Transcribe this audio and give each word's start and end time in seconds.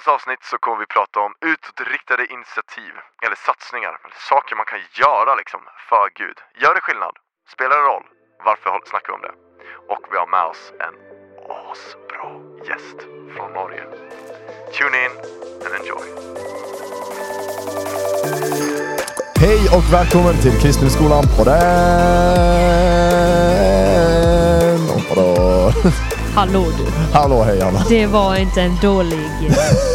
dagens 0.00 0.20
avsnitt 0.20 0.44
så 0.44 0.58
kommer 0.58 0.78
vi 0.78 0.86
prata 0.86 1.20
om 1.20 1.32
utåtriktade 1.40 2.26
initiativ, 2.26 2.92
eller 3.24 3.36
satsningar, 3.36 3.92
eller 4.04 4.16
saker 4.30 4.56
man 4.56 4.66
kan 4.72 4.80
göra 5.02 5.34
liksom, 5.34 5.60
för 5.88 6.06
Gud. 6.14 6.38
Gör 6.62 6.74
det 6.74 6.80
skillnad? 6.80 7.14
Spelar 7.54 7.76
det 7.76 7.82
roll? 7.82 8.06
Varför 8.44 8.80
snackar 8.90 9.08
vi 9.12 9.14
om 9.18 9.24
det? 9.28 9.34
Och 9.92 10.04
vi 10.10 10.16
har 10.22 10.26
med 10.36 10.44
oss 10.52 10.72
en 10.86 10.94
asbra 11.68 12.30
gäst 12.68 12.98
från 13.34 13.52
Norge. 13.52 13.84
Tune 14.76 14.96
in 15.04 15.12
and 15.64 15.72
enjoy. 15.78 16.06
Hej 19.44 19.60
och 19.76 19.84
välkommen 19.92 20.34
till 20.42 20.54
Kristenskolan 20.62 21.24
på 21.36 21.44
Hallå 26.34 26.64
du. 26.78 26.84
Hallå 27.12 27.42
hej 27.42 27.60
Anna. 27.62 27.84
Det 27.88 28.06
var 28.06 28.36
inte 28.36 28.62
en 28.62 28.76
dålig, 28.82 29.28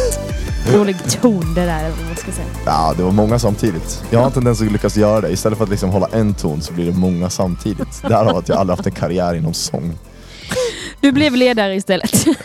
dålig 0.72 0.96
ton 1.20 1.54
det 1.54 1.60
där, 1.64 1.78
eller 1.84 1.96
vad 1.96 2.06
man 2.06 2.16
ska 2.16 2.32
säga. 2.32 2.46
Ja, 2.66 2.94
det 2.96 3.02
var 3.02 3.10
många 3.10 3.38
samtidigt. 3.38 4.04
Jag 4.10 4.18
har 4.18 4.26
en 4.26 4.32
tendens 4.32 4.60
att 4.62 4.72
lyckas 4.72 4.96
göra 4.96 5.20
det. 5.20 5.30
Istället 5.30 5.58
för 5.58 5.64
att 5.64 5.70
liksom 5.70 5.90
hålla 5.90 6.08
en 6.12 6.34
ton 6.34 6.60
så 6.62 6.72
blir 6.72 6.86
det 6.86 6.92
många 6.98 7.30
samtidigt. 7.30 8.02
Därav 8.02 8.36
att 8.36 8.48
jag 8.48 8.58
aldrig 8.58 8.76
haft 8.78 8.86
en 8.86 8.92
karriär 8.94 9.34
inom 9.34 9.54
sång. 9.54 9.98
Du 11.00 11.12
blev 11.12 11.34
ledare 11.34 11.74
istället. 11.74 12.24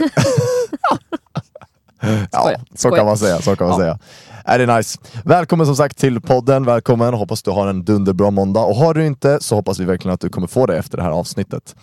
Ja, 2.32 2.52
så 2.76 2.90
kan 2.92 3.06
man 3.06 3.18
säga. 3.18 3.42
Så 3.42 3.56
kan 3.56 3.68
man 3.68 3.80
Ja. 3.80 3.84
säga. 3.84 4.00
Är 4.46 4.60
det 4.60 4.76
nice. 4.76 5.00
Välkommen 5.24 5.66
som 5.66 5.76
sagt 5.76 5.98
till 5.98 6.22
podden. 6.22 6.66
Välkommen. 6.66 7.14
Hoppas 7.14 7.44
du 7.44 7.52
har 7.52 7.68
en 7.68 7.84
dunderbra 7.86 8.32
måndag. 8.32 8.60
Och 8.60 8.76
har 8.76 8.94
du 8.94 9.06
inte 9.06 9.38
så 9.42 9.56
hoppas 9.56 9.80
vi 9.80 9.86
verkligen 9.86 10.14
att 10.14 10.20
du 10.22 10.30
kommer 10.30 10.48
få 10.48 10.66
det 10.66 10.78
efter 10.78 10.98
det 10.98 11.04
här 11.04 11.12
avsnittet. 11.12 11.76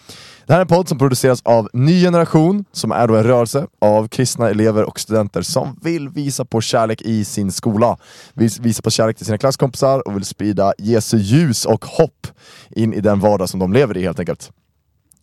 Det 0.49 0.55
här 0.55 0.61
är 0.61 0.65
en 0.65 0.69
podd 0.69 0.89
som 0.89 0.99
produceras 0.99 1.43
av 1.45 1.69
Ny 1.73 2.03
Generation, 2.03 2.65
som 2.73 2.93
är 2.93 3.09
då 3.09 3.17
en 3.17 3.23
rörelse 3.23 3.67
av 3.79 4.09
kristna 4.09 4.51
elever 4.51 4.85
och 4.85 5.01
studenter 5.01 5.43
som 5.43 5.79
vill 5.83 6.09
visa 6.09 6.45
på 6.45 6.61
kärlek 6.61 7.03
i 7.03 7.25
sin 7.25 7.53
skola. 7.53 7.97
Vill 8.35 8.51
visa 8.61 8.83
på 8.83 8.91
kärlek 8.91 9.17
till 9.17 9.27
sina 9.27 9.39
klasskompisar 9.39 10.09
och 10.09 10.17
vill 10.17 10.25
sprida 10.25 10.73
Jesu 10.79 11.19
ljus 11.19 11.65
och 11.65 11.85
hopp 11.85 12.27
in 12.71 12.95
i 12.95 13.01
den 13.01 13.21
vardag 13.21 13.49
som 13.49 13.61
de 13.61 13.73
lever 13.73 13.97
i 13.97 14.03
helt 14.03 14.19
enkelt. 14.19 14.51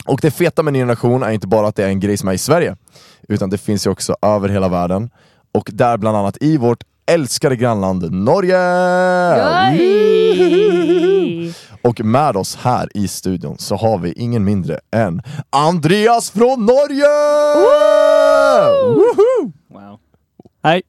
Och 0.06 0.20
det 0.22 0.32
feta 0.32 0.64
med 0.64 0.74
Ny 0.74 0.80
Generation 0.80 1.24
är 1.24 1.32
inte 1.32 1.48
bara 1.48 1.68
att 1.68 1.76
det 1.76 1.84
är 1.84 1.90
en 1.90 2.00
grej 2.00 2.18
som 2.18 2.30
är 2.30 2.34
i 2.34 2.38
Sverige, 2.38 2.78
utan 3.28 3.50
det 3.50 3.58
finns 3.58 3.88
ju 3.88 3.92
också 3.92 4.16
över 4.22 4.50
hela 4.50 4.68
världen. 4.68 5.10
Och 5.54 5.70
där 5.74 5.98
bland 5.98 6.18
annat 6.18 6.38
i 6.42 6.58
vårt 6.58 6.84
älskade 7.12 7.56
grannland 7.56 8.12
Norge! 8.12 8.58
Yay! 10.56 11.54
Och 11.82 12.02
med 12.06 12.38
oss 12.38 12.56
här 12.56 12.90
i 12.98 13.08
studion 13.08 13.58
så 13.58 13.76
har 13.76 13.98
vi 13.98 14.12
ingen 14.12 14.44
mindre 14.44 14.80
än 14.92 15.22
Andreas 15.50 16.32
från 16.32 16.66
Norge! 16.66 17.06
Wow. 19.70 20.00
Hej! 20.64 20.82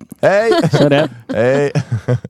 det. 0.88 1.10
Hej! 1.34 1.72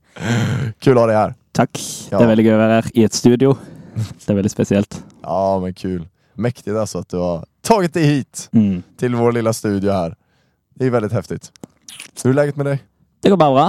Kul 0.78 0.92
att 0.92 1.02
ha 1.02 1.06
dig 1.06 1.16
här. 1.16 1.34
Takk. 1.52 1.80
Ja. 2.10 2.18
Det 2.18 2.24
er 2.24 2.28
veldig 2.28 2.44
gøy 2.46 2.54
å 2.56 2.58
være 2.60 2.74
her 2.80 2.88
i 2.94 3.04
et 3.06 3.14
studio. 3.16 3.54
Det 3.96 4.32
er 4.32 4.36
veldig 4.36 4.50
spesielt. 4.52 4.98
Ja 5.22 5.58
men 5.62 5.74
kul. 5.74 6.02
Mäktigt 6.34 6.76
alltså 6.76 6.98
att 6.98 7.08
du 7.08 7.16
har 7.16 7.44
tagit 7.62 7.94
dig 7.94 8.04
hit 8.04 8.48
Mm. 8.52 8.82
till 8.98 9.14
vår 9.14 9.32
lilla 9.32 9.52
studio 9.52 9.92
här. 9.92 10.14
Det 10.74 10.86
är 10.86 10.90
väldigt 10.90 11.12
häftigt. 11.12 11.52
Hur 12.24 12.30
är 12.30 12.34
läget 12.34 12.56
med 12.56 12.66
dig? 12.66 12.82
Det 13.26 13.32
går 13.34 13.40
bare 13.42 13.54
bra. 13.58 13.66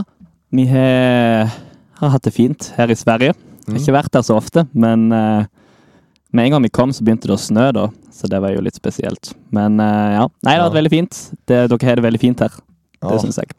Vi 0.53 0.65
har, 0.69 1.49
har 1.99 2.11
hatt 2.13 2.23
det 2.27 2.33
fint 2.35 2.69
her 2.77 2.91
i 2.93 2.97
Sverige. 2.97 3.33
Har 3.33 3.73
Mm. 3.73 3.81
ikke 3.81 3.91
vært 3.97 4.11
der 4.15 4.21
så 4.23 4.37
ofte, 4.39 4.61
men 4.73 5.11
eh, 5.11 5.43
med 6.31 6.45
en 6.45 6.51
gang 6.53 6.63
vi 6.63 6.69
kom, 6.71 6.93
så 6.95 7.03
begynte 7.03 7.27
det 7.27 7.35
å 7.35 7.41
snø, 7.41 7.65
da. 7.75 7.89
Så 8.15 8.29
det 8.31 8.39
var 8.39 8.53
jo 8.55 8.61
litt 8.63 8.77
spesielt. 8.79 9.33
Men 9.51 9.75
eh, 9.83 10.13
ja. 10.15 10.27
Nei, 10.45 10.53
det 10.53 10.61
har 10.61 10.69
vært 10.69 10.77
veldig 10.79 10.93
fint. 10.93 11.17
Det, 11.49 11.57
dere 11.73 11.89
har 11.89 11.99
det 11.99 12.05
veldig 12.05 12.21
fint 12.21 12.39
her. 12.45 12.55
Det 13.01 13.11
Ja. 13.11 13.17
syns 13.19 13.35
jeg. 13.41 13.51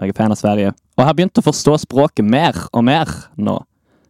Jeg 0.00 0.08
er 0.08 0.12
fan 0.16 0.32
av 0.32 0.38
Sverige. 0.40 0.68
Og 0.96 1.02
jeg 1.02 1.06
har 1.10 1.14
begynt 1.14 1.36
å 1.42 1.44
forstå 1.44 1.76
språket 1.84 2.24
mer 2.24 2.54
og 2.72 2.84
mer 2.84 3.04
nå. 3.36 3.58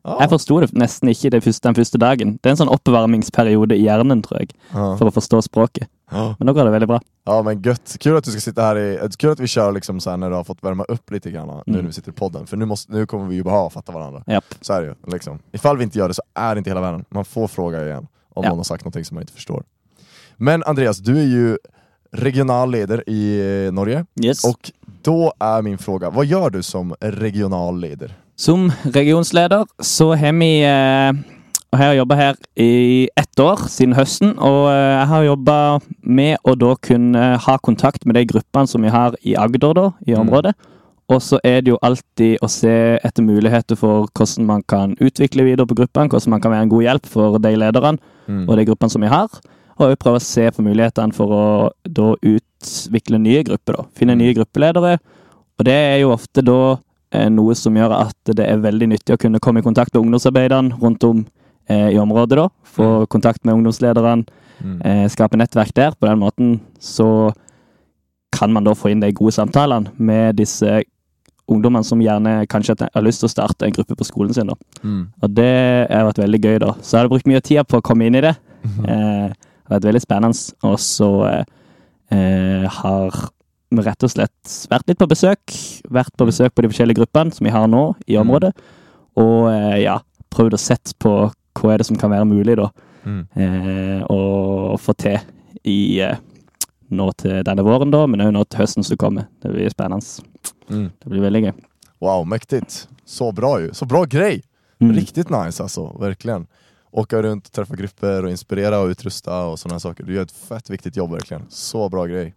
Ja. 0.06 0.19
Jeg 0.20 0.30
forsto 0.30 0.61
det 0.62 0.70
nesten 0.78 1.08
ikke 1.11 1.30
det 1.34 1.42
første, 1.42 1.62
den 1.67 1.75
første 1.75 1.98
dagen. 1.98 2.39
Det 2.41 2.46
er 2.46 2.55
en 2.55 2.61
sånn 2.63 2.70
oppvarmingsperiode 2.70 3.74
i 3.74 3.83
hjernen, 3.89 4.23
tror 4.23 4.39
jeg, 4.45 4.51
Ja. 4.73 4.95
for 4.95 5.11
å 5.11 5.14
forstå 5.14 5.42
språket. 5.42 5.89
Ja. 6.11 6.36
Men 6.39 6.46
nå 6.46 6.52
går 6.52 6.64
det 6.64 6.70
veldig 6.70 6.89
bra. 6.89 7.00
ja 7.24 7.42
men 7.42 7.62
gött. 7.62 7.96
Kul 8.00 8.17
att 8.17 8.24
du 8.24 8.30
ska 8.30 8.40
sitta 8.40 8.62
här 8.62 8.78
i, 8.78 9.08
kul 9.18 9.30
att 9.30 9.40
vi 9.40 9.46
kör 9.46 9.72
liksom 9.72 10.00
så 10.00 10.17
när 10.17 10.30
du 10.30 10.36
har 10.36 10.44
fått 10.44 10.64
värma 10.64 10.84
upp 10.84 11.11
lite 11.11 11.30
grann 11.30 11.46
nu 11.46 11.52
Mm. 11.52 11.80
när 11.80 11.83
vi 11.83 11.92
sitter 11.92 12.11
i 12.11 12.14
podden. 12.14 12.46
För 12.46 12.56
nu, 12.56 12.64
måste, 12.64 12.92
nu 12.92 13.06
kommer 13.06 13.27
vi 13.27 13.34
ju 13.34 13.42
behöva 13.44 13.70
fatta 13.70 13.92
varandra. 13.92 14.22
Japp. 14.27 14.45
Så 14.61 14.72
är 14.72 14.80
det 14.80 14.86
ju. 14.86 14.95
Liksom. 15.12 15.39
Ifall 15.52 15.77
vi 15.77 15.84
inte 15.84 15.98
gör 15.98 16.08
det 16.08 16.14
så 16.14 16.22
är 16.34 16.55
det 16.55 16.58
inte 16.58 16.70
hela 16.70 16.80
världen. 16.80 17.05
Man 17.08 17.24
får 17.24 17.48
fråga 17.48 17.84
igen 17.86 18.06
om 18.34 18.45
Ja. 18.45 18.48
någon 18.48 18.58
har 18.58 18.64
sagt 18.64 18.84
någonting 18.84 19.05
som 19.05 19.14
man 19.14 19.22
inte 19.22 19.33
förstår. 19.33 19.62
Men 20.36 20.62
Andreas, 20.62 20.98
du 20.98 21.18
är 21.18 21.24
ju 21.27 21.58
regional 22.12 22.70
ledare 22.70 23.02
i 23.06 23.70
Norge. 23.72 24.06
Yes. 24.24 24.45
Och 24.45 24.72
då 25.02 25.33
är 25.39 25.62
min 25.62 25.78
fråga, 25.78 26.11
vad 26.11 26.27
gör 26.27 26.50
du 26.50 26.62
som 26.62 26.95
regional 27.00 27.80
ledare? 27.80 28.11
Som 28.36 28.72
regionsleder 28.83 29.66
så 29.78 30.14
har 30.14 30.33
vi 30.33 30.62
eh, 30.62 31.36
og 31.72 31.78
Jeg 31.80 31.88
har 31.88 31.94
jobba 31.98 32.14
her 32.16 32.34
i 32.56 33.08
ett 33.18 33.40
år, 33.42 33.56
siden 33.68 33.94
høsten. 33.98 34.36
Og 34.38 34.68
eh, 34.70 34.92
jeg 35.00 35.06
har 35.10 35.24
jobba 35.27 35.56
med 36.02 36.36
å 36.46 36.54
da 36.56 36.74
kunne 36.80 37.36
ha 37.42 37.56
kontakt 37.58 38.06
med 38.06 38.14
de 38.16 38.24
gruppene 38.24 38.68
som 38.70 38.82
vi 38.82 38.88
har 38.88 39.16
i 39.24 39.34
Agder, 39.36 39.74
da, 39.74 39.90
i 40.06 40.14
Mm. 40.14 40.20
området. 40.28 40.54
Og 41.08 41.20
så 41.22 41.38
er 41.44 41.60
det 41.60 41.70
jo 41.70 41.78
alltid 41.82 42.38
å 42.42 42.48
se 42.50 42.98
etter 43.04 43.22
muligheter 43.22 43.77
for 43.77 44.08
hvordan 44.14 44.46
man 44.46 44.62
kan 44.66 44.96
utvikle 44.96 45.44
videre 45.44 45.66
på 45.66 45.77
gruppene, 45.77 46.08
hvordan 46.08 46.30
man 46.30 46.40
kan 46.40 46.50
være 46.50 46.62
en 46.62 46.68
god 46.68 46.82
hjelp 46.82 47.06
for 47.06 47.38
de 47.38 47.52
lederne 47.56 47.98
Mm. 48.28 48.48
og 48.48 48.56
de 48.56 48.64
gruppene 48.64 48.90
som 48.90 49.00
vi 49.02 49.08
har. 49.08 49.28
Og 49.78 49.90
også 49.90 49.96
prøve 50.02 50.16
å 50.16 50.22
se 50.22 50.50
på 50.50 50.62
mulighetene 50.64 51.14
for 51.14 51.27
å 51.28 51.70
da 51.84 52.14
utvikle 52.22 53.18
nye 53.20 53.42
grupper, 53.44 53.77
da. 53.77 53.83
Finne 53.94 54.14
Mm. 54.16 54.18
nye 54.18 54.34
gruppeledere. 54.34 54.98
Og 55.58 55.64
det 55.64 55.74
er 55.74 56.00
jo 56.00 56.10
ofte 56.12 56.42
da 56.44 56.78
eh, 57.12 57.28
noe 57.28 57.54
som 57.54 57.72
gjør 57.74 57.92
at 58.08 58.34
det 58.34 58.40
er 58.48 58.56
veldig 58.58 58.88
nyttig 58.88 59.14
å 59.14 59.18
kunne 59.18 59.38
komme 59.38 59.58
i 59.58 59.62
kontakt 59.62 59.94
med 59.94 60.02
ungdomsarbeiderne 60.02 60.72
rundt 60.83 61.04
om 61.04 61.18
eh, 61.18 61.36
i 61.68 61.98
området, 61.98 62.36
da. 62.38 62.48
Få 62.64 63.06
kontakt 63.08 63.44
med 63.44 63.54
ungdomslederne, 63.54 64.27
Mm. 64.62 64.80
eh, 64.84 65.06
skape 65.12 65.36
nettverk 65.36 65.74
der. 65.74 65.90
På 66.00 66.06
den 66.08 66.18
måten 66.18 66.60
så 66.80 67.30
kan 68.32 68.52
man 68.52 68.64
da 68.64 68.72
få 68.72 68.90
inn 68.90 69.00
de 69.00 69.10
gode 69.12 69.32
samtalene 69.36 69.90
med 69.98 70.36
disse 70.36 70.82
ungdommene 71.48 71.84
som 71.84 72.00
gjerne 72.00 72.46
kanskje 72.48 72.74
har 72.94 73.02
lyst 73.04 73.20
til 73.20 73.28
å 73.28 73.34
starte 73.34 73.66
en 73.66 73.72
gruppe 73.77 73.94
på 73.96 74.04
skolen 74.08 74.32
sin. 74.34 74.46
da. 74.46 74.54
Mm. 74.82 75.06
Og 75.22 75.34
det 75.34 75.90
har 75.90 76.06
vært 76.08 76.22
veldig 76.24 76.40
gøy, 76.42 76.58
da. 76.58 76.72
Så 76.80 76.90
jeg 76.96 77.00
hadde 77.02 77.12
brukt 77.12 77.27
mye 77.27 77.40
tid 77.42 77.68
på 77.68 77.78
å 77.78 77.83
komme 77.83 78.06
inn 78.06 78.14
i 78.16 78.20
det. 78.24 78.36
Mhm. 78.64 78.88
Eh, 78.88 79.28
det 79.28 79.70
har 79.70 79.78
vært 79.80 79.88
veldig 79.92 80.02
spennende. 80.02 80.54
Og 80.64 80.77
så 80.78 81.10
eh, 81.30 81.44
eh, 82.16 82.66
har 82.68 83.10
vi 83.70 83.83
rett 83.83 84.02
og 84.04 84.10
slett 84.10 84.68
vært 84.70 84.88
litt 84.88 84.98
på 84.98 85.06
besøk. 85.08 85.83
Vært 85.90 86.16
på 86.16 86.27
besøk 86.27 86.54
på 86.54 86.62
de 86.62 86.68
forskjellige 86.72 86.96
gruppene 87.04 87.33
som 87.34 87.44
vi 87.44 87.50
har 87.50 87.66
nå 87.68 87.94
i 88.08 88.14
Mm. 88.16 88.22
området. 88.27 88.52
Og 89.16 89.48
eh, 89.52 89.83
ja, 89.84 89.98
prøvd 90.30 90.54
å 90.54 90.58
sett 90.58 90.94
på 90.98 91.30
hva 91.56 91.74
er 91.74 91.83
det 91.83 91.86
som 91.89 91.98
kan 92.00 92.12
være 92.12 92.28
mulig, 92.28 92.56
da. 92.58 92.70
Mm. 93.06 93.22
Eh, 93.34 94.00
å 94.11 94.77
få 94.83 94.94
til 94.98 95.18
i 95.67 96.00
eh, 96.02 96.18
nå 96.90 97.06
til 97.18 97.42
denne 97.46 97.64
våren, 97.67 97.90
da, 97.94 98.05
men 98.06 98.22
òg 98.24 98.33
nå 98.34 98.44
til 98.44 98.62
høsten 98.62 98.86
som 98.86 98.98
kommer. 99.00 99.28
Det 99.42 99.52
blir 99.55 99.70
spennende. 99.72 100.27
Mm. 100.70 100.90
Det 101.02 101.11
blir 101.11 101.24
veldig 101.27 101.42
gøy. 101.48 101.52
Wow, 102.02 102.27
mäktigt. 102.28 102.86
Så 103.05 103.33
bra 103.33 103.61
ju. 103.61 103.72
Så 103.74 103.86
bra 103.86 104.05
grej! 104.05 104.42
Mm. 104.80 104.92
Riktigt 104.96 105.30
nice 105.30 105.62
alltså, 105.62 105.96
verkligen. 106.00 106.46
Åka 106.90 107.22
runt, 107.22 107.52
träffa 107.52 107.74
grupper 107.74 108.24
och 108.24 108.30
inspirera 108.30 108.78
och 108.80 108.89
utrusta 108.89 109.45
och 109.46 109.58
sådana 109.58 109.80
saker. 109.80 110.05
Du 110.05 110.14
gör 110.14 110.22
ett 110.22 110.33
fett 110.33 110.70
viktigt 110.70 110.96
jobb 110.96 111.12
verkligen. 111.12 111.42
Så 111.48 111.89
bra 111.89 112.06
grej. 112.06 112.34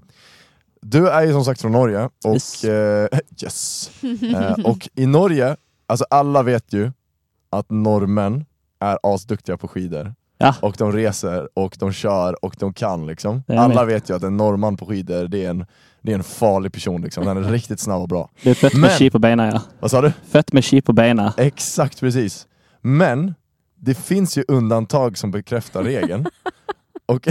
Du 0.82 1.08
är 1.10 1.22
ju 1.22 1.32
som 1.34 1.46
sagt 1.46 1.62
från 1.62 1.72
Norge 1.72 2.10
och 2.26 2.34
Yes. 2.34 2.64
eh, 2.64 3.08
yes. 3.44 3.92
Eh, 4.36 4.66
och 4.66 4.90
i 4.96 5.06
Norge, 5.06 5.56
alltså 5.88 6.06
alla 6.10 6.44
vet 6.44 6.74
ju 6.74 6.92
att 7.50 7.70
norrmän 7.70 8.46
är 8.80 8.98
asduktiga 9.04 9.58
på 9.58 9.68
skidor. 9.68 10.14
Ja. 10.38 10.56
Och 10.62 10.76
de 10.78 10.92
reser 10.92 11.50
och 11.54 11.76
de 11.80 11.92
kör 11.94 12.46
och 12.46 12.56
de 12.60 12.74
kan 12.74 13.08
liksom. 13.08 13.44
Är 13.48 13.58
Alla 13.58 13.86
vet 13.86 14.10
ju 14.10 14.16
att 14.16 14.24
en 14.24 14.38
norrman 14.38 14.78
på 14.78 14.86
skidor, 14.86 15.28
det 15.28 15.46
är 15.46 15.50
en, 15.50 15.66
det 16.02 16.12
är 16.12 16.16
en 16.16 16.24
farlig 16.24 16.74
person 16.74 17.02
liksom. 17.02 17.26
Den 17.26 17.38
är 17.38 17.42
riktigt 17.52 17.80
snabb 17.80 18.02
och 18.02 18.08
bra. 18.08 18.30
Du 18.44 18.56
født 18.56 18.74
Men- 18.74 18.82
med 18.82 18.92
ski 18.92 19.10
på 19.10 19.20
beina, 19.20 19.48
ja. 19.52 19.62
Vad 19.80 19.92
sa 19.92 20.02
du? 20.02 20.12
Født 20.32 20.54
med 20.54 20.66
ski 20.66 20.82
på 20.82 20.94
beina. 20.94 21.34
Exakt 21.38 22.00
precis. 22.00 22.48
Men 22.82 23.36
det 23.76 23.96
finns 23.96 24.38
ju 24.38 24.44
undantag 24.48 25.18
som 25.18 25.32
bekräftar 25.32 25.84
regeln. 25.84 26.26
och, 27.06 27.28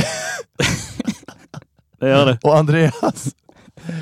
Det 2.00 2.08
gjør 2.08 2.26
det. 2.26 2.38
och 2.42 2.56
Andreas, 2.56 3.34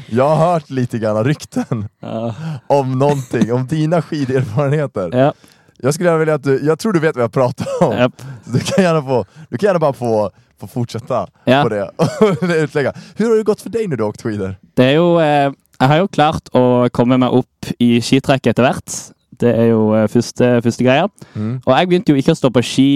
jag 0.08 0.28
har 0.36 0.52
hört 0.52 0.70
lite 0.70 0.98
grann 0.98 1.24
rykten 1.24 1.88
Ja. 2.00 2.34
om 2.66 2.98
någonting, 2.98 3.52
om 3.52 3.66
dina 3.66 4.02
skiderfarenheter. 4.02 5.10
Ja. 5.18 5.32
Jag 5.78 5.94
skulle 5.94 6.08
gärna 6.08 6.18
vilja 6.18 6.34
att 6.34 6.42
du, 6.42 6.60
jag 6.64 6.78
tror 6.78 6.92
du 6.92 7.00
vet 7.00 7.16
vad 7.16 7.22
jag 7.24 7.32
pratar 7.32 7.66
om. 7.80 8.10
Så 8.44 8.50
Du 8.52 8.58
kan 8.60 8.84
gärna, 8.84 9.02
få, 9.02 9.24
du 9.50 9.58
kan 9.58 9.66
gärna 9.66 9.78
bara 9.78 9.92
få, 9.92 10.30
få 10.60 10.66
fortsätta 10.66 11.26
Ja. 11.44 11.62
på 11.62 11.68
det 11.68 11.90
och 11.96 12.42
utlägga. 12.62 12.92
Hur 13.16 13.28
har 13.28 13.36
det 13.36 13.42
gått 13.42 13.60
för 13.60 13.70
dig 13.70 13.86
när 13.88 13.96
du 13.96 14.02
har 14.02 14.10
åkt 14.10 14.22
skidor? 14.22 14.54
Det 14.76 14.84
er 14.84 14.94
jo 14.96 15.18
eh, 15.20 15.52
Jeg 15.80 15.88
har 15.88 15.98
jo 16.00 16.08
klart 16.08 16.48
å 16.56 16.88
komme 16.88 17.18
meg 17.20 17.34
opp 17.36 17.68
i 17.78 17.98
skitrekket 18.00 18.54
etter 18.54 18.64
hvert. 18.64 18.94
Det 19.36 19.50
er 19.52 19.66
jo 19.68 19.90
eh, 19.92 20.06
første, 20.08 20.46
første 20.64 20.84
greia. 20.86 21.08
Mm. 21.34 21.58
Jeg 21.66 21.88
begynte 21.90 22.14
jo 22.14 22.16
ikke 22.22 22.32
å 22.32 22.38
stå 22.38 22.48
på 22.54 22.62
ski 22.64 22.86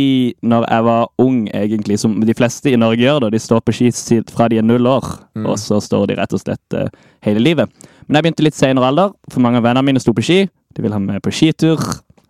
når 0.41 0.65
jeg 0.71 0.87
var 0.87 1.11
ung, 1.21 1.43
egentlig, 1.53 1.99
som 2.00 2.15
de 2.25 2.35
fleste 2.38 2.73
i 2.73 2.79
Norge 2.81 3.05
gjør. 3.05 3.21
da. 3.27 3.29
De 3.35 3.38
står 3.44 3.61
på 3.61 3.75
ski 3.77 3.91
fra 4.32 4.49
de 4.49 4.56
er 4.62 4.65
null 4.65 4.87
år, 4.88 5.05
Mm. 5.37 5.44
og 5.47 5.59
så 5.62 5.77
står 5.81 6.06
de 6.09 6.15
rett 6.19 6.32
og 6.35 6.41
slett 6.41 6.75
eh, 6.75 6.88
hele 7.23 7.38
livet. 7.44 7.69
Men 8.09 8.17
jeg 8.17 8.23
begynte 8.25 8.43
litt 8.49 8.56
senere 8.56 8.88
alder, 8.88 9.12
for 9.31 9.41
mange 9.44 9.61
av 9.61 9.62
vennene 9.69 9.85
mine 9.87 10.00
sto 10.00 10.12
på 10.17 10.25
ski. 10.25 10.49
De 10.75 10.82
ville 10.82 10.94
ha 10.97 10.99
med 11.00 11.21
på 11.23 11.31
skitur, 11.31 11.79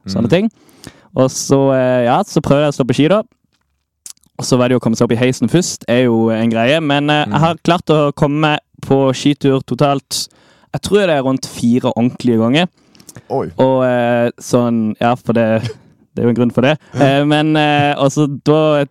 sånne 0.07 0.29
Mm. 0.29 0.31
ting. 0.31 0.51
Og 1.17 1.29
så, 1.31 1.73
eh, 1.75 2.05
ja, 2.07 2.23
så 2.23 2.41
prøvde 2.41 2.65
jeg 2.69 2.73
å 2.73 2.79
stå 2.79 2.87
på 2.87 2.95
ski, 2.95 3.09
da. 3.09 3.23
Og 4.39 4.45
så 4.47 4.57
var 4.57 4.69
det 4.69 4.75
jo 4.75 4.79
å 4.81 4.83
komme 4.83 4.97
seg 4.97 5.05
opp 5.05 5.13
i 5.13 5.21
heisen 5.21 5.49
først, 5.51 5.85
er 5.89 6.05
jo 6.05 6.31
en 6.31 6.51
greie. 6.51 6.81
Men 6.81 7.11
eh, 7.11 7.25
Mm. 7.27 7.33
jeg 7.33 7.41
har 7.41 7.55
klart 7.65 7.87
å 7.91 8.13
komme 8.15 8.59
på 8.83 9.13
skitur 9.13 9.61
totalt 9.67 10.29
Jeg 10.73 10.83
tror 10.83 11.07
det 11.07 11.11
er 11.19 11.23
rundt 11.25 11.47
fire 11.47 11.91
ordentlige 11.97 12.39
ganger. 12.39 12.69
Oj. 13.29 13.51
Og 13.59 13.83
eh, 13.85 14.31
sånn 14.39 14.95
Ja, 15.01 15.17
for 15.17 15.33
det, 15.33 15.63
det 16.15 16.23
er 16.23 16.23
jo 16.23 16.29
en 16.29 16.35
grunn 16.37 16.53
for 16.55 16.63
det. 16.63 16.79
Eh, 16.95 17.25
men 17.25 17.55
også 17.99 18.29
da 18.45 18.85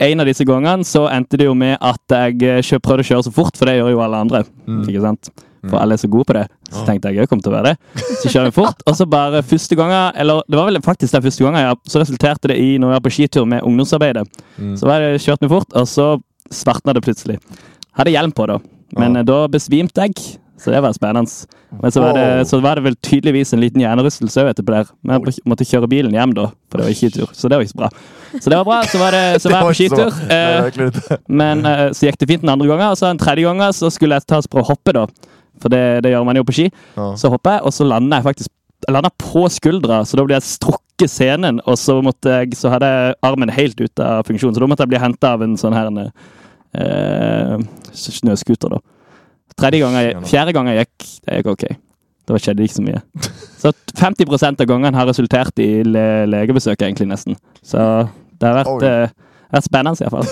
En 0.00 0.20
av 0.20 0.26
disse 0.26 0.44
gangene 0.46 0.84
så 0.84 1.08
endte 1.10 1.36
det 1.36 1.46
jo 1.46 1.54
med 1.54 1.76
at 1.80 2.00
jeg 2.08 2.38
kjø- 2.62 2.78
prøvde 2.80 3.02
å 3.02 3.08
kjøre 3.08 3.24
så 3.24 3.32
fort, 3.32 3.56
for 3.56 3.66
det 3.66 3.80
gjør 3.80 3.90
jo 3.90 4.00
alle 4.00 4.16
andre. 4.16 4.44
Mm. 4.66 4.84
Ikke 4.86 5.00
sant? 5.02 5.28
For 5.62 5.76
Mm. 5.76 5.82
alle 5.82 5.92
er 5.94 6.02
så 6.02 6.08
gode 6.10 6.24
på 6.24 6.32
det. 6.36 6.46
Så 6.70 6.84
tenkte 6.86 7.08
jeg 7.10 7.16
jeg 7.16 7.28
kom 7.28 7.40
til 7.40 7.52
å 7.52 7.56
være 7.56 7.72
det. 7.72 8.02
Så 8.22 8.28
kjører 8.30 8.44
jeg 8.50 8.54
fort, 8.54 8.82
og 8.86 8.94
så 8.96 9.06
bare 9.08 9.42
første 9.42 9.74
gangen 9.76 10.12
Eller 10.14 10.42
det 10.48 10.56
var 10.56 10.66
vel 10.70 10.80
faktisk 10.82 11.12
den 11.12 11.22
første 11.22 11.44
gangen, 11.44 11.60
ja, 11.60 11.74
så 11.88 12.00
resulterte 12.00 12.48
det 12.48 12.58
i 12.58 12.78
når 12.78 12.92
jeg 12.92 13.00
var 13.00 13.06
på 13.08 13.14
skitur 13.16 13.46
med 13.46 13.62
ungdomsarbeidet. 13.62 14.26
Mm. 14.58 14.76
Så 14.76 14.86
var 14.86 15.00
det, 15.00 15.20
kjørte 15.20 15.42
vi 15.48 15.48
fort, 15.48 15.72
og 15.74 15.86
så 15.88 16.20
svartna 16.52 16.94
det 16.94 17.02
plutselig. 17.02 17.38
Hadde 17.98 18.10
hjelm 18.14 18.32
på, 18.32 18.46
da. 18.46 18.58
Men 18.96 19.16
eh, 19.16 19.22
da 19.24 19.46
besvimte 19.48 20.06
jeg. 20.06 20.38
Så 20.58 20.72
det 20.74 20.80
var 20.82 20.90
spennende. 20.90 21.30
Men 21.80 21.92
så 21.94 22.00
var, 22.02 22.14
det, 22.18 22.48
så 22.48 22.58
var 22.60 22.74
det 22.74 22.82
vel 22.82 22.96
tydeligvis 22.96 23.52
en 23.54 23.60
liten 23.62 23.78
hjernerystelse 23.80 24.42
òg 24.42 24.48
etterpå 24.50 24.72
der. 24.74 24.88
Men 25.06 25.22
jeg 25.28 25.44
måtte 25.46 25.62
kjøre 25.68 25.86
bilen 25.86 26.10
hjem, 26.16 26.32
da, 26.34 26.48
for 26.68 26.78
det 26.82 26.86
var 26.88 26.96
skitur. 26.98 27.28
Så 27.32 27.46
det 27.48 27.54
var 27.60 27.62
ikke 27.62 27.74
så 27.76 27.78
bra. 27.78 27.90
Så 28.42 28.50
det 28.50 28.56
var 28.58 28.64
bra. 28.66 28.78
Så 28.90 28.98
var, 28.98 29.14
det, 29.14 29.40
så 29.42 29.50
var 29.52 29.62
jeg 29.62 29.68
på 29.68 29.76
skitur. 29.78 30.10
Eh, 30.34 31.20
men 31.30 31.62
eh, 31.64 31.84
så 31.94 32.08
gikk 32.08 32.18
det 32.18 32.26
fint 32.32 32.42
den 32.42 32.50
andre 32.50 32.66
gangen, 32.66 32.90
og 32.90 32.98
så 32.98 33.06
den 33.06 33.22
tredje 33.22 33.46
gangen 33.46 33.72
så 33.72 33.90
skulle 33.94 34.18
jeg 34.18 34.26
ta 34.26 34.40
oss 34.42 34.50
på 34.50 34.58
å 34.58 34.66
hoppe, 34.66 34.96
da. 34.98 35.06
For 35.62 35.72
det, 35.72 35.82
det 36.06 36.14
gjør 36.14 36.26
man 36.28 36.38
jo 36.38 36.46
på 36.48 36.56
ski. 36.56 36.68
Ja. 36.96 37.10
Så 37.20 37.30
hopper 37.32 37.58
jeg, 37.58 37.66
og 37.68 37.74
så 37.76 37.86
lander 37.88 38.20
jeg 38.20 38.28
faktisk 38.30 38.54
jeg 38.86 38.94
lander 38.94 39.10
på 39.18 39.42
skuldra, 39.50 40.04
så 40.06 40.18
da 40.18 40.24
blir 40.24 40.36
jeg 40.36 40.46
strukket 40.46 41.10
scenen, 41.10 41.58
og 41.66 41.74
så, 41.80 41.98
måtte 42.04 42.30
jeg, 42.30 42.54
så 42.58 42.70
hadde 42.70 42.86
jeg 42.86 43.16
armen 43.26 43.50
helt 43.50 43.80
ute 43.80 44.04
av 44.04 44.22
funksjon, 44.28 44.54
så 44.54 44.62
da 44.62 44.68
måtte 44.70 44.86
jeg 44.86 44.92
bli 44.92 45.00
henta 45.02 45.32
av 45.34 45.42
en 45.44 45.56
sånn 45.58 45.74
her 45.74 45.90
eh, 45.98 47.56
snøscooter, 47.90 48.76
da. 48.76 48.80
Tredje 49.58 49.82
gang 49.82 49.98
jeg, 49.98 50.16
fjerde 50.30 50.54
gang 50.54 50.70
jeg 50.70 50.84
gikk, 50.84 51.06
det 51.26 51.40
gikk 51.40 51.52
ok. 51.56 51.66
Da 52.28 52.38
skjedde 52.38 52.60
det 52.60 52.68
ikke 52.68 52.76
så 52.76 52.84
mye. 52.84 53.00
Så 53.58 53.72
50% 53.98 54.62
av 54.62 54.68
gangene 54.70 55.00
har 55.00 55.08
resultert 55.08 55.62
i 55.64 55.82
le 55.82 56.06
legebesøk, 56.28 56.76
egentlig, 56.84 57.08
nesten. 57.10 57.38
Så 57.66 57.80
det 58.38 58.46
har 58.46 58.60
vært, 58.60 59.16
Oj. 59.52 59.56
eh, 59.56 59.56
vært 59.56 59.64
spennende, 59.64 60.04
iallfall. 60.04 60.26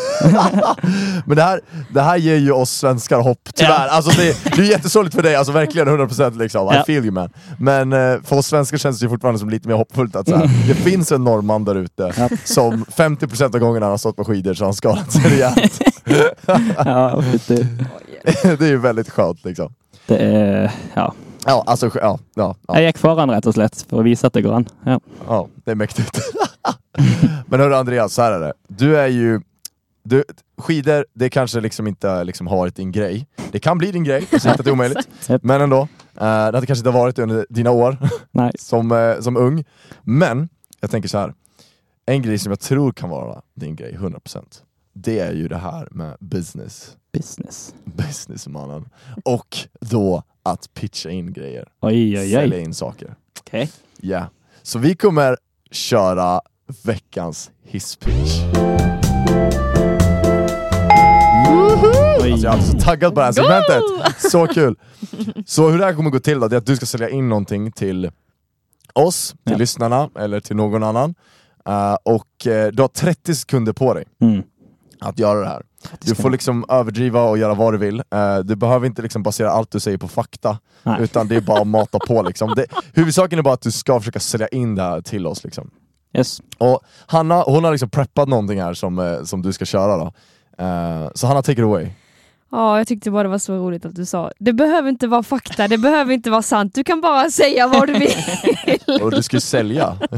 Men 1.27 1.37
det 1.37 1.43
här, 1.43 1.61
det 1.95 2.01
här 2.03 2.17
ger 2.17 2.37
ju 2.37 2.53
oss 2.53 2.71
svenskar 2.71 3.21
hopp, 3.21 3.49
tyvärr. 3.55 3.71
Ja. 3.87 3.91
Alltså 3.91 4.11
det, 4.21 4.37
det 4.57 4.63
är 4.63 4.71
jättesorgligt 4.71 5.15
för 5.17 5.23
dig, 5.23 5.37
alltså 5.37 5.53
verkligen 5.53 5.89
100% 5.89 6.39
liksom. 6.39 6.67
I 6.73 6.75
Ja. 6.75 6.85
feel 6.87 7.05
you 7.05 7.11
man. 7.13 7.31
Men 7.59 7.93
eh, 7.93 8.17
för 8.25 8.37
oss 8.37 8.47
svenskar 8.47 8.79
känns 8.79 8.99
det 9.01 9.05
ju 9.05 9.11
fortfarande 9.11 9.39
som 9.39 9.51
lite 9.51 9.69
mer 9.69 9.75
hoppfullt 9.75 10.17
att 10.17 10.29
så 10.29 10.37
här, 10.37 10.51
det 10.69 10.75
finns 10.91 11.13
en 11.13 11.25
norrman 11.25 11.65
där 11.65 11.75
ute 11.75 12.13
Ja. 12.17 12.29
som 12.45 12.85
50% 12.85 13.43
av 13.55 13.59
gångerna 13.61 13.87
han 13.87 13.91
har 13.91 13.99
stått 13.99 14.17
på 14.17 14.25
skidor 14.25 14.55
så 14.55 14.65
har 14.65 14.67
han 14.67 14.75
skadat 14.75 15.13
sig 15.13 15.23
rejält. 15.31 15.81
Ja, 16.85 17.23
fytti. 17.33 17.67
det 18.43 18.61
är 18.61 18.67
ju 18.67 18.77
väldigt 18.79 19.11
skönt 19.11 19.45
liksom. 19.45 19.73
Det 20.07 20.17
er 20.19 20.73
Ja. 20.95 21.13
Ja, 21.49 21.65
alltså, 21.67 21.91
ja, 21.95 22.19
ja, 22.35 22.55
ja, 22.69 22.75
Jeg 22.75 22.85
gikk 22.89 22.99
foran, 22.99 23.31
rett 23.31 23.47
og 23.47 23.55
slett, 23.55 23.85
for 23.91 24.01
å 24.01 24.03
vise 24.03 24.27
at 24.27 24.35
det 24.35 24.43
går 24.43 24.55
an. 24.57 24.65
Ja. 24.87 24.97
ja 25.29 25.47
det 25.65 25.71
är 25.71 25.75
mäktigt. 25.75 26.19
Men 27.47 27.61
hörru 27.61 27.75
Andreas, 27.75 28.15
så 28.15 28.23
här 28.23 28.33
är 28.33 28.41
det. 28.41 28.53
Du 28.69 28.97
är 28.97 29.07
ju, 29.07 29.41
du, 30.03 30.25
skidor, 30.59 31.07
det 31.13 31.31
kanske 31.31 31.61
liksom 31.61 31.87
inte 31.87 32.25
liksom 32.25 32.47
har 32.47 32.57
varit 32.57 32.77
din 32.77 32.93
grej. 32.93 33.27
Det 33.53 33.59
kan 33.59 33.79
bli 33.79 33.93
din 33.93 34.05
grej, 34.05 34.27
jag 34.31 34.41
säger 34.43 34.53
inte 34.55 34.61
att 34.61 34.65
det 34.65 34.71
är 34.71 34.73
omöjligt. 34.73 35.09
Men 35.43 35.61
ändå, 35.61 35.81
eh, 35.81 35.89
det 36.15 36.25
hade 36.27 36.67
kanske 36.67 36.81
inte 36.81 36.91
varit 36.99 37.19
under 37.19 37.47
dina 37.51 37.71
år 37.71 37.99
Nei. 38.31 38.53
som, 38.59 38.93
eh, 38.93 39.21
som 39.21 39.37
ung. 39.37 39.65
Men, 40.03 40.49
jag 40.81 40.91
tänker 40.91 41.09
så 41.09 41.19
här. 41.19 41.35
en 42.07 42.23
grej 42.23 42.39
som 42.39 42.51
jag 42.53 42.61
tror 42.61 42.93
kan 42.93 43.11
vara 43.11 43.43
din 43.55 43.77
grej, 43.77 43.97
100%. 44.01 44.45
Det 44.93 45.19
är 45.19 45.33
ju 45.33 45.49
det 45.49 45.57
här 45.57 45.89
med 45.91 46.17
business. 46.21 46.97
Business. 47.13 47.75
Businessmannen. 47.85 48.89
Och 49.25 49.57
då 49.81 50.23
att 50.43 50.75
pitcha 50.75 51.11
in 51.11 51.33
grejer. 51.33 51.69
Oi, 51.81 52.19
oi, 52.19 52.31
Sälja 52.33 52.57
oi. 52.59 52.65
in 52.65 52.75
saker. 52.75 53.15
Ok. 53.41 53.69
Ja. 54.01 54.27
Så 54.63 54.79
vi 54.79 54.95
kommer 54.95 55.37
köra 55.71 56.41
veckans 56.85 57.51
hisspitch. 57.65 58.41
Alltså 62.23 62.47
jag 62.47 62.59
är 62.59 62.61
så 62.63 62.79
taggad 62.79 63.15
på 63.15 63.21
det 63.21 63.27
här 63.27 63.33
segmentet. 63.33 63.83
Så 64.31 64.47
kul! 64.47 64.77
Så 65.47 65.69
hur 65.71 65.79
det 65.79 65.85
här 65.85 65.95
kommer 65.95 66.11
gå 66.11 66.19
till 66.21 66.41
då, 66.41 66.49
det 66.49 66.57
är 66.57 66.59
att 66.59 66.67
du 66.67 66.77
ska 66.77 66.87
sälja 66.87 67.09
in 67.09 67.29
någonting 67.29 67.73
till 67.73 68.11
oss, 68.93 69.31
till 69.45 69.53
Ja. 69.53 69.59
lyssnarna 69.59 70.11
eller 70.19 70.41
till 70.41 70.57
någon 70.57 70.83
annan. 70.83 71.15
Eh, 71.69 71.95
och 72.03 72.47
eh, 72.47 72.73
du 72.73 72.83
har 72.83 72.89
30 72.89 73.35
sekunder 73.35 73.73
på 73.73 73.95
dig 73.95 74.05
Mm. 74.21 74.43
att 75.01 75.19
göra 75.19 75.41
det 75.41 75.47
här. 75.49 75.63
Du 76.01 76.15
får 76.15 76.31
liksom 76.31 76.65
överdriva 76.69 77.23
och 77.23 77.39
göra 77.39 77.55
vad 77.55 77.75
du 77.75 77.79
vill. 77.79 78.03
Eh, 78.15 78.39
du 78.39 78.57
behöver 78.57 78.87
inte 78.87 79.03
liksom 79.03 79.23
basera 79.23 79.51
allt 79.51 79.71
du 79.71 79.81
säger 79.81 79.99
på 79.99 80.09
fakta, 80.09 80.59
Nej. 80.83 80.97
utan 81.03 81.29
det 81.29 81.37
är 81.37 81.41
bara 81.41 81.61
att 81.61 81.67
mata 81.67 81.99
på. 81.99 82.23
Liksom. 82.23 82.55
Det, 82.57 82.67
huvudsaken 82.95 83.39
är 83.39 83.43
bara 83.43 83.55
att 83.55 83.61
du 83.63 83.71
ska 83.71 84.01
försöka 84.01 84.21
sälja 84.21 84.49
in 84.49 84.75
det 84.75 84.83
här 84.83 85.01
till 85.01 85.27
oss. 85.27 85.45
Liksom. 85.45 85.71
Yes. 86.17 86.41
Och 86.59 86.81
Hanna, 87.07 87.43
hon 87.43 87.65
har 87.65 87.71
liksom 87.73 87.91
preppat 87.91 88.29
någonting 88.29 88.63
här 88.63 88.75
som, 88.75 88.99
eh, 88.99 89.23
som 89.23 89.43
du 89.43 89.53
ska 89.53 89.65
köra 89.65 89.97
då. 89.97 90.13
Eh, 90.65 91.09
så 91.15 91.27
Hanna, 91.27 91.43
take 91.43 91.53
it 91.61 91.65
away. 91.65 91.89
Ja, 92.51 92.79
jag 92.79 92.87
tyckte 92.87 93.11
bara 93.11 93.23
det 93.23 93.29
var 93.29 93.39
så 93.39 93.55
roligt 93.57 93.85
att 93.85 93.95
du 93.95 94.07
sa 94.07 94.31
det 94.39 94.53
behöver 94.53 94.89
inte 94.89 95.07
vara 95.07 95.23
fakta, 95.23 95.69
det 95.69 95.79
behöver 95.79 96.13
inte 96.13 96.31
vara 96.31 96.43
sant, 96.43 96.75
du 96.75 96.85
kan 96.85 97.01
bara 97.01 97.31
säga 97.31 97.69
vad 97.69 97.87
du 97.87 97.93
vill. 97.93 98.15
Och 99.03 99.11
du 99.11 99.23
ska 99.23 99.37
ju 99.37 99.41
sälja. 99.41 99.99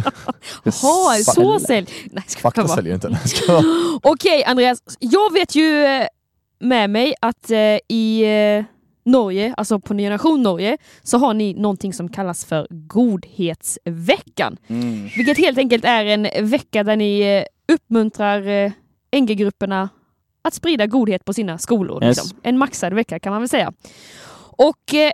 Jaha, 0.65 1.15
så 1.25 1.59
sälj. 1.61 1.89
Nej, 2.13 2.25
ska 2.27 2.41
Fakta 2.41 2.63
bara. 2.63 2.75
säljer 2.75 2.95
inte. 2.95 3.19
Okej 4.03 4.45
Andreas, 4.45 4.79
jag 4.99 5.33
vet 5.33 5.55
ju 5.55 5.85
eh, 5.85 6.07
med 6.61 6.91
mig 6.91 7.15
att 7.21 7.51
eh, 7.51 7.79
i 7.89 8.23
eh, 8.59 8.65
Norge, 9.09 9.55
alltså 9.57 9.79
på 9.79 9.95
Ny 9.95 10.03
Generation 10.03 10.43
Norge, 10.43 10.79
så 11.03 11.19
har 11.19 11.35
ni 11.35 11.55
någonting 11.55 11.93
som 11.93 12.09
kallas 12.09 12.45
för 12.45 12.67
Godhetsveckan. 12.71 14.57
Mm. 14.67 15.09
Vilket 15.17 15.39
helt 15.39 15.59
enkelt 15.59 15.85
är 15.85 16.05
en 16.05 16.49
vecka 16.49 16.85
där 16.85 16.97
ni 16.97 17.21
eh, 17.21 17.75
uppmuntrar 17.75 18.47
eh, 18.47 18.73
NG-grupperna 19.21 19.89
att 20.43 20.55
sprida 20.55 20.87
godhet 20.87 21.25
på 21.25 21.33
sina 21.33 21.59
skolor. 21.59 22.05
Yes. 22.05 22.17
Liksom. 22.17 22.39
En 22.43 22.59
maxad 22.59 22.95
vecka 22.95 23.19
kan 23.19 23.33
man 23.33 23.43
väl 23.43 23.49
säga. 23.49 23.73
Och 24.37 24.95
eh, 24.95 25.11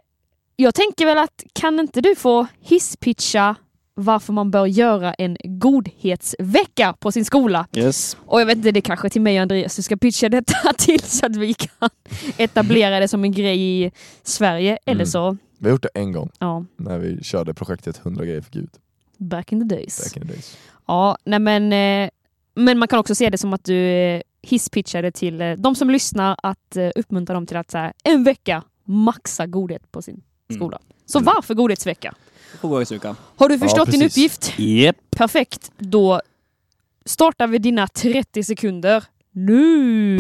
jag 0.57 0.75
tänker 0.75 1.07
väl 1.07 1.19
att 1.19 1.43
kan 1.53 1.81
inte 1.81 2.01
du 2.01 2.15
få 2.15 2.47
hisspitcha 2.61 3.57
varför 3.95 4.33
man 4.33 4.51
bör 4.51 4.67
göra 4.67 5.15
en 5.15 5.37
godhetsvecka 5.45 6.93
på 6.99 7.13
sin 7.13 7.25
skola? 7.25 7.67
Yes. 7.77 8.17
Och 8.27 8.41
jag 8.41 8.47
vet 8.47 8.57
inte, 8.57 8.73
det 8.73 8.79
är 8.79 8.83
kanske 8.83 9.09
till 9.11 9.23
mig 9.23 9.37
och 9.39 9.43
Andreas 9.43 9.77
du 9.77 9.83
ska 9.83 9.97
pitcha 9.97 10.29
detta 10.29 10.73
till 10.79 11.01
så 11.01 11.27
att 11.27 11.37
vi 11.37 11.55
kan 11.55 11.91
etablera 12.37 13.01
det 13.01 13.09
som 13.09 13.25
en 13.25 13.33
grej 13.33 13.85
i 13.87 13.91
Sverige. 14.23 14.79
Eller 14.87 14.95
Mm. 15.01 15.07
så, 15.07 15.37
Vi 15.59 15.67
har 15.69 15.71
gjort 15.71 15.83
det 15.83 15.89
en 15.95 16.13
gång, 16.13 16.31
ja, 16.39 16.65
när 16.77 16.99
vi 16.99 17.23
körde 17.25 17.55
projektet 17.55 17.99
100 18.05 18.25
grejer 18.25 18.41
för 18.41 18.51
Gud. 18.53 18.71
back 19.19 19.53
in 19.53 19.69
the 19.69 19.77
days. 19.77 19.99
Back 20.05 20.17
in 20.17 20.23
the 20.23 20.29
days. 20.35 20.57
Ja, 20.87 21.17
nej 21.25 21.39
men, 21.39 21.73
eh, 21.73 22.11
men 22.55 22.79
man 22.79 22.89
kan 22.89 22.99
också 22.99 23.15
se 23.15 23.31
det 23.31 23.39
som 23.39 23.53
att 23.53 23.65
du 23.65 23.77
eh, 23.89 24.21
hisspitchade 24.43 25.13
till 25.13 25.41
eh, 25.41 25.53
de 25.53 25.75
som 25.75 25.91
lyssnar 25.91 26.37
att 26.43 26.77
uppmuntra 26.95 27.35
dem 27.35 27.47
till 27.47 27.57
att 27.57 27.71
så 27.71 27.79
här, 27.79 27.93
en 28.05 28.25
vecka 28.25 28.63
maxa 28.85 29.47
godhet 29.47 29.93
på 29.93 30.03
sin 30.03 30.21
Mm. 30.51 30.61
skola. 30.61 30.79
Så 31.07 31.21
varför 31.21 31.55
godhetsvecka? 31.55 32.15
Godgångsuka. 32.61 33.17
Har 33.37 33.49
du 33.49 33.59
förstått 33.59 33.91
din 33.91 34.01
precis. 34.01 34.17
uppgift? 34.17 34.59
Jepp. 34.59 34.97
Perfekt. 35.11 35.73
Då 35.79 36.21
startar 37.05 37.47
vi 37.47 37.59
dina 37.59 37.87
30 37.87 38.45
sekunder 38.45 39.05
nu. 39.33 40.19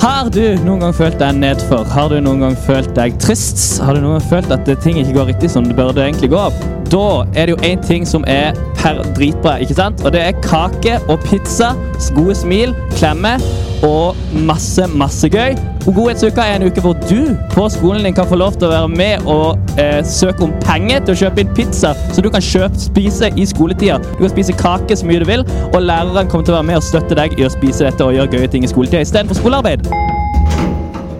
Har 0.00 0.30
du 0.32 0.56
noen 0.64 0.80
gang 0.80 0.94
følt 0.96 1.18
deg 1.20 1.36
nedfor? 1.36 1.82
Har 1.92 2.08
du 2.08 2.22
noen 2.24 2.40
gang 2.40 2.54
følt 2.64 2.94
deg 2.96 3.18
trist? 3.20 3.60
Har 3.84 3.92
du 3.92 4.00
noen 4.00 4.16
gang 4.16 4.28
følt 4.30 4.54
at 4.54 4.68
ting 4.80 4.96
ikke 4.96 5.12
går 5.18 5.28
riktig 5.34 5.50
som 5.52 5.66
det 5.68 5.76
burde 5.76 6.00
egentlig 6.00 6.30
gå? 6.32 6.44
Da 6.88 7.02
er 7.36 7.50
det 7.50 7.52
jo 7.52 7.58
én 7.68 7.82
ting 7.84 8.08
som 8.08 8.24
er 8.24 8.56
per 8.80 9.02
dritbra, 9.16 9.58
ikke 9.60 9.76
sant? 9.76 10.00
Og 10.00 10.14
det 10.16 10.22
er 10.24 10.38
kake 10.40 10.96
og 11.04 11.20
pizza, 11.28 11.74
gode 12.16 12.34
smil, 12.34 12.72
klemmer 12.96 13.44
og 13.84 14.16
masse, 14.48 14.88
masse 14.96 15.28
gøy. 15.28 15.52
Og 15.86 15.94
Godhetsuka 15.96 16.44
er 16.44 16.58
en 16.58 16.66
uke 16.68 16.82
hvor 16.84 16.96
du 17.08 17.36
på 17.52 17.68
skolen 17.72 18.04
din 18.04 18.16
kan 18.16 18.28
få 18.28 18.40
lov 18.40 18.56
til 18.56 18.68
å 18.68 18.72
være 18.72 18.90
med 18.92 19.28
og 19.30 19.76
eh, 19.80 20.00
søke 20.06 20.44
om 20.48 20.52
penger 20.64 21.04
til 21.04 21.14
å 21.14 21.20
kjøpe 21.24 21.44
inn 21.44 21.54
pizza, 21.56 21.92
så 22.12 22.24
du 22.24 22.30
kan 22.32 22.44
kjøpe, 22.44 22.80
spise 22.88 23.32
i 23.36 23.46
skoletida. 23.48 24.00
Du 24.14 24.24
kan 24.24 24.32
spise 24.32 24.56
kake 24.56 24.96
så 24.96 25.08
mye 25.08 25.20
du 25.22 25.28
vil, 25.28 25.44
og 25.70 25.82
læreren 25.84 26.28
kommer 26.28 26.48
til 26.48 26.56
å 26.56 26.60
være 26.60 26.70
med 26.72 26.80
og 26.80 26.88
støtte 26.88 27.20
deg 27.20 27.36
i 27.40 27.48
å 27.48 27.52
spise 27.52 27.88
dette 27.88 28.06
og 28.06 28.16
gjøre 28.16 28.38
gøye 28.38 28.52
ting 28.52 28.64
i 28.64 28.72
skoletida 28.72 29.04
istedenfor 29.04 29.40
skolearbeid. 29.40 29.89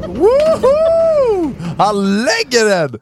Woohoo! 0.07 1.53
Han 1.79 2.23
lägger 2.25 2.65
den! 2.65 2.99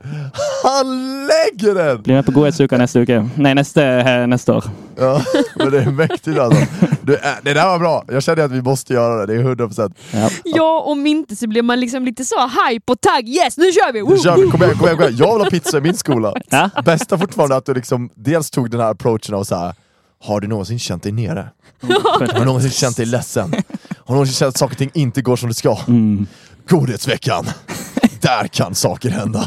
Han 0.62 1.26
lägger 1.26 1.74
den! 1.74 2.02
Bli 2.02 2.14
med 2.14 2.26
på 2.26 2.32
Godhetsuka 2.32 2.78
neste 2.78 3.00
uke. 3.00 3.28
Nei, 3.36 3.54
neste, 3.54 3.84
eh, 3.84 4.26
neste 4.26 4.52
år. 4.52 4.64
Ja, 4.98 5.22
men 5.56 5.70
det 5.70 5.78
är 5.78 5.90
mäktigt 5.90 6.38
alltså. 6.38 6.60
Du, 7.02 7.18
det 7.42 7.54
där 7.54 7.66
var 7.66 7.78
bra, 7.78 8.04
jag 8.08 8.22
känner 8.22 8.44
att 8.44 8.50
vi 8.50 8.62
måste 8.62 8.92
göra 8.92 9.26
det, 9.26 9.34
det 9.34 9.40
är 9.40 9.54
100%. 9.54 9.92
Ja. 10.12 10.30
Ja, 10.44 10.80
om 10.80 11.06
inte 11.06 11.36
så 11.36 11.48
blir 11.48 11.62
man 11.62 11.80
liksom 11.80 12.04
lite 12.04 12.24
så 12.24 12.36
hype 12.40 12.92
och 12.92 13.00
tagg. 13.00 13.28
Yes, 13.28 13.56
nu 13.56 13.72
kör 13.72 13.92
vi! 13.92 14.02
Nu 14.02 14.18
kör 14.18 14.36
vi, 14.36 14.50
kom 14.50 14.62
igen, 14.62 14.76
kom 14.78 14.86
igen, 14.86 14.96
kom 14.96 15.06
igen. 15.06 15.16
Jag 15.18 15.32
vill 15.34 15.42
ha 15.44 15.50
pizza 15.50 15.78
i 15.78 15.80
min 15.80 15.96
skola. 15.96 16.34
Ja. 16.48 16.70
Bästa 16.84 17.18
fortfarande 17.18 17.56
att 17.56 17.66
du 17.66 17.74
liksom 17.74 18.10
dels 18.14 18.50
tog 18.50 18.70
den 18.70 18.80
här 18.80 18.90
approachen 18.90 19.34
av 19.34 19.44
så 19.44 19.56
här. 19.56 19.74
Har 20.24 20.40
du 20.40 20.48
någonsin 20.48 20.78
känt 20.78 21.02
dig 21.02 21.12
nere? 21.12 21.48
Har 21.80 22.38
du 22.38 22.44
någonsin 22.44 22.70
känt 22.70 22.96
dig 22.96 23.06
ledsen? 23.06 23.54
Har 24.08 24.14
du 24.14 24.16
någonsin 24.16 24.34
känt 24.34 24.48
att 24.48 24.58
saker 24.58 24.74
och 24.74 24.78
ting 24.78 24.90
inte 24.94 25.22
går 25.22 25.36
som 25.36 25.48
det 25.48 25.54
ska? 25.54 25.76
Mm. 25.88 26.26
Godhetsveckan! 26.68 27.44
Där 28.20 28.46
kan 28.48 28.74
saker 28.74 29.10
hända. 29.10 29.46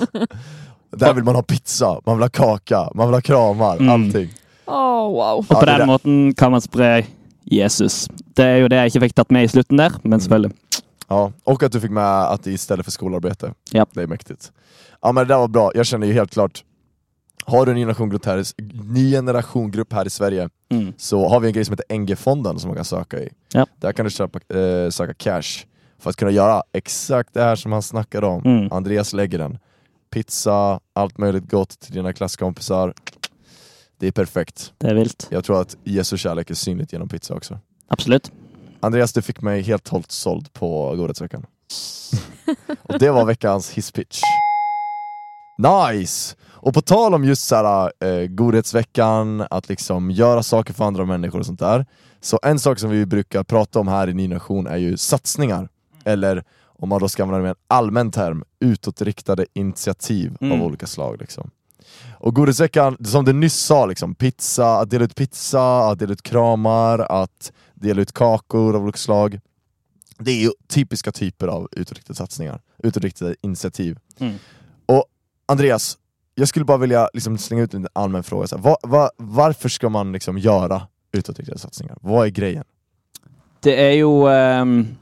Där 0.92 1.14
vill 1.14 1.24
man 1.24 1.36
ha 1.36 1.42
pizza, 1.44 2.00
man 2.06 2.18
vill 2.18 2.24
ha 2.24 2.30
kaka, 2.30 2.90
man 2.96 3.08
vill 3.08 3.14
ha 3.14 3.22
kramar, 3.22 3.76
Mm. 3.78 3.90
allting. 3.90 4.30
Åh, 4.66 5.10
wow. 5.12 5.38
Og 5.40 5.48
på 5.60 5.66
den 5.66 5.88
måten 5.88 6.34
kan 6.34 6.52
man 6.52 6.62
spre 6.62 7.06
Jesus. 7.44 8.08
Det 8.36 8.46
er 8.46 8.58
jo 8.62 8.68
det 8.68 8.78
jeg 8.78 8.92
ikke 8.92 9.00
fikk 9.08 9.16
tatt 9.16 9.32
med 9.32 9.44
i 9.44 9.48
slutten 9.48 9.78
der, 9.78 9.92
men 10.04 10.20
selvfølgelig. 10.20 10.52
Ja, 11.10 11.32
och 11.44 11.64
att 11.64 11.72
du 11.72 11.80
fick 11.80 11.92
med 11.92 12.24
att 12.32 12.44
det 12.44 12.50
är 12.50 12.54
istället 12.54 12.86
för 12.86 12.92
skolarbete. 12.92 13.54
Ja. 13.72 13.86
Det 13.94 14.02
är 14.04 14.08
mäktigt. 14.08 14.52
Ja 15.02 15.12
men 15.12 15.28
det 15.28 15.34
där 15.34 15.40
var 15.40 15.48
bra, 15.48 15.72
jag 15.76 15.86
känner 15.86 16.08
ju 16.08 16.14
helt 16.14 16.32
klart 16.34 16.64
Har 17.46 17.66
du 17.66 17.72
en 17.72 17.76
ny 17.76 17.82
generationgrupp 17.82 18.26
här, 18.26 18.44
ny 18.94 19.12
generationgrupp 19.12 19.94
här 19.94 20.06
i 20.08 20.10
Sverige 20.10 20.50
Mm. 20.72 20.94
så 20.98 21.28
har 21.28 21.40
vi 21.40 21.48
en 21.48 21.54
grej 21.54 21.66
som 21.66 21.74
heter 21.74 21.98
NG-fonden 21.98 22.60
som 22.60 22.68
man 22.68 22.76
kan 22.76 22.86
söka 22.86 23.20
i. 23.20 23.30
Ja. 23.54 23.68
Där 23.80 23.92
kan 23.94 24.06
du 24.06 24.12
köpa, 24.12 24.58
eh, 24.60 24.90
söka 24.90 25.14
cash 25.14 25.66
för 26.00 26.10
att 26.10 26.16
kunna 26.16 26.32
göra 26.32 26.64
exakt 26.74 27.34
det 27.34 27.42
här 27.42 27.56
som 27.56 27.72
han 27.72 27.82
snackade 27.82 28.28
om. 28.28 28.42
Mm. 28.46 28.72
Andreas 28.72 29.14
lägger 29.14 29.38
den. 29.38 29.58
Pizza, 30.10 30.80
allt 30.94 31.18
möjligt 31.18 31.50
gott 31.52 31.80
till 31.80 31.94
dina 31.94 32.14
klasskompisar. 32.14 32.94
Det 34.00 34.08
är 34.08 34.12
perfekt. 34.12 34.74
Det 34.78 34.88
er 34.88 34.94
vilt. 34.96 35.28
Jag 35.32 35.44
tror 35.44 35.62
att 35.62 35.78
Jesu 35.84 36.18
kärlek 36.18 36.50
är 36.50 36.56
synligt 36.56 36.94
genom 36.94 37.10
pizza 37.10 37.34
också. 37.36 37.60
Absolutt. 37.88 38.32
Andreas, 38.80 39.14
du 39.14 39.22
fick 39.22 39.42
mig 39.42 39.62
helt 39.62 39.88
hållt 39.88 40.12
såld 40.12 40.54
på 40.54 40.96
Godhetsveckan. 40.96 41.46
och 42.84 43.00
det 43.00 43.12
var 43.12 43.26
veckans 43.26 43.70
hisspitch. 43.72 44.22
Nice! 45.58 46.36
Och 46.64 46.74
på 46.74 46.82
tal 46.82 47.14
om 47.14 47.24
just 47.24 47.48
såhär, 47.48 47.92
eh, 48.00 48.28
Godhetsveckan, 48.28 49.46
att 49.50 49.70
liksom 49.70 50.12
göra 50.12 50.44
saker 50.44 50.74
för 50.74 50.86
andra 50.86 51.06
människor 51.06 51.40
och 51.40 51.46
sånt 51.46 51.60
där. 51.60 51.86
Så 52.22 52.40
en 52.44 52.60
sak 52.60 52.80
som 52.80 52.90
vi 52.90 53.06
brukar 53.06 53.44
prata 53.44 53.80
om 53.80 53.88
här 53.88 54.08
i 54.10 54.14
Ny 54.14 54.28
Nation 54.28 54.68
är 54.68 54.78
ju 54.78 54.98
satsningar. 54.98 55.70
Eller 56.04 56.44
om 56.66 56.90
man 56.90 57.02
då 57.02 57.10
ska 57.10 57.24
använda 57.24 57.50
en 57.50 57.56
allmän 57.68 58.12
term, 58.12 58.44
utåtriktade 58.60 59.46
initiativ 59.54 60.38
Mm. 60.42 60.60
av 60.62 60.68
olika 60.68 60.88
slag. 60.88 61.18
Liksom. 61.20 61.52
Och 62.20 62.36
Godhetsveckan, 62.36 62.98
som 63.06 63.26
du 63.26 63.34
nyss 63.34 63.56
sa, 63.56 63.86
liksom, 63.86 64.16
pizza, 64.16 64.78
att 64.80 64.90
dela 64.90 65.06
ut 65.06 65.16
pizza, 65.16 65.90
att 65.90 66.00
dela 66.00 66.14
ut 66.14 66.22
kramar, 66.22 67.00
att 67.00 67.52
dela 67.74 68.02
ut 68.02 68.12
kakor 68.12 68.76
av 68.76 68.84
olika 68.84 68.98
slag. 68.98 69.40
Det 70.18 70.32
är 70.32 70.42
ju 70.42 70.52
typiska 70.68 71.12
typer 71.12 71.48
av 71.48 71.70
utåtriktade 71.72 72.18
satsningar, 72.18 72.62
utåtriktade 72.78 73.36
initiativ. 73.42 73.98
Mm. 74.20 74.36
Och 74.86 75.06
Andreas, 75.46 75.98
jag 76.36 76.48
skulle 76.48 76.66
bara 76.66 76.78
vilja 76.78 77.10
liksom 77.14 77.38
slänga 77.38 77.64
ut 77.64 77.74
en 77.74 77.88
allmän 77.94 78.24
fråga. 78.24 78.48
Så 78.48 78.56
här, 78.56 78.64
va, 78.64 78.78
va, 78.84 79.10
varför 79.18 79.70
ska 79.70 79.90
man 79.90 80.12
liksom 80.12 80.38
göra 80.38 80.82
utåtriktade 81.12 81.60
satsningar? 81.60 81.98
Vad 82.02 82.26
är 82.26 82.30
grejen? 82.30 82.64
Det 83.60 83.76
er 83.78 83.92
jo 83.94 84.26
ehm, 84.26 84.98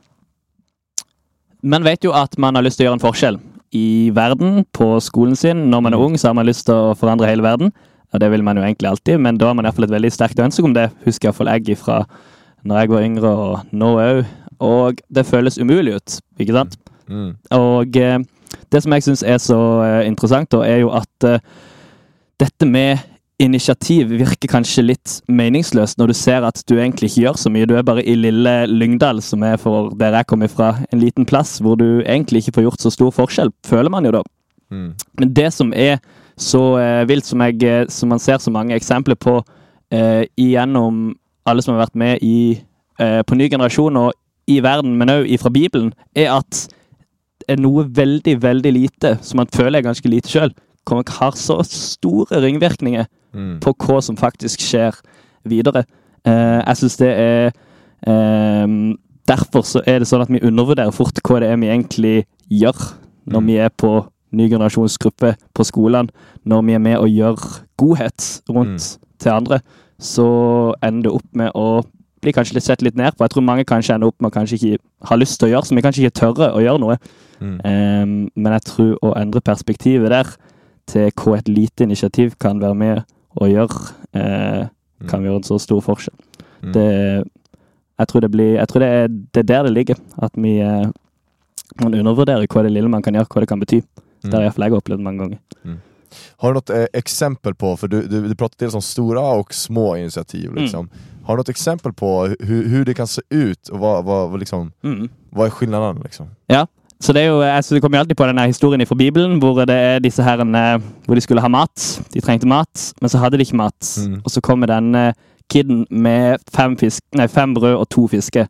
Man 1.62 1.84
vet 1.84 2.04
jo 2.04 2.12
at 2.12 2.38
man 2.38 2.56
har 2.56 2.64
lyst 2.64 2.80
til 2.80 2.86
å 2.86 2.90
gjøre 2.90 2.98
en 3.00 3.04
forskjell 3.04 3.38
i 3.76 4.12
verden, 4.16 4.64
på 4.72 5.00
skolen 5.04 5.36
sin. 5.36 5.66
Når 5.72 5.82
man 5.84 5.94
er 5.94 6.00
ung, 6.00 6.18
så 6.18 6.30
har 6.30 6.36
man 6.38 6.48
lyst 6.48 6.66
til 6.70 6.76
å 6.76 6.96
forandre 6.96 7.28
hele 7.28 7.44
verden. 7.44 7.74
Og 8.14 8.22
det 8.24 8.30
vil 8.32 8.44
man 8.44 8.58
jo 8.58 8.64
egentlig 8.64 8.90
alltid, 8.90 9.20
men 9.20 9.38
da 9.38 9.50
har 9.50 9.58
man 9.60 9.68
iallfall 9.68 9.90
et 9.90 9.94
veldig 9.94 10.12
sterkt 10.16 10.40
ønske 10.40 10.64
om 10.66 10.74
det. 10.74 10.88
Husker 11.04 11.30
iallfall 11.30 11.52
jeg 11.52 11.78
fra 11.78 12.06
når 12.64 12.80
jeg 12.80 12.92
var 12.94 13.06
yngre, 13.06 13.30
og 13.30 13.76
nå 13.76 13.92
òg. 14.00 14.24
Og 14.60 15.04
det 15.12 15.28
føles 15.28 15.60
umulig 15.60 15.98
ut, 16.00 16.16
ikke 16.40 16.56
sant? 16.56 16.80
Mm. 17.08 17.36
Og 17.56 18.00
eh, 18.00 18.18
det 18.72 18.84
som 18.84 18.96
jeg 18.96 19.06
syns 19.06 19.24
er 19.24 19.40
så 19.42 19.60
eh, 19.86 20.08
interessant, 20.08 20.52
da, 20.54 20.64
er 20.66 20.84
jo 20.84 20.92
at 20.96 21.28
eh, 21.28 21.42
dette 22.40 22.68
med 22.68 23.00
initiativ 23.40 24.10
virker 24.12 24.52
kanskje 24.52 24.84
litt 24.84 25.14
meningsløst 25.32 26.00
når 26.00 26.12
du 26.12 26.16
ser 26.18 26.44
at 26.44 26.60
du 26.68 26.76
egentlig 26.76 27.08
ikke 27.10 27.24
gjør 27.24 27.38
så 27.40 27.52
mye. 27.54 27.68
Du 27.70 27.78
er 27.80 27.86
bare 27.88 28.04
i 28.04 28.18
lille 28.20 28.56
Lyngdal, 28.68 29.22
som 29.24 29.46
er 29.48 29.56
for 29.62 29.94
der 30.00 30.18
jeg 30.18 30.28
kommer 30.28 30.52
fra, 30.52 30.74
en 30.92 31.00
liten 31.00 31.28
plass 31.28 31.58
hvor 31.64 31.80
du 31.80 32.02
egentlig 32.02 32.44
ikke 32.44 32.58
får 32.58 32.68
gjort 32.68 32.84
så 32.84 32.92
stor 32.94 33.14
forskjell, 33.16 33.54
føler 33.66 33.94
man 33.94 34.08
jo 34.08 34.18
da. 34.18 34.24
Mm. 34.70 34.90
Men 35.22 35.34
det 35.34 35.54
som 35.56 35.72
er 35.74 36.02
så 36.40 36.64
eh, 36.80 37.06
vilt, 37.08 37.28
som, 37.28 37.42
jeg, 37.48 37.64
eh, 37.64 37.86
som 37.92 38.12
man 38.12 38.20
ser 38.20 38.44
så 38.44 38.52
mange 38.52 38.76
eksempler 38.76 39.16
på 39.20 39.40
eh, 39.92 40.26
igjennom 40.40 41.16
alle 41.48 41.64
som 41.64 41.76
har 41.76 41.86
vært 41.86 42.00
med 42.00 42.24
i, 42.24 42.60
eh, 43.00 43.22
på 43.24 43.40
ny 43.40 43.50
generasjon 43.52 44.04
og 44.04 44.12
i 44.50 44.60
verden, 44.66 44.98
men 44.98 45.12
òg 45.14 45.32
fra 45.40 45.52
Bibelen, 45.54 45.94
er 46.16 46.32
at 46.40 46.68
er 47.50 47.60
noe 47.62 47.84
veldig, 47.86 48.36
veldig 48.42 48.72
lite, 48.76 49.18
som 49.26 49.38
man 49.42 49.48
føler 49.54 49.80
er 49.80 49.88
ganske 49.90 50.10
lite 50.12 50.30
sjøl, 50.32 50.54
har 50.90 51.36
så 51.38 51.60
store 51.70 52.40
ringvirkninger 52.42 53.06
Mm. 53.34 53.60
på 53.62 53.76
hva 53.78 54.00
som 54.02 54.16
faktisk 54.18 54.60
skjer 54.60 54.96
videre. 55.46 55.84
Eh, 56.26 56.64
jeg 56.66 56.76
syns 56.80 56.98
det 56.98 57.10
er 57.14 57.52
eh, 58.08 58.96
Derfor 59.30 59.62
så 59.62 59.84
er 59.86 60.00
det 60.02 60.08
sånn 60.10 60.24
at 60.24 60.32
vi 60.34 60.40
undervurderer 60.42 60.90
fort 60.92 61.20
hva 61.22 61.40
det 61.40 61.52
er 61.52 61.58
vi 61.62 61.68
egentlig 61.70 62.26
gjør 62.50 62.74
når 63.28 63.42
Mm. 63.42 63.46
vi 63.46 63.58
er 63.58 63.70
på 63.70 63.92
ny 64.34 64.50
generasjonsgruppe 64.50 65.36
på 65.54 65.64
skolene. 65.64 66.10
Når 66.44 66.66
vi 66.66 66.74
er 66.74 66.80
med 66.80 66.98
og 66.98 67.08
gjør 67.10 67.38
godhet 67.78 68.42
rundt 68.50 68.98
til 69.20 69.30
andre, 69.32 69.60
så 70.00 70.74
ender 70.82 71.04
det 71.04 71.12
opp 71.14 71.30
med 71.34 71.52
å 71.54 71.84
bli 72.22 72.32
kanskje 72.32 72.54
litt 72.56 72.64
sett 72.64 72.82
litt 72.82 72.96
ned 72.96 73.14
på. 73.16 73.24
Jeg 73.24 73.30
tror 73.30 73.44
mange 73.46 73.66
kanskje 73.66 73.94
ender 73.94 74.08
opp 74.08 74.20
med 74.20 74.32
å 74.32 74.34
kanskje 74.40 74.58
ikke 74.58 74.78
ha 75.06 75.16
lyst 75.16 75.40
til 75.40 75.50
å 75.50 75.52
gjøre, 75.54 75.66
så 75.70 75.76
vi 75.76 75.82
kanskje 75.82 76.04
ikke 76.08 76.20
tørre 76.20 76.50
å 76.56 76.60
gjøre 76.66 76.80
noe. 76.80 76.98
Mm. 77.42 77.60
Ehm, 77.66 78.30
men 78.36 78.54
jeg 78.54 78.62
tror 78.68 78.98
å 79.04 79.14
endre 79.18 79.42
perspektivet 79.42 80.10
der 80.10 80.28
til 80.90 81.12
hva 81.12 81.38
et 81.38 81.48
lite 81.48 81.84
initiativ 81.86 82.36
kan 82.40 82.60
være 82.60 82.76
med 82.76 83.04
å 83.40 83.48
gjøre, 83.48 83.94
eh, 84.14 84.68
kan 85.08 85.24
gjøre 85.24 85.36
en 85.36 85.44
så 85.44 85.60
stor 85.60 85.82
forskjell. 85.82 86.16
Mm. 86.64 86.72
Det, 86.74 86.88
jeg 88.00 88.08
tror, 88.08 88.22
det, 88.22 88.32
blir, 88.32 88.56
jeg 88.58 88.68
tror 88.68 88.80
det, 88.80 88.88
er, 88.90 89.08
det 89.08 89.40
er 89.44 89.44
der 89.54 89.64
det 89.64 89.74
ligger. 89.74 89.96
At 90.18 90.32
vi 90.36 90.58
eh, 90.60 90.90
man 91.82 91.94
undervurderer 91.94 92.48
hva 92.48 92.64
det 92.66 92.72
lille 92.74 92.90
man 92.90 93.02
kan 93.06 93.14
gjøre, 93.16 93.28
hva 93.30 93.42
det 93.46 93.50
kan 93.50 93.60
bety. 93.60 93.82
Det 94.24 94.34
har 94.34 94.42
Mm. 94.42 94.44
iallfall 94.50 94.64
jeg 94.66 94.74
opplevd 94.74 95.00
mange 95.02 95.20
ganger. 95.24 95.78
Har 96.42 96.50
du 96.52 96.54
något 96.58 96.70
eh, 96.70 96.86
exempel 96.94 97.54
på, 97.56 97.78
för 97.78 97.88
du, 97.88 98.02
du, 98.08 98.28
du 98.28 98.36
pratar 98.36 98.56
dels 98.66 98.74
om 98.76 98.82
stora 98.82 99.22
och 99.22 99.54
små 99.54 99.96
initiativ. 99.96 100.54
Liksom. 100.56 100.90
Har 101.24 101.36
du 101.36 101.40
något 101.40 101.50
exempel 101.50 101.94
på 101.94 102.26
hur, 102.40 102.68
hur 102.68 102.86
det 102.86 102.94
kan 102.94 103.08
se 103.08 103.22
ut 103.30 103.68
och 103.70 103.80
vad, 103.80 104.06
vad, 104.06 104.30
vad, 104.30 104.40
liksom, 104.40 104.72
Mm. 104.84 105.10
vad 105.30 105.46
är 105.48 105.52
skillnaden? 105.52 106.02
Liksom? 106.04 106.28
Ja. 106.48 106.68
Så 107.00 107.14
det 107.16 107.22
er 107.24 107.30
jo, 107.30 107.38
jeg 107.42 107.64
synes 107.64 107.78
det 107.78 107.82
kommer 107.82 107.98
jo 107.98 108.04
alltid 108.04 108.18
på 108.20 108.26
denne 108.28 108.44
historien 108.50 108.84
fra 108.88 108.96
Bibelen, 109.00 109.38
hvor 109.40 109.62
det 109.66 109.76
er 109.76 110.02
disse 110.04 110.24
herrene 110.26 110.64
hvor 111.06 111.16
de 111.16 111.22
skulle 111.24 111.42
ha 111.42 111.48
mat. 111.48 111.86
De 112.14 112.20
trengte 112.22 112.48
mat, 112.50 112.90
men 113.02 113.10
så 113.12 113.22
hadde 113.22 113.38
de 113.40 113.46
ikke 113.48 113.56
mat. 113.62 113.92
Mm. 114.04 114.18
Og 114.26 114.34
så 114.34 114.42
kommer 114.44 114.68
denne 114.68 115.14
kiden 115.50 115.86
med 115.90 116.44
fem, 116.54 116.76
fisk, 116.78 117.02
nei, 117.16 117.28
fem 117.32 117.54
brød 117.56 117.78
og 117.80 117.88
to 117.90 118.04
fisker. 118.12 118.50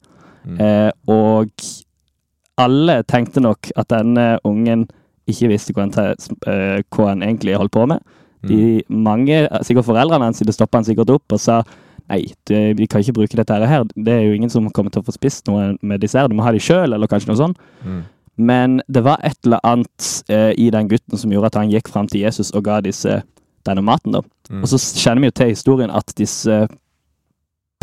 Mm. 0.50 0.58
Eh, 0.66 0.92
og 1.14 1.52
alle 2.60 3.04
tenkte 3.08 3.40
nok 3.44 3.70
at 3.80 3.90
denne 3.94 4.32
ungen 4.48 4.88
ikke 5.30 5.52
visste 5.52 5.76
hva 5.76 5.86
han, 5.86 5.94
te- 5.94 6.34
eh, 6.50 6.82
hva 6.90 7.12
han 7.14 7.22
egentlig 7.24 7.56
holdt 7.60 7.72
på 7.76 7.86
med. 7.92 8.02
De, 8.50 8.82
mange, 8.90 9.44
sikkert 9.68 9.86
foreldrene 9.86 10.26
hans, 10.30 10.40
de 10.40 10.54
stoppa 10.56 10.80
han 10.80 10.86
sikkert 10.88 11.10
opp 11.12 11.36
og 11.36 11.42
sa 11.44 11.60
nei, 12.10 12.24
det, 12.50 12.78
vi 12.80 12.88
kan 12.90 13.04
ikke 13.04 13.14
bruke 13.20 13.38
dette 13.38 13.54
her. 13.68 13.84
Det 13.94 14.14
er 14.16 14.24
jo 14.26 14.34
ingen 14.34 14.50
som 14.50 14.70
kommer 14.74 14.90
til 14.96 15.04
å 15.04 15.06
få 15.06 15.14
spist 15.14 15.46
noe 15.52 15.76
med 15.86 16.02
disse 16.02 16.18
her. 16.18 16.28
Du 16.32 16.34
må 16.40 16.44
ha 16.48 16.54
de 16.56 16.62
sjøl, 16.64 16.96
eller 16.96 17.12
kanskje 17.12 17.30
noe 17.30 17.38
sånt. 17.38 17.60
Mm. 17.86 18.00
Men 18.40 18.80
det 18.88 19.04
var 19.04 19.20
et 19.28 19.38
eller 19.44 19.60
annet 19.68 20.10
eh, 20.32 20.54
i 20.58 20.70
den 20.72 20.88
gutten 20.88 21.20
som 21.20 21.32
gjorde 21.34 21.52
at 21.52 21.60
han 21.60 21.72
gikk 21.72 21.92
fram 21.92 22.08
til 22.08 22.24
Jesus 22.24 22.54
og 22.56 22.64
ga 22.70 22.80
disse 22.86 23.22
denne 23.68 23.84
maten. 23.84 24.16
da. 24.16 24.22
Mm. 24.50 24.64
Og 24.64 24.72
så 24.72 24.80
kjenner 24.80 25.26
vi 25.26 25.32
jo 25.32 25.38
til 25.40 25.52
historien 25.52 25.92
at 25.92 26.14
disse 26.18 26.68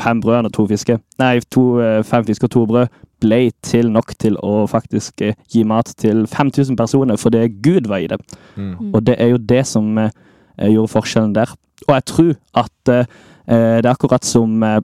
fem 0.00 0.20
brødene 0.20 0.50
og 0.50 0.54
to 0.54 0.66
fisker, 0.68 0.98
nei, 1.20 1.40
to, 1.52 1.80
eh, 1.80 2.02
fem 2.04 2.24
fisker 2.24 2.48
og 2.48 2.52
to 2.52 2.64
brød, 2.68 2.96
ble 3.20 3.50
til 3.64 3.88
nok 3.92 4.12
til 4.20 4.36
å 4.44 4.66
faktisk 4.68 5.22
eh, 5.24 5.36
gi 5.52 5.64
mat 5.64 5.92
til 5.98 6.26
5000 6.28 6.76
personer, 6.76 7.16
fordi 7.16 7.46
Gud 7.64 7.88
var 7.88 8.04
i 8.04 8.10
det. 8.12 8.18
Mm. 8.56 8.92
Og 8.92 9.06
det 9.06 9.16
er 9.18 9.32
jo 9.32 9.40
det 9.40 9.62
som 9.66 9.96
eh, 9.98 10.10
gjorde 10.58 10.92
forskjellen 10.92 11.34
der. 11.36 11.54
Og 11.88 11.94
jeg 11.94 12.04
tror 12.12 12.34
at 12.62 12.92
eh, 12.92 13.08
eh, 13.48 13.78
det 13.80 13.88
er 13.88 13.94
akkurat 13.94 14.24
som 14.24 14.62
eh, 14.62 14.80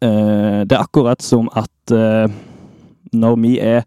eh, 0.00 0.64
Det 0.64 0.72
er 0.72 0.82
akkurat 0.82 1.22
som 1.22 1.48
at 1.52 1.92
eh, 1.92 2.28
når 3.12 3.36
vi 3.40 3.58
er 3.60 3.84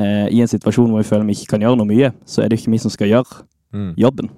eh, 0.00 0.26
i 0.32 0.40
en 0.42 0.48
situasjon 0.50 0.88
hvor 0.90 1.02
vi 1.02 1.08
føler 1.08 1.26
vi 1.28 1.36
ikke 1.38 1.52
kan 1.54 1.60
gjøre 1.64 1.76
noe 1.80 1.88
mye, 1.90 2.12
så 2.26 2.42
er 2.42 2.48
det 2.48 2.58
ikke 2.60 2.72
vi 2.74 2.78
som 2.82 2.90
skal 2.94 3.08
gjøre 3.12 3.42
Mm. 3.72 3.94
jobben. 3.96 4.28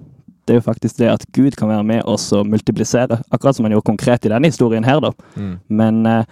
Det 0.45 0.53
er 0.53 0.59
jo 0.59 0.65
faktisk 0.71 0.97
det 0.99 1.07
at 1.09 1.23
Gud 1.33 1.55
kan 1.57 1.69
være 1.71 1.83
med 1.83 2.01
oss 2.05 2.31
og 2.35 2.45
multiplisere, 2.45 3.17
akkurat 3.31 3.55
som 3.55 3.65
han 3.65 3.71
gjorde 3.73 3.87
konkret 3.87 4.25
i 4.25 4.29
denne 4.29 4.45
historien 4.51 4.83
her, 4.83 4.99
da. 4.99 5.09
Mm. 5.35 5.53
Men 5.69 6.05
eh, 6.05 6.23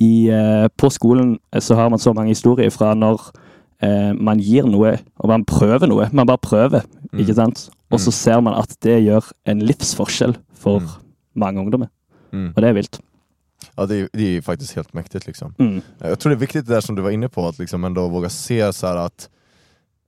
i, 0.00 0.28
eh, 0.28 0.66
på 0.76 0.90
skolen 0.90 1.38
eh, 1.54 1.60
så 1.60 1.74
har 1.78 1.88
man 1.88 1.98
så 2.02 2.12
mange 2.12 2.34
historier 2.34 2.68
fra 2.70 2.92
når 2.94 3.30
eh, 3.82 4.12
man 4.12 4.38
gir 4.38 4.66
noe, 4.68 4.98
og 5.20 5.28
man 5.28 5.44
prøver 5.44 5.86
noe. 5.88 6.10
Man 6.12 6.26
bare 6.26 6.38
prøver, 6.42 6.82
Mm. 7.12 7.18
ikke 7.20 7.34
sant? 7.34 7.70
Og 7.90 7.98
så 7.98 8.10
Mm. 8.10 8.12
ser 8.12 8.40
man 8.40 8.54
at 8.54 8.76
det 8.82 9.02
gjør 9.04 9.30
en 9.46 9.58
livsforskjell 9.62 10.36
for 10.54 10.80
Mm. 10.80 10.86
mange 11.36 11.60
ungdommer. 11.60 11.88
Mm. 12.32 12.48
Og 12.48 12.56
det 12.56 12.64
er 12.68 12.72
vilt. 12.74 13.00
Ja, 13.74 13.86
det 13.86 13.96
är, 13.96 14.08
det 14.12 14.36
är 14.36 14.40
faktiskt 14.42 14.76
helt 14.76 14.92
mäktigt 14.92 15.26
liksom. 15.26 15.54
Mm. 15.58 15.80
Jag 15.98 16.18
tror 16.18 16.30
det 16.30 16.36
är 16.36 16.40
viktigt 16.40 16.66
det 16.66 16.74
där 16.74 16.80
som 16.80 16.94
du 16.94 17.02
var 17.02 17.10
inne 17.10 17.28
på, 17.28 17.48
att 17.48 17.58
liksom 17.58 17.84
ändå 17.84 18.08
våga 18.08 18.28
se 18.28 18.72
så 18.72 18.86
att 18.86 19.28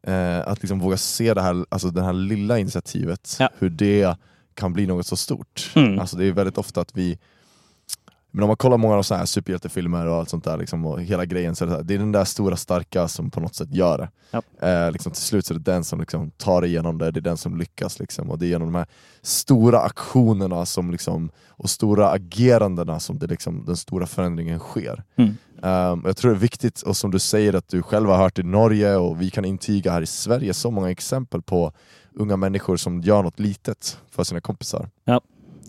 eh, 0.06 0.38
att 0.48 0.62
liksom 0.62 0.78
våga 0.80 0.96
se 0.96 1.34
det 1.34 1.42
här, 1.42 1.66
alltså 1.68 1.90
det 1.90 2.02
här 2.02 2.12
lilla 2.12 2.58
initiativet, 2.58 3.36
Ja. 3.38 3.48
hur 3.58 3.70
det 3.70 4.16
kan 4.54 4.72
bli 4.72 4.86
något 4.86 5.06
så 5.06 5.16
stort. 5.16 5.70
Mm. 5.74 5.98
Alltså 5.98 6.16
det 6.16 6.24
är 6.24 6.32
väldigt 6.32 6.58
ofta 6.58 6.80
att 6.80 6.96
vi 6.96 7.18
men 8.34 8.42
om 8.42 8.48
man 8.48 8.56
kollar 8.56 8.76
många 8.76 8.94
av 8.94 9.04
här 9.10 9.26
superhjältefilmer 9.26 10.06
och 10.06 10.16
allt 10.16 10.30
sånt 10.30 10.44
där, 10.44 10.56
liksom, 10.56 10.86
och 10.86 11.02
hela 11.02 11.24
grejen, 11.24 11.56
så 11.56 11.64
är 11.64 11.68
det, 11.68 11.74
här, 11.74 11.82
det 11.82 11.94
är 11.94 11.98
den 11.98 12.12
där 12.12 12.24
stora 12.24 12.56
starka 12.56 13.08
som 13.08 13.30
på 13.30 13.40
något 13.40 13.54
sätt 13.54 13.74
gör 13.74 13.98
det. 13.98 14.08
Ja. 14.30 14.68
Eh, 14.68 14.92
liksom, 14.92 15.12
till 15.12 15.22
slut 15.22 15.46
så 15.46 15.54
är 15.54 15.58
det 15.58 15.72
den 15.72 15.84
som 15.84 16.00
liksom, 16.00 16.30
tar 16.30 16.64
igenom 16.64 16.98
det, 16.98 17.10
det 17.10 17.20
är 17.20 17.22
den 17.22 17.36
som 17.36 17.56
lyckas. 17.56 17.98
Liksom, 17.98 18.30
och 18.30 18.38
det 18.38 18.46
är 18.46 18.48
genom 18.48 18.72
de 18.72 18.78
här 18.78 18.86
stora 19.22 19.80
aktionerna 19.80 20.66
som, 20.66 20.90
liksom, 20.90 21.30
och 21.48 21.70
stora 21.70 22.10
agerandena 22.10 23.00
som 23.00 23.18
det, 23.18 23.26
liksom, 23.26 23.64
den 23.64 23.76
stora 23.76 24.06
förändringen 24.06 24.58
sker. 24.58 25.04
Mm. 25.16 25.34
Um, 25.64 26.02
jag 26.04 26.16
tror 26.16 26.30
det 26.30 26.36
är 26.36 26.40
viktigt, 26.40 26.82
och 26.82 26.96
som 26.96 27.10
du 27.10 27.18
säger 27.18 27.54
att 27.54 27.68
du 27.68 27.82
själv 27.82 28.08
har 28.08 28.16
hört 28.16 28.38
i 28.38 28.42
Norge 28.42 28.96
och 28.96 29.20
vi 29.20 29.30
kan 29.30 29.44
intyga 29.44 29.92
här 29.92 30.02
i 30.02 30.06
Sverige, 30.06 30.54
så 30.54 30.70
många 30.70 30.90
exempel 30.90 31.42
på 31.42 31.72
unga 32.14 32.36
människor 32.36 32.76
som 32.76 33.00
gör 33.00 33.22
något 33.22 33.38
litet 33.38 33.98
för 34.10 34.24
sina 34.24 34.40
kompisar. 34.40 34.90
Ja. 35.04 35.20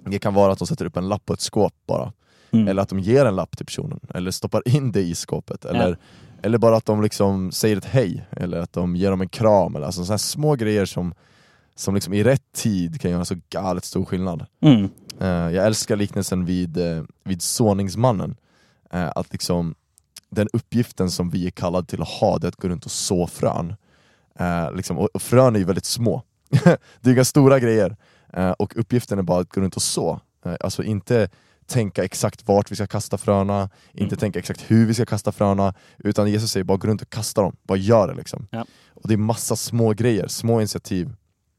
Det 0.05 0.19
kan 0.19 0.33
vara 0.33 0.51
att 0.51 0.59
de 0.59 0.67
sätter 0.67 0.85
upp 0.85 0.97
en 0.97 1.09
lapp 1.09 1.25
på 1.25 1.33
ett 1.33 1.41
skåp 1.41 1.73
bara, 1.87 2.13
Mm. 2.53 2.67
eller 2.67 2.81
att 2.81 2.89
de 2.89 2.99
ger 2.99 3.25
en 3.25 3.35
lapp 3.35 3.57
till 3.57 3.65
personen, 3.65 3.99
eller 4.13 4.31
stoppar 4.31 4.61
in 4.65 4.91
det 4.91 5.01
i 5.01 5.15
skåpet, 5.15 5.65
eller, 5.65 5.97
eller 6.41 6.57
bara 6.57 6.75
att 6.75 6.85
de 6.85 7.01
liksom 7.01 7.51
säger 7.51 7.77
ett 7.77 7.85
hej, 7.85 8.25
eller 8.31 8.59
att 8.59 8.73
de 8.73 8.95
ger 8.95 9.09
dem 9.09 9.21
en 9.21 9.29
kram, 9.29 9.75
eller 9.75 9.85
alltså 9.85 10.05
sådana 10.05 10.17
små 10.17 10.55
grejer 10.55 10.85
som, 10.85 11.13
som 11.75 11.95
liksom 11.95 12.13
i 12.13 12.23
rätt 12.23 12.51
tid 12.53 13.01
kan 13.01 13.11
göra 13.11 13.25
så 13.25 13.35
galet 13.49 13.85
stor 13.85 14.05
skillnad. 14.05 14.45
Mm. 14.61 14.89
Eh, 15.19 15.55
jag 15.55 15.65
älskar 15.65 15.95
liknelsen 15.95 16.45
vid, 16.45 16.77
uh, 16.77 17.03
vid 17.23 17.41
såningsmannen, 17.41 18.35
Eh, 18.93 19.11
att 19.15 19.31
liksom 19.31 19.75
den 20.29 20.47
uppgiften 20.53 21.11
som 21.11 21.29
vi 21.29 21.47
är 21.47 21.51
kallade 21.51 21.87
till 21.87 22.01
att 22.01 22.07
ha, 22.07 22.37
det 22.37 22.47
är 22.47 22.49
att 22.49 22.55
gå 22.55 22.67
runt 22.67 22.85
och 22.85 22.91
så 22.91 23.27
frön. 23.27 23.75
Eh, 24.39 24.73
liksom, 24.73 24.97
och, 24.97 25.09
och 25.13 25.21
frön 25.21 25.55
är 25.55 25.59
ju 25.59 25.65
väldigt 25.65 25.85
små. 25.85 26.23
det 27.01 27.09
är 27.09 27.13
inga 27.13 27.25
stora 27.25 27.59
grejer. 27.59 27.95
Eh, 28.33 28.51
och 28.51 28.77
uppgiften 28.77 29.19
är 29.19 29.23
bara 29.23 29.41
att 29.41 29.49
gå 29.49 29.61
runt 29.61 29.75
och 29.75 29.81
så. 29.81 30.19
Eh, 30.45 30.55
alltså 30.59 30.83
inte 30.83 31.29
tänka 31.67 32.03
exakt 32.03 32.47
vart 32.47 32.71
vi 32.71 32.75
ska 32.75 32.87
kasta 32.87 33.17
fröna, 33.17 33.69
inte 33.93 34.03
Mm. 34.15 34.17
tänka 34.19 34.39
exakt 34.39 34.61
hur 34.71 34.85
vi 34.85 34.93
ska 34.93 35.05
kasta 35.05 35.31
fröna, 35.31 35.73
utan 35.97 36.31
Jesus 36.31 36.51
säger 36.51 36.63
bara 36.63 36.77
gå 36.77 36.87
runt 36.87 37.01
och 37.01 37.09
kasta 37.09 37.41
dem, 37.41 37.55
bara 37.63 37.77
gör 37.77 38.07
det 38.07 38.13
liksom. 38.13 38.47
Ja. 38.51 38.65
Och 38.93 39.07
det 39.07 39.13
är 39.13 39.17
massa 39.17 39.55
små 39.55 39.93
grejer, 39.93 40.27
små 40.27 40.59
initiativ 40.61 41.09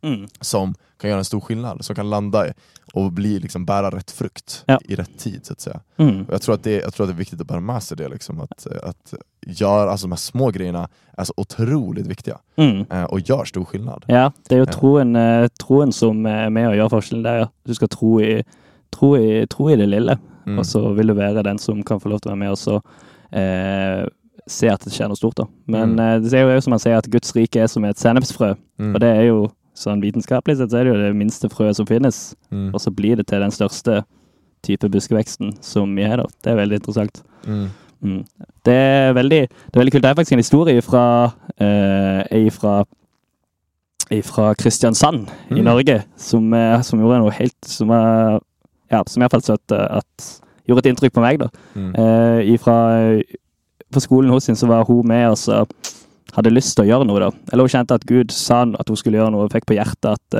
Mm. 0.02 0.28
som 0.40 0.74
kan 1.00 1.10
göra 1.10 1.18
en 1.18 1.24
stor 1.24 1.40
skillnad, 1.40 1.84
som 1.84 1.96
kan 1.96 2.10
landa 2.10 2.46
och 2.92 3.12
bli, 3.12 3.38
liksom, 3.40 3.64
bära 3.64 3.90
rätt 3.90 4.10
frukt 4.10 4.62
Ja. 4.66 4.78
i 4.84 4.94
rätt 4.94 5.18
tid 5.18 5.46
så 5.46 5.52
att 5.52 5.60
säga. 5.60 5.80
Mm. 5.96 6.22
Och 6.24 6.34
jag, 6.34 6.42
tror 6.42 6.54
att 6.54 6.62
det, 6.62 6.80
jag 6.80 6.94
tror 6.94 7.04
att 7.04 7.10
det 7.10 7.14
är 7.14 7.18
viktigt 7.18 7.40
att 7.40 7.46
bära 7.46 7.60
med 7.60 7.82
sig 7.82 7.96
det, 7.96 8.08
liksom, 8.08 8.40
att, 8.40 8.66
att 8.66 9.14
göra 9.46 9.90
alltså, 9.90 10.06
de 10.06 10.12
här 10.12 10.16
små 10.16 10.50
grejerna 10.50 10.88
är 11.16 11.24
så 11.24 11.32
otroligt 11.36 12.06
viktiga 12.06 12.38
Mm. 12.56 12.84
eh, 12.90 13.04
och 13.04 13.20
gör 13.20 13.44
stor 13.44 13.64
skillnad. 13.64 14.04
Ja, 14.08 14.32
det 14.48 14.54
er 14.54 14.58
jo 14.58 14.64
Ja. 14.68 14.72
troen, 14.72 15.16
eh, 15.16 15.48
troen 15.48 15.92
som 15.92 16.26
er 16.26 16.50
med 16.50 16.90
forskjellen 16.90 17.22
der. 17.24 17.34
ja. 17.38 17.48
Du 17.64 17.74
skal 17.74 17.88
tro 17.88 18.20
i, 18.20 18.44
tro 18.94 19.14
i, 19.18 19.44
tro 19.50 19.68
i 19.72 19.76
det 19.80 19.88
lille, 19.90 20.16
Mm. 20.46 20.58
og 20.60 20.64
så 20.68 20.80
vil 20.94 21.08
du 21.08 21.14
være 21.16 21.42
den 21.42 21.56
som 21.58 21.78
kan 21.82 21.98
få 22.00 22.10
lov 22.12 22.20
til 22.20 22.28
å 22.28 22.34
være 22.34 22.42
med 22.42 22.50
og 22.52 22.58
så 22.60 22.74
eh, 23.32 24.04
se 24.46 24.68
at 24.68 24.82
det 24.84 24.92
skjer 24.92 25.08
noe 25.08 25.16
stort. 25.16 25.34
da. 25.40 25.44
Men 25.66 25.94
Mm. 25.96 26.00
eh, 26.00 26.18
det 26.20 26.34
er 26.34 26.52
jo 26.54 26.60
som 26.60 26.70
man 26.76 26.78
sier 26.82 26.98
at 26.98 27.08
Guds 27.10 27.32
rike 27.34 27.56
er 27.62 27.66
som 27.66 27.84
et 27.84 27.96
sennepsfrø, 27.96 28.54
Mm. 28.78 28.94
og 28.94 29.00
det 29.00 29.08
er 29.16 29.24
jo 29.26 29.50
sånn 29.74 30.02
vitenskapelig 30.02 30.58
sett 30.58 30.70
så 30.70 30.78
er 30.80 30.84
det 30.84 30.92
jo 30.94 31.00
det 31.02 31.16
minste 31.16 31.48
frøet 31.48 31.74
som 31.76 31.86
finnes, 31.86 32.34
Mm. 32.52 32.74
og 32.74 32.80
så 32.80 32.90
blir 32.94 33.16
det 33.16 33.26
til 33.26 33.40
den 33.40 33.50
største 33.50 34.04
type 34.62 34.86
buskeveksten 34.88 35.56
som 35.62 35.94
vi 35.96 36.04
har 36.04 36.16
da. 36.18 36.26
Det 36.42 36.52
er 36.52 36.56
veldig 36.60 36.78
interessant. 36.80 37.22
Mm. 37.46 37.68
Mm. 38.04 38.24
Det 38.64 38.74
er 38.74 39.12
veldig, 39.14 39.48
det 39.48 39.74
er 39.76 39.80
veldig 39.80 39.92
kult. 39.92 40.02
Det 40.02 40.10
er 40.10 40.14
faktisk 40.14 40.32
en 40.32 40.44
historie 40.44 40.82
fra, 40.82 41.32
eh, 41.58 42.50
fra, 42.50 42.84
fra 44.22 44.54
Kristiansand 44.54 45.28
i 45.50 45.54
Mm. 45.60 45.64
Norge 45.64 46.04
som, 46.16 46.50
som 46.82 47.00
gjorde 47.00 47.18
noe 47.22 47.30
helt 47.32 47.64
Som, 47.64 47.90
eh, 47.90 48.38
ja, 48.92 49.02
som 49.06 49.20
i 49.20 49.24
hvert 49.24 49.36
fall 49.36 49.44
så 49.46 49.56
at, 49.58 49.74
at 50.00 50.28
gjorde 50.68 50.84
et 50.84 50.92
inntrykk 50.92 51.14
på 51.16 51.24
meg. 51.24 51.40
da. 51.42 51.50
Mm. 51.74 51.90
Eh, 52.00 52.54
ifra, 52.54 52.76
på 53.92 54.02
skolen 54.02 54.32
hos 54.32 54.48
sin 54.48 54.58
så 54.58 54.68
var 54.70 54.86
hun 54.88 55.06
med 55.08 55.28
og 55.30 55.38
så 55.38 55.64
hadde 56.34 56.52
lyst 56.54 56.74
til 56.76 56.86
å 56.86 56.88
gjøre 56.88 57.08
noe. 57.08 57.20
da. 57.26 57.30
Eller 57.52 57.66
hun 57.66 57.74
kjente 57.74 57.96
at 57.96 58.06
Gud 58.08 58.32
sa 58.34 58.62
at 58.64 58.90
hun 58.90 58.98
skulle 58.98 59.20
gjøre 59.20 59.34
noe, 59.34 59.46
og 59.46 59.54
fikk 59.54 59.68
på 59.70 59.76
hjertet 59.78 60.16
at 60.16 60.38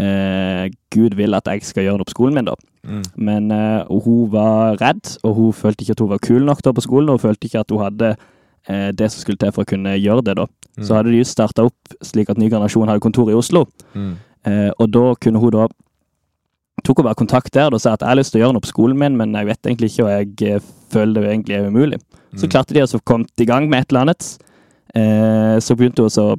eh, 0.00 0.66
Gud 0.94 1.16
vil 1.18 1.36
at 1.38 1.48
jeg 1.50 1.64
skal 1.66 1.86
gjøre 1.86 2.00
noe 2.00 2.08
på 2.08 2.16
skolen 2.16 2.40
min. 2.40 2.50
da. 2.50 2.56
Mm. 2.86 3.02
Men 3.16 3.50
eh, 3.54 4.00
hun 4.04 4.30
var 4.32 4.80
redd, 4.80 5.16
og 5.22 5.36
hun 5.38 5.52
følte 5.56 5.84
ikke 5.84 5.98
at 5.98 6.04
hun 6.04 6.12
var 6.14 6.24
kul 6.24 6.44
nok 6.48 6.64
da 6.64 6.74
på 6.74 6.86
skolen. 6.86 7.10
Og 7.10 7.20
hun 7.20 7.28
følte 7.28 7.50
ikke 7.50 7.62
at 7.62 7.74
hun 7.74 7.84
hadde 7.84 8.14
eh, 8.68 8.90
det 8.96 9.10
som 9.12 9.22
skulle 9.22 9.40
til 9.40 9.54
for 9.54 9.66
å 9.66 9.70
kunne 9.70 9.94
gjøre 9.98 10.26
det. 10.30 10.38
da. 10.40 10.48
Mm. 10.76 10.86
Så 10.86 10.96
hadde 10.96 11.12
de 11.12 11.22
just 11.22 11.36
starta 11.36 11.68
opp 11.68 12.00
slik 12.06 12.32
at 12.32 12.40
Ny 12.40 12.50
generasjon 12.50 12.90
hadde 12.90 13.04
kontor 13.04 13.30
i 13.30 13.38
Oslo. 13.38 13.66
Mm. 13.94 14.16
Eh, 14.48 14.70
og 14.78 14.90
da 14.90 15.06
kunne 15.20 15.42
hun 15.42 15.54
da 15.54 15.68
tok 16.84 17.02
bare 17.04 17.14
kontakt 17.18 17.52
der 17.54 17.72
og 17.74 17.80
sa 17.80 17.92
at 17.94 18.00
jeg 18.00 18.08
har 18.08 18.16
lyst 18.20 18.32
til 18.32 18.40
å 18.40 18.44
gjøre 18.46 18.52
noe 18.56 18.64
på 18.64 18.70
skolen 18.72 18.98
min, 18.98 19.16
men 19.16 19.32
jeg 19.34 19.46
vet 19.46 19.66
egentlig 19.66 19.90
ikke, 19.92 20.04
og 20.04 20.10
jeg 20.10 20.54
eh, 20.56 20.60
føler 20.92 21.20
det 21.22 21.30
egentlig 21.34 21.56
er 21.58 21.68
umulig. 21.68 22.00
Så 22.36 22.46
Mm. 22.46 22.50
klarte 22.50 22.74
de 22.74 22.82
å 22.86 23.00
komme 23.04 23.26
i 23.38 23.44
gang 23.44 23.68
med 23.68 23.80
et 23.80 23.90
eller 23.92 24.00
annet. 24.06 24.38
Eh, 24.94 25.58
så 25.60 25.74
begynte 25.76 26.02
hun 26.02 26.10
så 26.10 26.36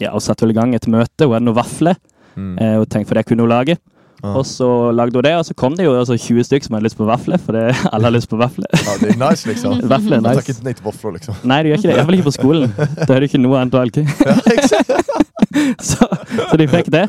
ja, 0.00 0.12
og 0.14 0.22
satte 0.22 0.46
i 0.48 0.52
gang 0.54 0.74
et 0.74 0.86
møte. 0.86 1.24
Hun 1.26 1.32
hadde 1.34 1.44
noen 1.48 1.56
vafler, 1.58 1.96
Mm. 2.36 2.58
eh, 2.60 2.76
og 2.78 2.88
tenkte 2.88 3.08
for 3.08 3.14
det 3.14 3.26
kunne 3.26 3.40
hun 3.42 3.48
lage. 3.50 3.76
Ja. 4.22 4.32
Og 4.34 4.44
så 4.46 4.90
lagde 4.94 5.14
hun 5.14 5.22
det, 5.22 5.34
og 5.34 5.44
så 5.46 5.54
kom 5.54 5.74
det 5.76 5.84
jo 5.84 5.92
altså 5.98 6.16
20 6.18 6.42
stykker 6.44 6.64
som 6.66 6.74
hadde 6.74 6.84
lyst 6.88 6.96
på 6.98 7.06
vafler, 7.06 7.38
for 7.38 7.52
det, 7.52 7.74
alle 7.92 8.04
har 8.04 8.10
lyst 8.14 8.28
på 8.28 8.36
vafler. 8.38 8.66
Ja, 8.72 8.96
det 9.00 9.08
är 9.14 9.30
nice 9.30 9.46
liksom. 9.48 9.80
Vafler 9.88 10.16
er 10.16 10.20
Man 10.20 10.34
tackar 10.34 10.48
nice. 10.48 10.50
inte 10.58 10.64
nej 10.64 10.74
till 10.74 10.84
våfflor 10.84 11.12
liksom. 11.12 11.34
Nei, 11.44 11.62
de 11.62 11.68
gjør 11.68 11.78
ikke 11.78 11.88
det. 11.88 11.96
Iallfall 11.96 12.14
ikke 12.14 12.24
på 12.30 12.38
skolen. 12.38 12.72
Da 13.06 13.14
er 13.14 13.20
det 13.20 13.30
ikke 13.30 13.42
noe 13.42 13.58
annet 13.60 13.72
valg. 13.74 13.94
så, 15.88 16.08
så 16.50 16.56
de 16.60 16.66
fikk 16.68 16.90
det. 16.92 17.04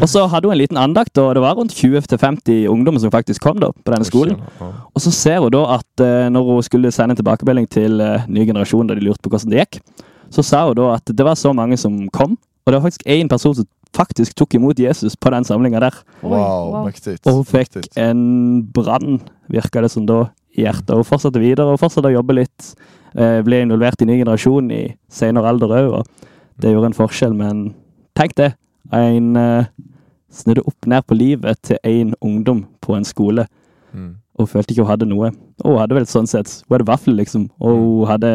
Og 0.00 0.08
så 0.08 0.24
hadde 0.32 0.48
hun 0.48 0.54
en 0.54 0.60
liten 0.60 0.80
andakt, 0.80 1.18
og 1.20 1.34
det 1.36 1.42
var 1.44 1.58
rundt 1.58 1.74
20-50 1.76 2.64
ungdommer 2.72 3.02
som 3.02 3.12
faktisk 3.12 3.42
kom 3.44 3.60
da, 3.62 3.72
på 3.72 3.94
denne 3.94 4.08
skolen. 4.08 4.40
Og 4.62 5.04
så 5.04 5.12
ser 5.14 5.42
hun 5.44 5.52
da 5.54 5.64
at 5.78 6.04
eh, 6.04 6.30
når 6.32 6.48
hun 6.48 6.64
skulle 6.66 6.92
sende 6.94 7.16
en 7.16 7.20
tilbakemelding 7.20 7.68
til 7.72 8.00
eh, 8.00 8.24
ny 8.28 8.46
generasjon, 8.48 8.88
da 8.88 8.96
de 8.98 9.04
lurte 9.04 9.22
på 9.24 9.32
hvordan 9.34 9.52
det 9.52 9.64
gikk, 9.64 9.82
så 10.32 10.44
sa 10.46 10.64
hun 10.70 10.78
da 10.78 10.94
at 10.96 11.12
det 11.12 11.26
var 11.26 11.36
så 11.36 11.52
mange 11.56 11.76
som 11.80 12.04
kom, 12.14 12.38
og 12.62 12.70
det 12.70 12.78
var 12.78 12.86
faktisk 12.86 13.06
én 13.10 13.28
person 13.30 13.56
som 13.58 13.68
faktisk 13.92 14.32
tok 14.38 14.54
imot 14.56 14.78
Jesus 14.80 15.16
på 15.20 15.30
den 15.34 15.44
samlinga 15.44 15.80
der. 15.84 15.96
Wow, 16.22 16.32
wow. 16.72 16.86
mäktigt. 16.86 17.20
Og 17.28 17.42
hun 17.42 17.44
fikk 17.44 17.74
Mäktigt. 17.76 17.98
en 18.00 18.62
brann, 18.72 19.20
virka 19.52 19.82
det 19.84 19.90
som 19.92 20.06
da, 20.08 20.24
i 20.56 20.64
hjertet. 20.64 20.94
Og 20.96 21.04
fortsatte 21.08 21.40
videre 21.40 21.74
og 21.74 21.80
fortsatte 21.80 22.08
å 22.08 22.14
jobbe 22.14 22.38
litt. 22.40 22.72
Eh, 23.12 23.40
Ble 23.44 23.62
involvert 23.66 24.00
i 24.00 24.08
ny 24.08 24.16
generasjon 24.22 24.70
i 24.72 24.82
senere 25.12 25.48
alder 25.52 25.74
òg, 25.76 25.90
og 25.98 26.30
det 26.62 26.72
gjorde 26.72 26.92
en 26.92 26.96
forskjell. 26.96 27.36
Men 27.36 27.62
tenk 28.18 28.36
det. 28.38 28.52
En 28.92 29.36
eh, 29.36 29.70
snudde 30.32 30.64
opp 30.66 30.88
ned 30.88 31.04
på 31.06 31.16
livet 31.16 31.60
til 31.62 31.78
én 31.86 32.14
ungdom 32.20 32.66
på 32.80 32.96
en 32.96 33.04
skole. 33.04 33.46
Mm. 33.92 34.16
Og 34.40 34.48
følte 34.48 34.72
ikke 34.72 34.84
hun 34.86 34.92
hadde 34.92 35.08
noe. 35.10 35.32
Og 35.62 35.74
hun 35.74 35.80
hadde 35.82 35.98
vel 35.98 36.08
sånn 36.08 36.26
sett 36.26 36.62
Hun 36.64 36.78
hadde 36.78 36.88
vafler, 36.88 37.18
liksom. 37.20 37.50
Og 37.60 37.76
hun 37.76 38.08
hadde 38.10 38.32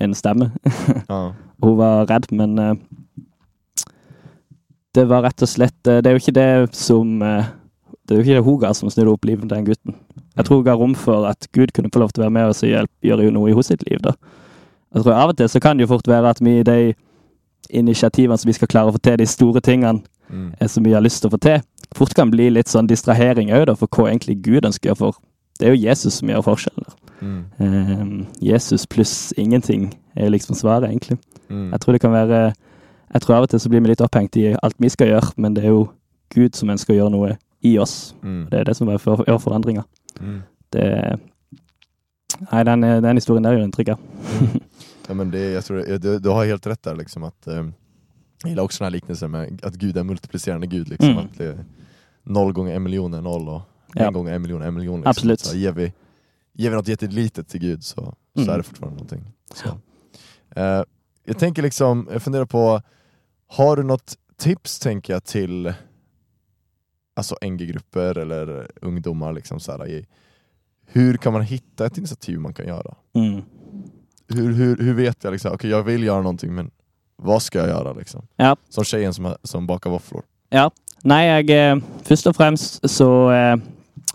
en 0.00 0.14
stemme. 0.14 0.52
Ja. 1.10 1.32
Hun 1.62 1.78
var 1.78 2.06
redd, 2.06 2.28
men 2.30 2.58
eh, 2.62 2.74
det 4.94 5.08
var 5.10 5.24
rett 5.26 5.42
og 5.42 5.50
slett 5.50 5.88
eh, 5.90 5.98
Det 6.02 6.10
er 6.10 6.14
jo 6.14 6.22
ikke 6.22 6.36
det 6.36 6.76
som 6.76 7.22
eh, 7.22 7.48
Det 8.06 8.14
er 8.14 8.20
jo 8.20 8.24
ikke 8.24 8.36
det 8.36 8.44
hun 8.46 8.60
ga 8.62 8.70
som 8.76 8.90
snudde 8.90 9.10
opp 9.10 9.26
livet 9.26 9.46
til 9.46 9.56
den 9.56 9.66
gutten. 9.66 9.96
Jeg 10.38 10.46
tror 10.46 10.60
hun 10.60 10.68
ga 10.68 10.76
rom 10.78 10.94
for 10.94 11.26
at 11.26 11.48
Gud 11.52 11.74
kunne 11.74 11.90
få 11.92 12.04
lov 12.04 12.12
til 12.14 12.22
å 12.22 12.26
være 12.28 12.36
med 12.36 12.52
oss 12.52 12.62
og 12.62 12.70
hjelpe, 12.70 12.94
gjøre 13.04 13.32
noe 13.34 13.50
i 13.50 13.56
hennes 13.56 13.84
liv. 13.88 14.00
da. 14.04 14.14
Jeg 14.94 15.02
tror 15.02 15.18
Av 15.18 15.32
og 15.32 15.36
til 15.36 15.50
så 15.50 15.60
kan 15.60 15.76
det 15.76 15.84
jo 15.84 15.92
fort 15.92 16.08
være 16.08 16.30
at 16.30 16.40
vi 16.40 16.60
i 16.60 16.64
de 16.64 16.78
initiativene 17.70 18.38
som 18.38 18.48
vi 18.48 18.52
skal 18.56 18.68
klare 18.68 18.88
å 18.90 18.94
få 18.96 18.98
til, 19.02 19.16
de 19.16 19.26
store 19.26 19.60
tingene 19.60 20.02
Mm. 20.30 20.52
eh, 20.60 20.66
som 20.68 20.84
vi 20.84 20.92
har 20.92 21.00
lyst 21.00 21.22
til 21.22 21.30
å 21.30 21.32
få 21.32 21.38
til, 21.40 21.62
fort 21.96 22.12
kan 22.14 22.30
bli 22.30 22.50
litt 22.50 22.68
sånn 22.68 22.86
distrahering 22.86 23.48
òg, 23.50 23.70
for 23.78 23.88
hva 23.88 24.10
egentlig 24.10 24.42
Gud 24.42 24.62
ønsker. 24.68 24.94
For 24.94 25.14
det 25.58 25.68
er 25.68 25.72
jo 25.74 25.88
Jesus 25.88 26.18
som 26.20 26.28
gjør 26.28 26.42
forskjellen. 26.44 26.84
Mm. 27.22 27.44
Eh, 27.60 28.26
Jesus 28.40 28.84
pluss 28.86 29.32
ingenting 29.38 29.94
er 30.16 30.28
liksom 30.28 30.54
svaret, 30.54 30.90
egentlig. 30.90 31.16
Mm. 31.48 31.70
Jeg 31.72 31.80
tror 31.80 31.92
det 31.92 32.00
kan 32.02 32.12
være 32.12 32.52
Jeg 33.14 33.22
tror 33.22 33.34
av 33.36 33.42
og 33.42 33.48
til 33.48 33.58
så 33.58 33.68
blir 33.70 33.80
vi 33.80 33.88
litt 33.88 34.00
opphengt 34.04 34.36
i 34.36 34.54
alt 34.62 34.74
vi 34.78 34.88
skal 34.90 35.06
gjøre, 35.08 35.32
men 35.38 35.54
det 35.54 35.64
er 35.64 35.68
jo 35.68 35.88
Gud 36.34 36.54
som 36.54 36.68
ønsker 36.68 36.92
å 36.92 36.96
gjøre 36.98 37.10
noe 37.10 37.38
i 37.64 37.78
oss. 37.78 38.12
Mm. 38.22 38.50
Det 38.50 38.60
er 38.60 38.64
det 38.64 38.76
som 38.76 38.86
bare 38.86 38.98
for- 38.98 39.24
gjør 39.24 39.38
forandringer. 39.40 39.84
Mm. 40.20 40.42
Det 40.70 41.18
Nei, 42.52 42.62
den, 42.64 42.80
den 43.02 43.16
historien 43.16 43.42
der 43.42 43.52
gjør 43.56 43.64
inntrykk, 43.64 43.96
ja. 45.08 45.14
Men 45.14 45.30
det, 45.30 45.40
jag 45.50 45.64
tror, 45.64 45.76
det- 45.76 45.98
du, 45.98 46.18
du 46.18 46.28
har 46.28 46.44
helt 46.44 46.66
rätt 46.66 46.82
där. 46.82 46.96
Liksom, 46.96 47.22
att, 47.22 47.46
eh, 47.46 47.66
jag 48.42 48.48
gillar 48.50 48.62
också 48.62 48.78
den 48.78 48.86
här 48.86 48.90
liknelsen 48.90 49.30
med 49.30 49.64
att 49.64 49.74
Gud 49.74 49.96
är 49.96 50.02
multiplicerande 50.04 50.66
Gud. 50.66 50.88
Liksom, 50.88 51.08
Mm. 51.10 51.24
att 51.24 51.38
det, 51.38 51.44
är 51.46 51.64
noll 52.22 52.52
gånger 52.52 52.74
en 52.74 52.82
miljon 52.82 53.14
är 53.14 53.20
noll 53.22 53.48
och 53.48 53.62
Ja. 53.94 54.06
en 54.06 54.12
gånger 54.12 54.32
en 54.32 54.42
miljon 54.42 54.62
är 54.62 54.66
en 54.66 54.74
miljon. 54.74 54.96
Liksom. 55.00 55.10
Absolut. 55.10 55.40
Så 55.40 55.56
ger, 55.56 55.72
vi, 55.72 55.92
ger 56.52 56.70
vi 56.70 56.76
något 56.76 56.88
jättelitet 56.88 57.48
till 57.48 57.60
Gud 57.60 57.84
så, 57.84 57.94
så 58.34 58.40
Mm. 58.40 58.50
är 58.54 58.56
det 58.56 58.62
fortfarande 58.62 58.94
någonting. 58.96 59.32
Så. 59.54 59.68
Eh, 60.60 60.82
jag 61.24 61.38
tänker 61.38 61.62
liksom, 61.62 62.08
jag 62.12 62.22
funderar 62.22 62.44
på, 62.46 62.82
har 63.46 63.76
du 63.76 63.82
något 63.82 64.18
tips 64.36 64.78
tänker 64.78 65.12
jag 65.12 65.24
till 65.24 65.74
alltså 67.14 67.36
NG-grupper 67.42 68.18
eller 68.18 68.70
ungdomar 68.82 69.32
liksom 69.32 69.60
så 69.60 69.72
här, 69.72 69.86
i, 69.88 70.06
hur 70.86 71.16
kan 71.16 71.32
man 71.32 71.42
hitta 71.42 71.86
ett 71.86 71.98
initiativ 71.98 72.38
man 72.40 72.54
kan 72.54 72.66
göra? 72.66 72.94
Mm. 73.14 73.42
Hur, 74.34 74.52
hur, 74.52 74.76
hur 74.76 74.94
vet 74.94 75.24
jag 75.24 75.32
liksom, 75.32 75.52
okej 75.54 75.70
jag 75.70 75.82
vill 75.82 76.02
göra 76.04 76.22
någonting 76.22 76.54
men 76.54 76.70
vad 77.22 77.42
ska 77.42 77.58
jag 77.58 77.68
göra 77.68 77.92
liksom? 77.92 78.26
Ja. 78.36 78.56
Som 78.68 78.84
tjejen 78.84 79.14
som, 79.14 79.34
som 79.42 79.66
bakar 79.66 79.90
våfflor. 79.90 80.22
Ja. 80.50 80.70
Nei, 81.04 81.24
jeg 81.26 81.50
eh, 81.54 81.76
Først 82.04 82.26
og 82.26 82.34
fremst 82.36 82.80
så, 82.90 83.08
eh, 83.30 83.56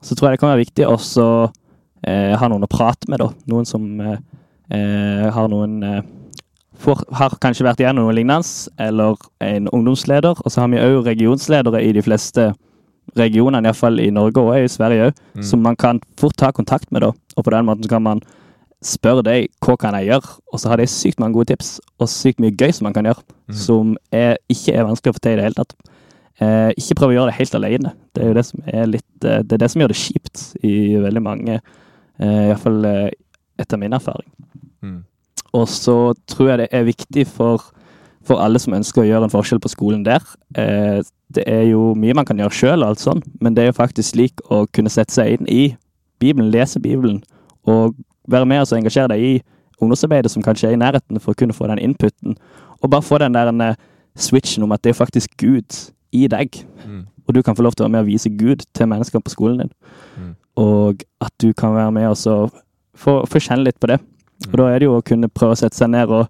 så 0.02 0.16
tror 0.16 0.30
jeg 0.30 0.36
det 0.38 0.40
kan 0.44 0.50
være 0.54 0.64
viktig 0.66 0.88
også 0.88 1.26
eh, 2.04 2.34
ha 2.40 2.48
noen 2.52 2.66
å 2.66 2.70
prate 2.72 3.08
med, 3.12 3.20
da. 3.24 3.30
Noen 3.52 3.66
som 3.68 3.86
eh, 4.04 4.18
eh, 4.70 5.28
har 5.32 5.48
noen 5.52 5.78
eh, 5.84 6.02
får, 6.84 7.06
Har 7.16 7.38
kanskje 7.44 7.64
vært 7.68 7.80
igjennom 7.84 8.08
noe 8.10 8.16
lignende, 8.18 8.44
eller 8.78 9.16
en 9.40 9.70
ungdomsleder. 9.72 10.42
Og 10.44 10.52
så 10.52 10.62
har 10.64 10.72
vi 10.74 10.82
òg 10.84 11.06
regionsledere 11.08 11.80
i 11.88 11.94
de 11.96 12.04
fleste 12.04 12.50
regionene, 13.20 13.64
iallfall 13.68 14.00
i 14.04 14.10
Norge 14.12 14.42
og 14.44 14.56
i 14.58 14.68
Sverige 14.72 15.12
Mm. 15.36 15.44
som 15.44 15.60
man 15.64 15.76
kan 15.76 16.00
fort 16.20 16.36
ta 16.38 16.52
kontakt 16.52 16.92
med, 16.92 17.02
da. 17.02 17.12
Og 17.38 17.44
på 17.46 17.52
den 17.52 17.66
måten 17.66 17.88
kan 17.90 18.04
man 18.04 18.22
spørre 18.84 19.24
deg 19.26 19.48
hva 19.64 19.76
kan 19.80 19.96
jeg 19.98 20.10
gjøre, 20.12 20.36
og 20.54 20.60
så 20.60 20.70
har 20.72 20.78
de 20.82 20.88
sykt 20.92 21.20
mange 21.22 21.38
gode 21.38 21.52
tips, 21.54 21.78
og 22.00 22.10
sykt 22.12 22.42
mye 22.44 22.56
gøy 22.60 22.72
som 22.76 22.86
man 22.90 22.94
kan 22.96 23.06
gjøre, 23.10 23.24
Mm. 23.44 23.56
som 23.60 23.98
er, 24.12 24.38
ikke 24.50 24.74
er 24.74 24.86
vanskelig 24.88 25.12
å 25.12 25.16
få 25.18 25.20
til 25.24 25.34
i 25.34 25.36
det 25.36 25.44
hele 25.44 25.58
tatt. 25.58 25.74
Eh, 26.40 26.70
ikke 26.80 26.96
prøv 26.96 27.12
å 27.12 27.16
gjøre 27.18 27.32
det 27.32 27.38
helt 27.38 27.56
alene. 27.56 27.92
Det 28.16 28.24
er 28.24 28.28
jo 28.28 28.34
det 28.38 28.46
som 28.46 28.62
er 28.68 28.86
litt 28.88 29.26
eh, 29.26 29.42
Det 29.44 29.54
er 29.54 29.58
det 29.58 29.70
som 29.72 29.82
gjør 29.82 29.92
det 29.92 30.00
kjipt 30.00 30.44
i 30.64 30.74
veldig 30.98 31.22
mange, 31.22 31.60
eh, 32.20 32.48
iallfall 32.50 32.86
eh, 32.86 33.10
etter 33.60 33.78
min 33.78 33.94
erfaring. 33.94 34.30
Mm. 34.82 35.04
Og 35.54 35.68
så 35.68 36.14
tror 36.26 36.50
jeg 36.50 36.58
det 36.64 36.70
er 36.72 36.88
viktig 36.88 37.28
for, 37.28 37.62
for 38.24 38.42
alle 38.42 38.60
som 38.60 38.74
ønsker 38.74 39.04
å 39.04 39.06
gjøre 39.06 39.28
en 39.28 39.36
forskjell 39.36 39.62
på 39.62 39.70
skolen 39.76 40.04
der. 40.08 40.24
Eh, 40.56 41.04
det 41.34 41.44
er 41.48 41.68
jo 41.70 41.94
mye 42.00 42.16
man 42.16 42.26
kan 42.26 42.38
gjøre 42.38 42.54
sjøl, 42.56 42.88
men 43.42 43.54
det 43.54 43.64
er 43.64 43.72
jo 43.72 43.78
faktisk 43.84 44.16
slik 44.16 44.42
å 44.50 44.66
kunne 44.72 44.90
sette 44.90 45.14
seg 45.14 45.36
inn 45.38 45.48
i 45.48 45.76
Bibelen, 46.20 46.52
lese 46.52 46.80
Bibelen, 46.80 47.22
og 47.68 47.94
være 48.28 48.48
med 48.50 48.64
og 48.64 48.78
engasjere 48.78 49.14
deg 49.14 49.24
i 49.24 49.34
ungdomsarbeidet 49.82 50.32
som 50.32 50.44
kanskje 50.44 50.70
er 50.70 50.78
i 50.78 50.80
nærheten, 50.80 51.20
for 51.20 51.34
å 51.34 51.40
kunne 51.40 51.56
få 51.56 51.68
den 51.72 51.82
inputen. 51.82 52.38
Og 52.82 52.92
bare 52.92 53.06
få 53.06 53.20
den 53.22 53.36
der 53.36 53.52
eh, 53.52 53.76
switchen 54.16 54.64
om 54.64 54.72
at 54.72 54.84
det 54.84 54.94
er 54.94 55.00
faktisk 55.00 55.38
Gud 55.38 55.80
i 56.14 56.28
deg. 56.28 56.64
Mm. 56.86 57.06
Og 57.28 57.36
du 57.36 57.42
kan 57.42 57.56
få 57.56 57.64
lov 57.64 57.76
til 57.76 57.84
å 57.84 57.88
være 57.88 57.96
med 57.96 58.06
og 58.06 58.12
vise 58.12 58.30
Gud 58.30 58.66
til 58.76 58.90
mennesker 58.90 59.20
på 59.20 59.34
skolen 59.34 59.64
din. 59.64 59.74
Mm. 60.18 60.34
Og 60.64 61.04
at 61.24 61.34
du 61.42 61.54
kan 61.54 61.76
være 61.76 61.92
med 61.92 62.08
og 62.12 62.18
så 62.18 62.36
få, 62.96 63.24
få 63.26 63.42
kjenne 63.42 63.66
litt 63.68 63.80
på 63.80 63.90
det. 63.92 64.00
Og 64.52 64.58
da 64.60 64.68
er 64.70 64.82
det 64.82 64.90
jo 64.90 64.98
å 64.98 65.06
kunne 65.06 65.32
prøve 65.32 65.56
å 65.56 65.60
sette 65.60 65.78
seg 65.78 65.92
ned 65.94 66.12
og, 66.12 66.28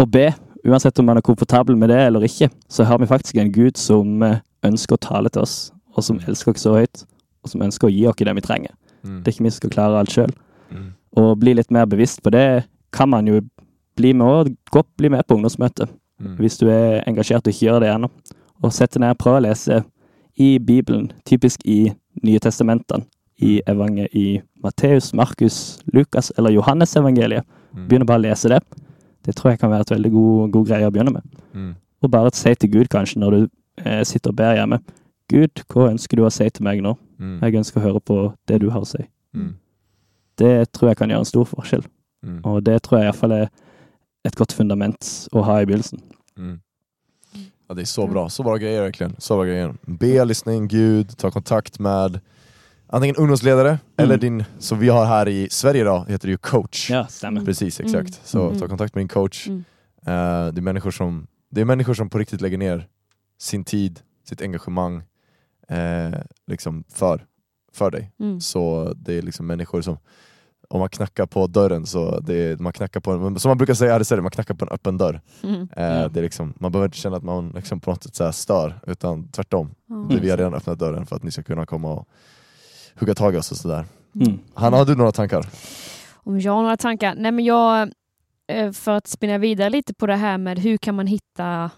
og 0.00 0.10
be. 0.10 0.32
Uansett 0.64 0.98
om 0.98 1.06
man 1.08 1.20
er 1.20 1.24
komfortabel 1.24 1.76
med 1.78 1.92
det 1.92 2.00
eller 2.06 2.24
ikke, 2.24 2.48
så 2.72 2.86
har 2.88 2.98
vi 3.00 3.08
faktisk 3.08 3.36
en 3.40 3.52
Gud 3.52 3.78
som 3.80 4.22
eh, 4.24 4.40
ønsker 4.64 4.96
å 4.96 5.02
tale 5.04 5.30
til 5.32 5.44
oss, 5.44 5.58
og 5.92 6.06
som 6.06 6.20
elsker 6.24 6.54
oss 6.54 6.64
så 6.64 6.72
høyt, 6.78 7.04
og 7.44 7.52
som 7.52 7.64
ønsker 7.66 7.90
å 7.90 7.92
gi 7.92 8.06
oss 8.08 8.16
det 8.16 8.34
vi 8.38 8.44
trenger. 8.44 8.72
Mm. 9.04 9.18
Det 9.20 9.28
er 9.28 9.34
ikke 9.34 9.44
vi 9.44 9.52
som 9.52 9.60
skal 9.60 9.74
klare 9.74 10.00
alt 10.00 10.14
sjøl. 10.14 10.32
Mm. 11.14 11.22
Og 11.22 11.34
bli 11.38 11.54
litt 11.54 11.70
mer 11.74 11.86
bevisst 11.86 12.22
på 12.22 12.32
det 12.34 12.64
kan 12.94 13.10
man 13.10 13.26
jo 13.26 13.40
bli 13.98 14.12
med 14.12 14.26
og 14.26 14.54
godt 14.74 14.90
bli 14.98 15.10
med 15.10 15.26
på 15.26 15.36
ungdomsmøtet. 15.38 15.90
Mm. 16.20 16.36
Hvis 16.38 16.58
du 16.58 16.68
engasjert 16.70 17.46
og 17.46 17.52
ikke 17.52 17.66
gjør 17.66 17.82
det 17.82 17.90
ennå. 17.94 18.10
Og 18.62 18.72
sette 18.72 19.00
ned, 19.02 19.16
prøve 19.18 19.40
å 19.40 19.44
lese 19.48 19.82
i 20.40 20.58
Bibelen, 20.58 21.12
typisk 21.26 21.62
i 21.64 21.92
Nye 22.22 22.38
testamentene. 22.38 23.02
I 23.42 23.58
evangel 23.66 24.06
i 24.14 24.38
Matteus, 24.62 25.08
Markus, 25.18 25.80
Lukas 25.92 26.30
eller 26.38 26.54
Johannes-evangeliet. 26.54 27.42
Mm. 27.74 27.88
Begynne 27.88 28.06
bare 28.06 28.22
å 28.22 28.24
lese 28.28 28.52
det. 28.52 28.60
Det 29.26 29.34
tror 29.34 29.50
jeg 29.50 29.60
kan 29.64 29.72
være 29.72 29.88
et 29.88 29.90
veldig 29.96 30.12
god, 30.14 30.52
god 30.54 30.68
greie 30.68 30.86
å 30.86 30.92
begynne 30.94 31.16
med. 31.16 31.40
Mm. 31.50 31.72
Og 32.04 32.12
bare 32.12 32.30
si 32.38 32.54
til 32.54 32.70
Gud, 32.70 32.86
kanskje, 32.92 33.18
når 33.18 33.34
du 33.34 33.40
eh, 33.82 34.04
sitter 34.06 34.30
og 34.30 34.38
ber 34.38 34.54
hjemme. 34.54 34.78
Gud, 35.32 35.64
hva 35.72 35.88
ønsker 35.90 36.20
du 36.20 36.26
å 36.26 36.32
si 36.32 36.46
til 36.46 36.66
meg 36.66 36.84
nå? 36.84 36.94
Mm. 37.18 37.36
Jeg 37.42 37.58
ønsker 37.64 37.80
å 37.80 37.84
høre 37.88 38.04
på 38.04 38.18
det 38.48 38.60
du 38.62 38.68
har 38.70 38.84
å 38.84 38.88
si. 38.88 39.02
Mm. 39.34 39.56
Det 40.38 40.72
tror 40.72 40.90
jeg 40.90 40.96
kan 40.96 41.08
gjøre 41.10 41.18
en 41.24 41.24
stor 41.30 41.44
forskjell. 41.44 41.84
Mm. 42.26 42.40
Og 42.44 42.62
det 42.64 42.82
tror 42.82 42.98
jeg 42.98 43.06
iallfall 43.10 43.32
er 43.32 43.48
et 44.24 44.36
godt 44.36 44.52
fundament 44.56 45.28
å 45.32 45.42
ha 45.44 45.60
i 45.60 45.66
begynnelsen. 45.66 46.00
Mm. 46.38 46.60
Ja, 47.68 47.74
det 47.74 47.82
är 47.82 47.86
så 47.86 48.06
bra, 48.06 48.28
så 48.28 48.42
bra 48.42 48.56
grejer 48.56 48.82
verkligen. 48.82 49.14
Så 49.18 49.36
bra 49.36 49.44
grejer. 49.44 49.74
Be, 49.86 50.24
lyssna 50.24 50.52
in 50.52 50.68
Gud, 50.68 51.16
ta 51.18 51.30
kontakt 51.30 51.78
med 51.78 52.20
antingen 52.86 53.16
ungdomsledare 53.16 53.78
eller 53.96 54.16
din, 54.16 54.44
som 54.58 54.78
vi 54.78 54.88
har 54.88 55.04
här 55.06 55.28
i 55.28 55.48
Sverige 55.50 55.80
idag, 55.80 56.04
heter 56.08 56.28
det 56.28 56.32
ju 56.32 56.36
coach. 56.36 56.90
Ja, 56.90 57.06
stemmer. 57.06 57.44
Precis, 57.44 57.80
Mm. 57.80 57.86
exakt. 57.90 58.20
Så 58.28 58.46
Mm. 58.48 58.58
ta 58.60 58.68
kontakt 58.68 58.94
med 58.94 59.00
din 59.02 59.08
coach. 59.08 59.46
Mm. 59.48 59.64
Eh, 60.06 60.52
det, 60.52 60.60
är 60.60 60.62
människor 60.62 60.90
som, 60.90 61.26
det 61.50 61.60
är 61.60 61.64
människor 61.64 61.94
som 61.94 62.10
på 62.10 62.18
riktigt 62.18 62.40
lägger 62.40 62.58
ner 62.58 62.86
sin 63.38 63.64
tid, 63.64 64.00
sitt 64.28 64.42
engagemang 64.42 65.02
eh, 65.68 66.14
liksom 66.46 66.84
för, 66.88 67.24
för 67.76 67.90
dig. 67.90 68.12
Mm. 68.20 68.40
Så 68.40 68.92
det 68.96 69.18
är 69.18 69.22
liksom 69.22 69.46
människor 69.46 69.82
som, 69.82 69.98
om 70.68 70.80
man 70.80 70.88
knackar 70.88 71.26
på 71.26 71.46
dörren 71.46 71.86
så 71.86 72.20
det 72.20 72.34
är, 72.34 72.56
man 72.56 72.72
knackar 72.72 73.00
på 73.00 73.12
en, 73.12 73.38
som 73.38 73.48
man 73.48 73.58
brukar 73.58 73.74
säga 73.74 74.00
i 74.00 74.04
Sverige, 74.04 74.22
man 74.22 74.30
knackar 74.30 74.54
på 74.54 74.64
en 74.64 74.68
öppen 74.68 74.98
dörr. 74.98 75.20
Mm. 75.42 75.60
Eh, 75.60 76.10
det 76.10 76.20
är 76.20 76.22
liksom, 76.22 76.54
man 76.58 76.72
behöver 76.72 76.86
inte 76.86 76.98
känna 76.98 77.16
att 77.16 77.22
man 77.22 77.48
liksom 77.48 77.80
på 77.80 77.90
något 77.90 78.02
sätt 78.02 78.14
så 78.14 78.32
stör, 78.32 78.80
utan 78.86 79.28
tvärtom. 79.28 79.74
Det, 80.08 80.20
vi 80.20 80.30
har 80.30 80.36
redan 80.36 80.54
öppnat 80.54 80.78
dörren 80.78 81.06
för 81.06 81.16
att 81.16 81.22
ni 81.22 81.30
ska 81.30 81.42
kunna 81.42 81.66
komma 81.66 81.92
och 81.92 82.08
hugga 83.00 83.14
tag 83.14 83.34
i 83.34 83.38
oss 83.38 83.50
och 83.50 83.56
sådär. 83.56 83.84
Mm. 84.14 84.38
Hanna, 84.54 84.76
har 84.76 84.84
du 84.84 84.94
några 84.94 85.12
tankar? 85.12 85.46
Om 86.14 86.40
jag 86.40 86.52
har 86.52 86.62
några 86.62 86.76
tankar? 86.76 87.14
Nej 87.14 87.32
men 87.32 87.44
jag, 87.44 87.90
eh, 88.48 88.72
för 88.72 88.92
att 88.92 89.06
spinna 89.06 89.38
vidare 89.38 89.70
lite 89.70 89.94
på 89.94 90.06
det 90.06 90.16
här 90.16 90.38
med 90.38 90.58
hur 90.58 90.76
kan 90.76 90.94
man 90.94 91.06
hitta 91.06 91.70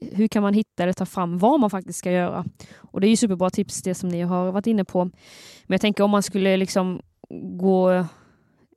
hur 0.00 0.28
kan 0.28 0.42
man 0.42 0.54
hitta 0.54 0.82
eller 0.82 0.92
ta 0.92 1.06
fram 1.06 1.38
vad 1.38 1.60
man 1.60 1.70
faktiskt 1.70 1.98
ska 1.98 2.12
göra? 2.12 2.44
Och 2.76 3.00
Det 3.00 3.06
är 3.06 3.08
ju 3.08 3.16
superbra 3.16 3.50
tips 3.50 3.82
det 3.82 3.94
som 3.94 4.08
ni 4.08 4.20
har 4.20 4.52
varit 4.52 4.66
inne 4.66 4.84
på. 4.84 5.04
Men 5.04 5.74
jag 5.74 5.80
tänker 5.80 6.04
om 6.04 6.10
man 6.10 6.22
skulle 6.22 6.56
liksom 6.56 7.00
gå 7.58 8.04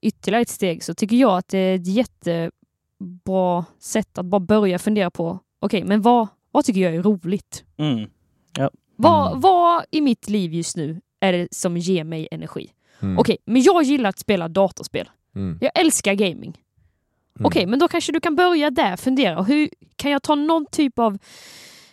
ytterligare 0.01 0.41
ett 0.41 0.49
steg 0.49 0.83
så 0.83 0.93
tycker 0.93 1.15
jag 1.17 1.37
att 1.37 1.47
det 1.47 1.57
är 1.57 1.75
ett 1.75 1.87
jättebra 1.87 3.65
sätt 3.79 4.17
att 4.17 4.25
bara 4.25 4.39
börja 4.39 4.79
fundera 4.79 5.11
på 5.11 5.39
okej, 5.59 5.83
men 5.83 6.01
vad, 6.01 6.27
vad 6.51 6.65
tycker 6.65 6.81
jag 6.81 6.95
är 6.95 7.03
roligt? 7.03 7.63
Mm. 7.77 8.09
Vad, 8.95 9.27
Mm. 9.27 9.41
vad 9.41 9.83
i 9.91 10.01
mitt 10.01 10.29
liv 10.29 10.53
just 10.53 10.77
nu 10.77 11.01
är 11.19 11.33
det 11.33 11.47
som 11.51 11.77
ger 11.77 12.03
mig 12.03 12.27
energi? 12.31 12.71
Mm. 13.01 13.17
Okej, 13.17 13.37
men 13.45 13.61
jag 13.61 13.83
gillar 13.83 14.09
att 14.09 14.19
spela 14.19 14.47
datorspel. 14.47 15.09
Mm. 15.35 15.57
Jag 15.61 15.71
älskar 15.75 16.13
gaming. 16.13 16.57
Mm. 17.39 17.45
Okej, 17.47 17.65
men 17.65 17.79
då 17.79 17.87
kanske 17.87 18.11
du 18.11 18.19
kan 18.19 18.35
börja 18.35 18.69
där, 18.69 18.97
fundera. 18.97 19.43
Hur 19.43 19.69
kan 19.95 20.11
jag 20.11 20.23
ta 20.23 20.35
någon 20.35 20.65
typ 20.65 20.99
av, 20.99 21.17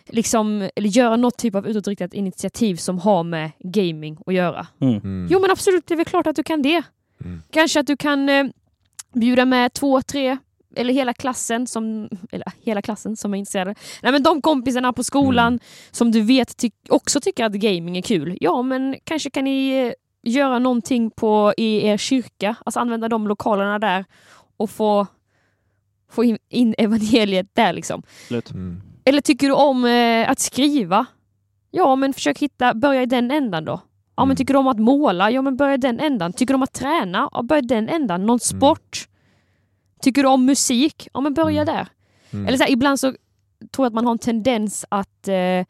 liksom, 0.09 0.69
eller 0.75 0.89
göra 0.89 1.15
något 1.15 1.37
typ 1.37 1.55
av 1.55 1.67
utåtriktat 1.67 2.13
initiativ 2.13 2.75
som 2.75 2.99
har 2.99 3.23
med 3.23 3.51
gaming 3.59 4.17
att 4.25 4.33
göra? 4.33 4.67
Mm. 4.81 4.93
Mm. 4.95 5.27
Jo 5.31 5.39
men 5.39 5.51
absolut, 5.51 5.87
det 5.87 5.93
är 5.93 5.95
väl 5.95 6.05
klart 6.05 6.27
att 6.27 6.35
du 6.35 6.43
kan 6.43 6.61
det. 6.61 6.83
Mm. 7.25 7.41
Kanske 7.51 7.79
att 7.79 7.87
du 7.87 7.97
kan 7.97 8.29
eh, 8.29 8.45
bjuda 9.13 9.45
med 9.45 9.73
två, 9.73 10.01
tre, 10.01 10.37
eller 10.75 10.93
hela 10.93 11.13
klassen 11.13 11.67
som, 11.67 12.09
eller 12.31 12.51
hela 12.63 12.81
klassen 12.81 13.15
som 13.17 13.33
är 13.33 13.37
intresserade. 13.37 13.75
Nej 14.03 14.11
men 14.11 14.23
de 14.23 14.41
kompisarna 14.41 14.93
på 14.93 15.03
skolan 15.03 15.47
Mm. 15.47 15.59
som 15.91 16.11
du 16.11 16.21
vet 16.21 16.57
ty 16.57 16.69
också 16.89 17.19
tycker 17.19 17.45
att 17.45 17.51
gaming 17.53 17.97
är 17.97 18.01
kul. 18.01 18.37
Ja 18.41 18.61
men 18.61 18.95
kanske 19.03 19.29
kan 19.29 19.43
ni 19.43 19.69
eh, 19.69 19.93
göra 20.31 20.59
någonting 20.59 21.11
på 21.11 21.53
i 21.57 21.85
er 21.87 21.97
kyrka, 21.97 22.55
alltså 22.65 22.79
använda 22.79 23.09
de 23.09 23.27
lokalerna 23.27 23.79
där 23.79 24.05
och 24.57 24.69
få, 24.69 25.07
få 26.11 26.23
in, 26.23 26.37
in 26.49 26.75
evangeliet 26.77 27.47
där 27.53 27.73
liksom. 27.73 28.03
Mm. 28.51 28.81
Eller 29.05 29.21
tycker 29.21 29.47
du 29.47 29.53
om 29.53 29.85
eh, 29.85 30.29
att 30.31 30.39
skriva? 30.39 31.05
Ja, 31.71 31.95
men 31.95 32.13
försök 32.13 32.39
hitta, 32.39 32.73
börja 32.73 33.01
i 33.01 33.05
den 33.05 33.31
ändan 33.31 33.65
då. 33.65 33.81
Ja, 34.15 34.21
Mm. 34.23 34.27
men 34.27 34.37
tycker 34.37 34.53
du 34.53 34.59
om 34.59 34.67
att 34.67 34.79
måla? 34.79 35.31
Ja, 35.31 35.41
men 35.41 35.57
börja 35.57 35.73
i 35.73 35.77
den 35.77 35.99
ändan. 35.99 36.33
Tycker 36.33 36.53
du 36.53 36.55
om 36.55 36.63
att 36.63 36.73
träna? 36.73 37.29
Ja, 37.33 37.41
börja 37.43 37.59
i 37.63 37.65
den 37.65 37.89
ändan. 37.89 38.25
Någon 38.25 38.39
sport? 38.39 39.07
Tycker 40.01 40.23
du 40.23 40.29
om 40.29 40.45
musik? 40.45 41.07
Ja, 41.13 41.21
men 41.21 41.33
börja 41.33 41.61
Mm. 41.61 41.75
där. 41.75 41.87
Mm. 42.31 42.47
Eller 42.47 42.57
så 42.57 42.63
här, 42.63 42.71
ibland 42.71 42.99
så 42.99 43.07
tror 43.71 43.85
jag 43.85 43.87
att 43.87 43.93
man 43.93 44.05
har 44.05 44.11
en 44.11 44.19
tendens 44.19 44.85
att 44.89 45.27
eh, 45.27 45.65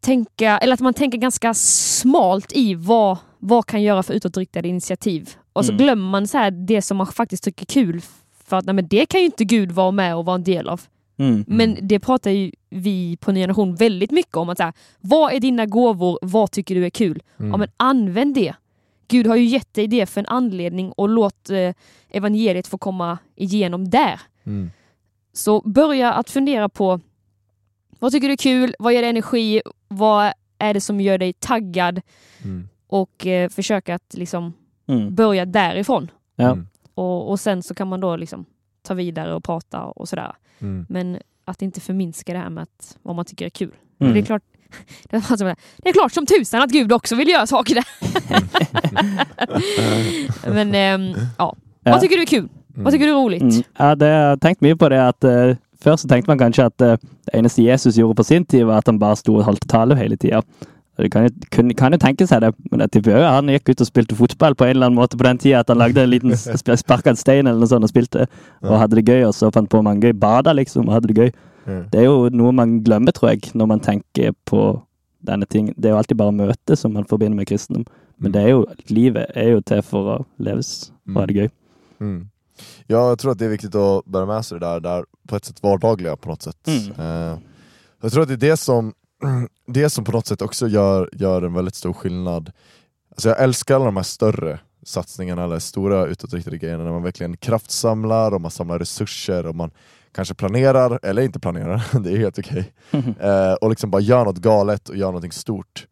tänka, 0.00 0.58
eller 0.58 0.74
att 0.74 0.80
man 0.80 0.94
tänker 0.94 1.18
ganska 1.18 1.54
smalt 1.54 2.52
i 2.52 2.74
vad, 2.74 3.18
vad 3.38 3.66
kan 3.66 3.82
göra 3.82 4.02
för 4.02 4.14
utåtriktade 4.14 4.68
initiativ. 4.68 5.34
Och 5.52 5.64
så 5.64 5.72
Mm. 5.72 5.84
glömmer 5.84 6.10
man 6.10 6.26
så 6.28 6.38
här 6.38 6.50
det 6.50 6.82
som 6.82 6.96
man 6.96 7.06
faktiskt 7.06 7.44
tycker 7.44 7.62
är 7.62 7.66
kul. 7.66 8.02
För 8.44 8.56
att 8.56 8.64
nej, 8.66 8.74
men 8.74 8.86
det 8.88 9.06
kan 9.06 9.20
ju 9.20 9.26
inte 9.26 9.44
Gud 9.44 9.72
vara 9.72 9.90
med 9.90 10.16
och 10.16 10.24
vara 10.24 10.34
en 10.34 10.44
del 10.44 10.68
av. 10.68 10.80
Mm. 11.16 11.44
Men 11.48 11.78
det 11.82 11.98
pratar 12.00 12.30
ju 12.30 12.50
vi 12.70 13.16
på 13.16 13.32
Ny 13.32 13.40
Generation 13.40 13.74
väldigt 13.74 14.10
mycket 14.10 14.36
om. 14.36 14.48
att 14.48 14.58
så 14.58 14.64
här, 14.64 14.72
Vad 15.00 15.32
är 15.32 15.40
dina 15.40 15.66
gåvor? 15.66 16.18
Vad 16.22 16.50
tycker 16.50 16.74
du 16.74 16.86
är 16.86 16.90
kul? 16.90 17.22
Mm. 17.38 17.50
Ja, 17.50 17.56
men 17.56 17.68
använd 17.76 18.34
det. 18.34 18.54
Gud 19.08 19.26
har 19.26 19.36
ju 19.36 19.44
gett 19.44 19.74
dig 19.74 19.86
det 19.86 20.06
för 20.06 20.20
en 20.20 20.26
anledning 20.26 20.92
och 20.92 21.08
låt 21.08 21.50
eh, 21.50 21.74
evangeliet 22.10 22.66
få 22.66 22.78
komma 22.78 23.18
igenom 23.36 23.90
där. 23.90 24.20
Mm. 24.44 24.70
Så 25.32 25.60
börja 25.60 26.12
att 26.12 26.30
fundera 26.30 26.68
på 26.68 27.00
vad 27.98 28.12
tycker 28.12 28.26
du 28.28 28.32
är 28.32 28.36
kul? 28.36 28.74
Vad 28.78 28.92
ger 28.92 29.00
dig 29.02 29.10
energi? 29.10 29.62
Vad 29.88 30.32
är 30.58 30.74
det 30.74 30.80
som 30.80 31.00
gör 31.00 31.18
dig 31.18 31.32
taggad? 31.32 32.00
Mm. 32.44 32.68
Och 32.86 33.26
eh, 33.26 33.48
försöka 33.48 33.94
att 33.94 34.14
liksom 34.14 34.52
Mm. 34.86 35.14
börja 35.14 35.44
därifrån. 35.46 36.10
Ja. 36.36 36.56
Mm. 36.96 37.06
Och, 37.06 37.30
och 37.30 37.40
sen 37.40 37.62
så 37.62 37.74
kan 37.74 37.88
man 37.88 38.00
då 38.00 38.16
liksom 38.16 38.44
ta 38.82 38.94
vidare 38.94 39.34
och 39.34 39.44
prata 39.44 39.82
och 39.82 40.08
sådär. 40.08 40.32
Mm. 40.60 40.86
Men 40.88 41.18
att 41.44 41.62
inte 41.62 41.80
förminska 41.80 42.32
det 42.32 42.38
här 42.38 42.50
med 42.50 42.62
att, 42.62 42.96
vad 43.02 43.16
man 43.16 43.24
tycker 43.24 43.44
är 43.46 43.50
kul. 43.50 43.70
Mm. 44.00 44.12
Det, 44.12 44.20
är 44.20 44.24
klart, 44.24 44.42
det, 45.10 45.16
var 45.30 45.36
som- 45.36 45.54
det 45.76 45.88
är 45.88 45.92
klart 45.92 46.12
som 46.12 46.26
tusan 46.26 46.62
att 46.62 46.70
Gud 46.70 46.92
också 46.92 47.14
vill 47.14 47.28
göra 47.28 47.46
saker 47.46 47.74
där. 47.74 47.84
Men 50.54 50.74
ehm, 50.74 51.14
ja. 51.38 51.56
Ja. 51.84 51.92
vad 51.92 52.00
tycker 52.00 52.16
du 52.16 52.22
är 52.22 52.26
kul? 52.26 52.48
Vad 52.76 52.92
tycker 52.92 53.06
du 53.06 53.10
är 53.12 53.16
roligt? 53.16 53.42
Mm. 53.42 53.62
Ja, 53.78 53.94
det, 53.94 54.06
jag 54.06 54.28
har 54.28 54.36
tänkt 54.36 54.60
mye 54.60 54.76
på 54.76 54.88
det 54.88 55.08
at 55.08 55.24
eh, 55.24 55.56
Først 55.84 56.02
så 56.02 56.08
tenkte 56.08 56.30
man 56.30 56.38
kanskje 56.38 56.64
at 56.64 56.80
eh, 56.80 56.96
det 57.26 57.34
eneste 57.38 57.62
Jesus 57.62 57.96
gjorde 57.96 58.14
på 58.16 58.24
sin 58.24 58.44
tid, 58.44 58.64
var 58.64 58.78
at 58.78 58.86
han 58.88 58.98
bare 58.98 59.16
sto 59.16 59.34
og 59.36 59.44
holdt 59.44 59.66
tale 59.68 59.94
hele 59.98 60.16
tida. 60.16 60.40
Det 60.96 61.10
kan 61.10 61.24
jo, 61.26 61.30
kunne, 61.50 61.74
kan 61.74 61.92
jo 61.92 61.98
tenke 61.98 62.26
seg 62.26 62.40
det, 62.44 62.52
men 62.70 62.80
jeg 62.84 62.90
tipper 62.94 63.16
jo 63.16 63.22
han 63.26 63.48
gikk 63.50 63.72
ut 63.72 63.80
og 63.82 63.88
spilte 63.88 64.14
fotball 64.14 64.54
på 64.54 64.64
en 64.68 64.76
eller 64.76 64.86
annen 64.86 64.98
måte 65.00 65.18
på 65.18 65.26
den 65.26 65.38
tida. 65.42 65.60
At 65.64 65.68
han 65.72 65.78
lagde 65.78 66.02
en 66.04 66.10
liten 66.12 66.30
sp- 66.38 66.76
sparka 66.78 67.14
stein 67.18 67.46
eller 67.46 67.58
noe 67.58 67.70
sånt 67.70 67.84
og 67.86 67.90
spilte, 67.90 68.28
og 68.62 68.78
hadde 68.78 69.00
det 69.00 69.06
gøy. 69.08 69.24
Og 69.26 69.34
så 69.34 69.50
fant 69.50 69.70
på 69.70 69.82
mange 69.82 70.06
gøy. 70.06 70.14
Bada 70.14 70.54
liksom 70.54 70.88
og 70.88 70.94
hadde 70.94 71.10
det 71.10 71.18
gøy. 71.18 71.32
Mm. 71.66 71.82
Det 71.90 72.00
er 72.00 72.04
jo 72.06 72.28
noe 72.30 72.52
man 72.52 72.78
glemmer, 72.84 73.12
tror 73.16 73.32
jeg, 73.32 73.50
når 73.54 73.66
man 73.66 73.80
tenker 73.80 74.34
på 74.46 74.62
denne 75.24 75.46
ting. 75.50 75.72
Det 75.76 75.88
er 75.88 75.94
jo 75.96 75.98
alltid 76.02 76.18
bare 76.20 76.32
møtet 76.36 76.78
som 76.78 76.92
man 76.94 77.06
forbinder 77.10 77.36
med 77.40 77.48
kristendom. 77.48 77.86
Men 78.20 78.32
det 78.32 78.42
er 78.44 78.48
jo, 78.52 78.66
livet 78.88 79.30
är 79.34 79.48
ju 79.48 79.60
till 79.62 79.82
för 79.82 80.16
att 80.16 80.26
levas 80.38 80.92
och 81.06 81.14
ha 81.14 81.26
det 81.26 81.34
gøy. 81.34 81.48
Mm. 82.00 82.28
Ja, 82.86 83.08
jag 83.08 83.18
tror 83.18 83.32
att 83.32 83.38
det 83.38 83.44
är 83.44 83.48
viktigt 83.48 83.74
att 83.74 84.04
bära 84.04 84.26
med 84.26 84.44
sig 84.44 84.60
det 84.60 84.66
där, 84.66 84.80
där 84.80 85.04
på 85.28 85.36
ett 85.36 85.44
sätt 85.44 85.62
vardagliga 85.62 86.16
på 86.16 86.28
något 86.28 86.42
sätt. 86.42 86.68
Mm. 86.68 86.90
Eh, 87.32 87.38
jag 88.02 88.12
tror 88.12 88.22
att 88.22 88.28
det 88.28 88.34
är 88.34 88.50
det 88.50 88.56
som, 88.56 88.92
det 89.66 89.90
som 89.90 90.04
på 90.04 90.12
något 90.12 90.26
sätt 90.26 90.42
också 90.42 90.68
gör, 90.68 91.08
gör 91.12 91.42
en 91.42 91.54
väldigt 91.54 91.74
stor 91.74 91.92
skillnad. 91.92 92.52
Alltså 93.10 93.28
jag 93.28 93.42
älskar 93.42 93.74
alla 93.76 93.84
de 93.84 93.96
här 93.96 94.02
större 94.02 94.60
satsningarna, 94.82 95.44
eller 95.44 95.58
stora 95.58 96.06
utåtriktade 96.06 96.58
grejerna, 96.58 96.84
när 96.84 96.90
man 96.92 97.02
verkligen 97.02 97.36
kraftsamlar 97.36 98.34
och 98.34 98.40
man 98.40 98.50
samlar 98.50 98.78
resurser 98.78 99.46
och 99.46 99.54
man 99.54 99.70
kanske 100.12 100.34
planerar, 100.34 100.98
eller 101.02 101.22
inte 101.22 101.40
planerar, 101.40 101.84
det 102.00 102.12
är 102.12 102.16
helt 102.16 102.38
okej. 102.38 102.72
Eh, 103.20 103.52
och 103.52 103.70
liksom 103.70 103.90
bara 103.90 104.02
gör 104.02 104.24
något 104.24 104.38
galet 104.38 104.88
och 104.88 104.96
gör 104.96 105.06
någonting 105.06 105.32
stort. 105.32 105.86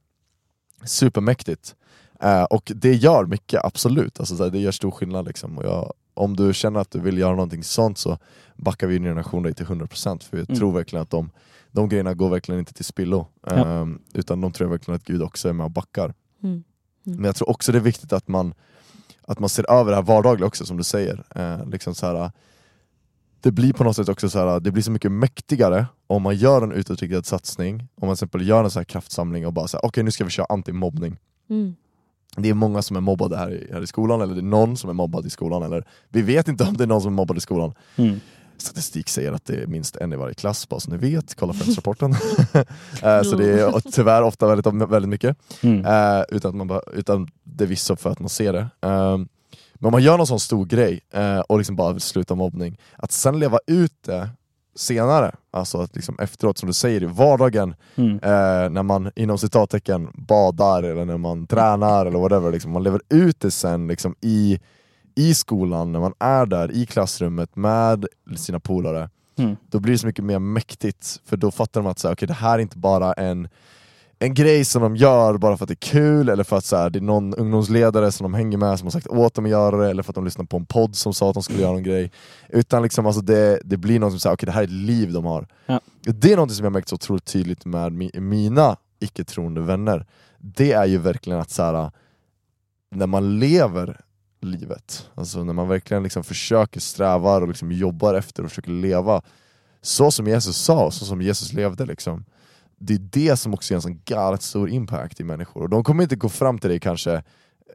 Supermäktigt. 0.84 1.74
Eh, 2.20 2.42
och 2.44 2.72
det 2.74 2.92
gör 2.94 3.26
mycket, 3.26 3.64
absolut. 3.64 4.20
Alltså, 4.20 4.50
det 4.50 4.58
gör 4.58 4.70
stor 4.72 4.90
skillnad. 4.90 5.26
Liksom. 5.26 5.58
Och 5.58 5.64
jag, 5.64 5.92
om 6.14 6.36
du 6.36 6.54
känner 6.54 6.80
att 6.80 6.90
du 6.90 7.00
vill 7.00 7.18
göra 7.18 7.30
någonting 7.34 7.64
sånt 7.64 7.98
så 7.98 8.18
backar 8.56 8.86
vi 8.86 8.96
in 8.96 9.02
generation 9.02 9.42
dig 9.42 9.54
till 9.54 9.66
100% 9.66 10.22
för 10.24 10.36
jag 10.36 10.48
Mm. 10.50 10.58
tror 10.58 10.72
verkligen 10.72 11.02
att 11.02 11.10
de, 11.10 11.30
de 11.72 11.88
grejerna 11.88 12.14
går 12.14 12.30
verkligen 12.30 12.58
inte 12.58 12.72
till 12.72 12.84
spillo. 12.84 13.26
Ja. 13.46 13.52
Ehm, 13.52 14.02
utan 14.14 14.40
de 14.40 14.52
tror 14.52 14.66
jag 14.66 14.70
verkligen 14.70 14.96
att 14.96 15.04
Gud 15.04 15.22
också 15.22 15.48
är 15.48 15.52
med 15.52 15.64
och 15.64 15.70
backar. 15.70 16.14
Mm. 16.42 16.64
Mm. 17.06 17.16
Men 17.16 17.24
jag 17.24 17.36
tror 17.36 17.50
också 17.50 17.72
det 17.72 17.78
är 17.78 17.82
viktigt 17.82 18.12
att 18.12 18.28
man, 18.28 18.54
att 19.22 19.38
man 19.38 19.48
ser 19.48 19.70
över 19.70 19.90
det 19.90 19.96
här 19.96 20.02
vardagliga 20.02 20.46
också 20.46 20.66
som 20.66 20.76
du 20.76 20.84
säger. 20.84 21.24
Eh, 21.34 21.66
liksom 21.66 21.94
så 21.94 22.06
här, 22.06 22.30
det 23.40 23.50
blir 23.50 23.72
på 23.72 23.84
något 23.84 23.96
sätt 23.96 24.08
också 24.08 24.30
så 24.30 24.38
här, 24.38 24.60
det 24.60 24.70
blir 24.70 24.82
så 24.82 24.90
mycket 24.90 25.12
mäktigare 25.12 25.86
om 26.06 26.22
man 26.22 26.36
gör 26.36 26.62
en 26.62 26.72
utåtriktad 26.72 27.22
satsning, 27.22 27.88
om 27.94 28.06
man 28.06 28.16
till 28.16 28.24
exempel 28.24 28.48
gör 28.48 28.64
en 28.64 28.70
så 28.70 28.78
här 28.78 28.84
kraftsamling 28.84 29.46
och 29.46 29.52
bara 29.52 29.68
säger 29.68 29.84
okej 29.84 30.04
nu 30.04 30.10
ska 30.10 30.24
vi 30.24 30.30
köra 30.30 30.46
antimobbning. 30.48 31.16
Mm. 31.50 31.74
Det 32.36 32.48
är 32.48 32.54
många 32.54 32.82
som 32.82 32.96
är 32.96 33.00
mobbade 33.00 33.36
här 33.36 33.50
i, 33.50 33.72
här 33.72 33.82
i 33.82 33.86
skolan, 33.86 34.20
eller 34.20 34.34
det 34.34 34.40
är 34.40 34.42
någon 34.42 34.76
som 34.76 34.90
är 34.90 34.94
mobbad 34.94 35.26
i 35.26 35.30
skolan, 35.30 35.62
eller 35.62 35.84
vi 36.08 36.22
vet 36.22 36.48
inte 36.48 36.64
om 36.64 36.76
det 36.76 36.84
är 36.84 36.88
någon 36.88 37.02
som 37.02 37.12
är 37.12 37.16
mobbad 37.16 37.36
i 37.36 37.40
skolan. 37.40 37.74
Mm. 37.96 38.20
Statistik 38.62 39.08
säger 39.08 39.32
att 39.32 39.44
det 39.44 39.62
är 39.62 39.66
minst 39.66 39.96
en 39.96 40.12
i 40.12 40.16
varje 40.16 40.34
klass, 40.34 40.68
bara 40.68 40.80
så 40.80 40.90
ni 40.90 40.96
vet, 40.96 41.34
kolla 41.34 41.52
Friends-rapporten. 41.52 42.14
Eh, 43.02 43.22
så 43.22 43.36
det 43.36 43.60
är 43.60 43.90
tyvärr 43.92 44.22
ofta 44.22 44.46
väldigt, 44.46 44.66
väldigt 44.90 45.08
mycket. 45.08 45.36
Mm. 45.62 45.84
Eh, 45.86 46.24
utan, 46.28 46.48
att 46.48 46.54
man 46.54 46.66
bara, 46.66 46.80
utan 46.94 47.28
det 47.44 47.64
är 47.64 47.96
för 47.96 48.10
att 48.10 48.20
man 48.20 48.28
ser 48.28 48.52
det. 48.52 48.66
Ehm, 48.80 49.28
men 49.74 49.86
om 49.86 49.92
man 49.92 50.02
gör 50.02 50.16
någon 50.18 50.26
sån 50.26 50.40
stor 50.40 50.66
grej 50.66 51.00
eh, 51.12 51.38
och 51.40 51.58
liksom 51.58 51.76
bara 51.76 51.92
vill 51.92 52.00
sluta 52.02 52.34
mobbning, 52.34 52.78
att 52.96 53.12
sen 53.12 53.38
leva 53.38 53.58
ut 53.66 53.92
det 54.06 54.28
senare, 54.76 55.34
alltså 55.50 55.78
att 55.80 55.96
liksom 55.96 56.18
efteråt, 56.18 56.58
som 56.58 56.66
du 56.66 56.72
säger, 56.72 57.02
i 57.02 57.06
vardagen, 57.06 57.74
Mm. 57.94 58.14
eh, 58.14 58.70
när 58.70 58.82
man 58.82 59.10
inom 59.16 59.38
citattecken 59.38 60.08
badar 60.14 60.82
eller 60.82 61.04
när 61.04 61.18
man 61.18 61.46
tränar 61.46 62.06
eller 62.06 62.18
whatever, 62.18 62.52
liksom, 62.52 62.72
man 62.72 62.82
lever 62.82 63.00
ut 63.08 63.40
det 63.40 63.50
sen 63.50 63.88
liksom, 63.88 64.14
i, 64.20 64.60
i 65.14 65.34
skolan, 65.34 65.92
när 65.92 66.00
man 66.00 66.14
är 66.18 66.46
där 66.46 66.72
i 66.72 66.86
klassrummet 66.86 67.56
med 67.56 68.06
sina 68.36 68.60
polare, 68.60 69.10
Mm. 69.38 69.56
då 69.70 69.80
blir 69.80 69.92
det 69.92 69.98
så 69.98 70.06
mycket 70.06 70.24
mer 70.24 70.38
mäktigt, 70.38 71.20
för 71.24 71.36
då 71.36 71.50
fattar 71.50 71.82
de 71.82 71.90
att 71.90 71.98
så 71.98 72.08
här, 72.08 72.12
okay, 72.12 72.26
det 72.26 72.32
här 72.34 72.54
är 72.58 72.62
inte 72.62 72.78
bara 72.78 73.12
en 73.12 73.48
en 74.18 74.34
grej 74.34 74.64
som 74.64 74.82
de 74.82 74.96
gör 74.96 75.38
bara 75.38 75.56
för 75.56 75.64
att 75.64 75.68
det 75.68 75.72
är 75.72 75.90
kul, 75.90 76.28
eller 76.28 76.44
för 76.44 76.56
att 76.56 76.64
så 76.64 76.76
här, 76.76 76.90
det 76.90 76.98
är 76.98 77.00
någon 77.00 77.34
ungdomsledare 77.34 78.12
som 78.12 78.24
de 78.24 78.34
hänger 78.34 78.58
med 78.58 78.78
som 78.78 78.86
har 78.86 78.90
sagt 78.90 79.06
åt 79.06 79.34
dem 79.34 79.44
att 79.44 79.50
göra 79.50 79.76
det, 79.76 79.90
eller 79.90 80.02
för 80.02 80.10
att 80.10 80.14
de 80.14 80.24
lyssnar 80.24 80.44
på 80.44 80.56
en 80.56 80.66
podd 80.66 80.96
som 80.96 81.14
sa 81.14 81.28
att 81.28 81.34
de 81.34 81.42
skulle 81.42 81.60
göra 81.60 81.72
någon 81.72 81.82
grej. 81.82 82.10
Utan 82.48 82.82
liksom, 82.82 83.06
alltså 83.06 83.22
det, 83.22 83.60
det 83.64 83.76
blir 83.76 84.00
något 84.00 84.12
som 84.12 84.20
säger 84.20 84.34
okej 84.34 84.46
det 84.46 84.52
här 84.52 84.60
är 84.60 84.64
ett 84.64 84.70
liv 84.70 85.12
de 85.12 85.24
har. 85.24 85.46
Ja. 85.66 85.80
Det 86.00 86.32
är 86.32 86.36
något 86.36 86.52
som 86.52 86.64
jag 86.64 86.72
märkt 86.72 86.88
så 86.88 86.94
otroligt 86.94 87.24
tydligt 87.24 87.64
med 87.64 87.92
mi, 87.92 88.10
mina 88.14 88.76
icke-troende 89.00 89.60
vänner. 89.60 90.06
Det 90.38 90.72
är 90.72 90.86
ju 90.86 90.98
verkligen 90.98 91.40
att 91.40 91.50
så 91.50 91.62
här, 91.62 91.90
när 92.90 93.06
man 93.06 93.38
lever 93.38 94.00
livet, 94.46 95.08
alltså 95.14 95.44
när 95.44 95.52
man 95.52 95.68
verkligen 95.68 96.02
liksom 96.02 96.24
försöker 96.24 96.80
sträva 96.80 97.36
och 97.36 97.48
liksom 97.48 97.72
jobbar 97.72 98.14
efter 98.14 98.42
och 98.44 98.48
försöker 98.48 98.70
leva 98.70 99.22
så 99.82 100.10
som 100.10 100.26
Jesus 100.26 100.56
sa, 100.56 100.90
så 100.90 101.04
som 101.04 101.22
Jesus 101.22 101.52
levde 101.52 101.86
liksom 101.86 102.24
det 102.84 102.94
är 102.94 102.98
det 102.98 103.36
som 103.36 103.54
också 103.54 103.72
ger 103.72 103.76
en 103.76 103.82
sån 103.82 104.00
galet 104.04 104.42
stor 104.42 104.70
impact 104.70 105.20
i 105.20 105.24
människor. 105.24 105.62
Och 105.62 105.68
de 105.68 105.84
kommer 105.84 106.02
inte 106.02 106.16
gå 106.16 106.28
fram 106.28 106.58
till 106.58 106.70
dig 106.70 106.80
kanske 106.80 107.22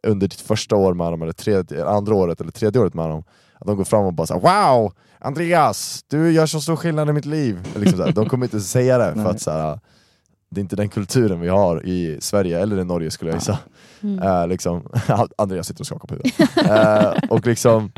under 0.04 0.28
ditt 0.28 0.42
första 0.42 0.76
år 0.76 0.94
med 0.94 1.14
dem, 1.14 1.22
eller 1.22 1.34
tredje, 1.34 1.86
andra 1.86 2.16
året 2.16 2.42
eller 2.42 2.52
tredje 2.52 2.82
året 2.82 2.94
med 2.94 3.10
dem. 3.10 3.24
Att 3.60 3.68
de 3.68 3.78
går 3.78 3.84
fram 3.84 4.06
och 4.06 4.14
bara 4.14 4.28
såhär 4.28 4.42
Wow! 4.42 4.94
Andreas! 5.20 6.06
Du 6.08 6.32
gör 6.32 6.46
så 6.46 6.62
stor 6.62 6.76
skillnad 6.76 7.10
i 7.10 7.14
mitt 7.14 7.26
liv! 7.26 7.68
Liksom 7.76 7.98
så 7.98 8.06
här, 8.06 8.12
de 8.12 8.30
kommer 8.30 8.46
inte 8.46 8.60
säga 8.60 8.98
det 8.98 9.14
för 9.14 9.30
att 9.30 9.42
så 9.42 9.52
här, 9.52 9.80
det 10.50 10.60
är 10.60 10.64
inte 10.64 10.76
den 10.76 10.90
kulturen 10.90 11.40
vi 11.40 11.48
har 11.48 11.86
i 11.86 12.18
Sverige 12.22 12.60
eller 12.60 12.80
i 12.80 12.84
Norge 12.84 13.12
skulle 13.12 13.32
jag 13.32 13.38
gissa. 13.38 13.60
Mm. 14.02 14.20
Eh, 14.20 14.48
liksom, 14.48 14.90
Andreas 15.38 15.68
sitter 15.68 15.82
och 15.82 15.88
skakar 15.88 16.08
på 16.08 16.14
huvudet. 16.14 16.34
Eh, 16.68 17.30
och 17.30 17.48
liksom, 17.48 17.92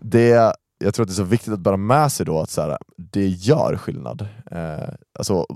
det, 0.00 0.54
jag 0.78 0.94
tror 0.94 1.04
att 1.04 1.08
det 1.08 1.12
är 1.12 1.14
så 1.14 1.22
viktigt 1.22 1.52
att 1.52 1.60
bära 1.60 1.76
med 1.76 2.12
sig 2.12 2.26
då 2.26 2.40
att 2.40 2.50
så 2.50 2.62
här, 2.62 2.78
det 2.96 3.26
gör 3.26 3.76
skillnad. 3.76 4.28
Eh, 4.50 4.94
alltså, 5.18 5.46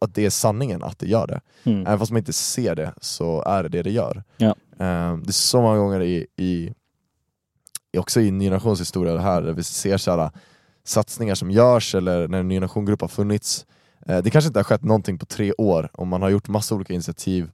att 0.00 0.14
det 0.14 0.26
är 0.26 0.30
sanningen 0.30 0.82
att 0.82 0.98
det 0.98 1.06
gör 1.06 1.26
det. 1.26 1.40
Mm. 1.64 1.86
Även 1.86 1.98
fast 1.98 2.12
man 2.12 2.18
inte 2.18 2.32
ser 2.32 2.74
det 2.74 2.94
så 3.00 3.42
är 3.42 3.62
det 3.62 3.68
det 3.68 3.82
det 3.82 3.90
gör. 3.90 4.22
Ja. 4.36 4.54
Eh, 4.78 5.16
det 5.16 5.30
är 5.30 5.32
så 5.32 5.62
många 5.62 5.78
gånger 5.78 6.02
i, 6.02 6.26
i 6.36 6.72
också 7.98 8.20
i 8.20 8.30
Ny 8.30 8.44
Generations 8.44 8.80
historia 8.80 9.14
det 9.14 9.20
här, 9.20 9.42
där 9.42 9.52
vi 9.52 9.62
ser 9.62 9.96
så 9.96 10.16
här, 10.16 10.30
satsningar 10.84 11.34
som 11.34 11.50
görs 11.50 11.94
eller 11.94 12.28
när 12.28 12.38
en 12.38 12.48
Ny 12.48 12.54
Generation-grupp 12.54 13.00
har 13.00 13.08
funnits. 13.08 13.66
Eh, 14.08 14.22
det 14.22 14.30
kanske 14.30 14.46
inte 14.46 14.58
har 14.58 14.64
skett 14.64 14.82
någonting 14.82 15.18
på 15.18 15.26
tre 15.26 15.52
år 15.52 15.90
och 15.92 16.06
man 16.06 16.22
har 16.22 16.28
gjort 16.28 16.48
massa 16.48 16.74
olika 16.74 16.94
initiativ 16.94 17.50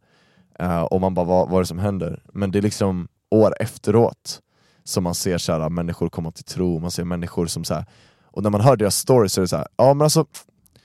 eh, 0.59 0.83
och 0.83 1.01
man 1.01 1.15
bara, 1.15 1.27
vad, 1.27 1.49
vad 1.49 1.57
är 1.57 1.61
det 1.63 1.67
som 1.67 1.79
händer? 1.79 2.23
Men 2.33 2.51
det 2.51 2.59
är 2.59 2.63
liksom 2.63 3.09
år 3.31 3.55
efteråt 3.61 4.41
som 4.85 5.05
man 5.05 5.15
ser 5.15 5.39
så 5.39 5.53
här, 5.53 5.69
människor 5.69 6.09
komma 6.09 6.31
till 6.31 6.45
tro, 6.45 6.79
man 6.79 6.91
ser 6.91 7.05
människor 7.05 7.47
som 7.47 7.65
så 7.65 7.75
här, 7.75 7.85
och 8.25 8.43
när 8.43 8.51
man 8.51 8.61
hör 8.61 8.77
deras 8.77 8.97
stories 8.97 9.33
så 9.33 9.41
är 9.41 9.43
det 9.43 9.49
så 9.49 9.57
här, 9.57 9.67
ja 9.77 9.95
men 9.95 10.05
alltså 10.05 10.27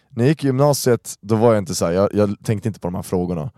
när 0.10 0.24
jag 0.24 0.30
gick 0.30 0.44
i 0.44 0.48
gymnasiet, 0.48 1.16
då 1.22 1.36
var 1.36 1.54
jag 1.54 1.62
inte 1.62 1.76
så 1.76 1.86
här, 1.86 1.92
jag, 1.92 2.14
jag 2.14 2.36
tänkte 2.44 2.68
inte 2.68 2.80
på 2.80 2.88
de 2.88 2.96
här 2.96 3.02
frågorna. 3.02 3.52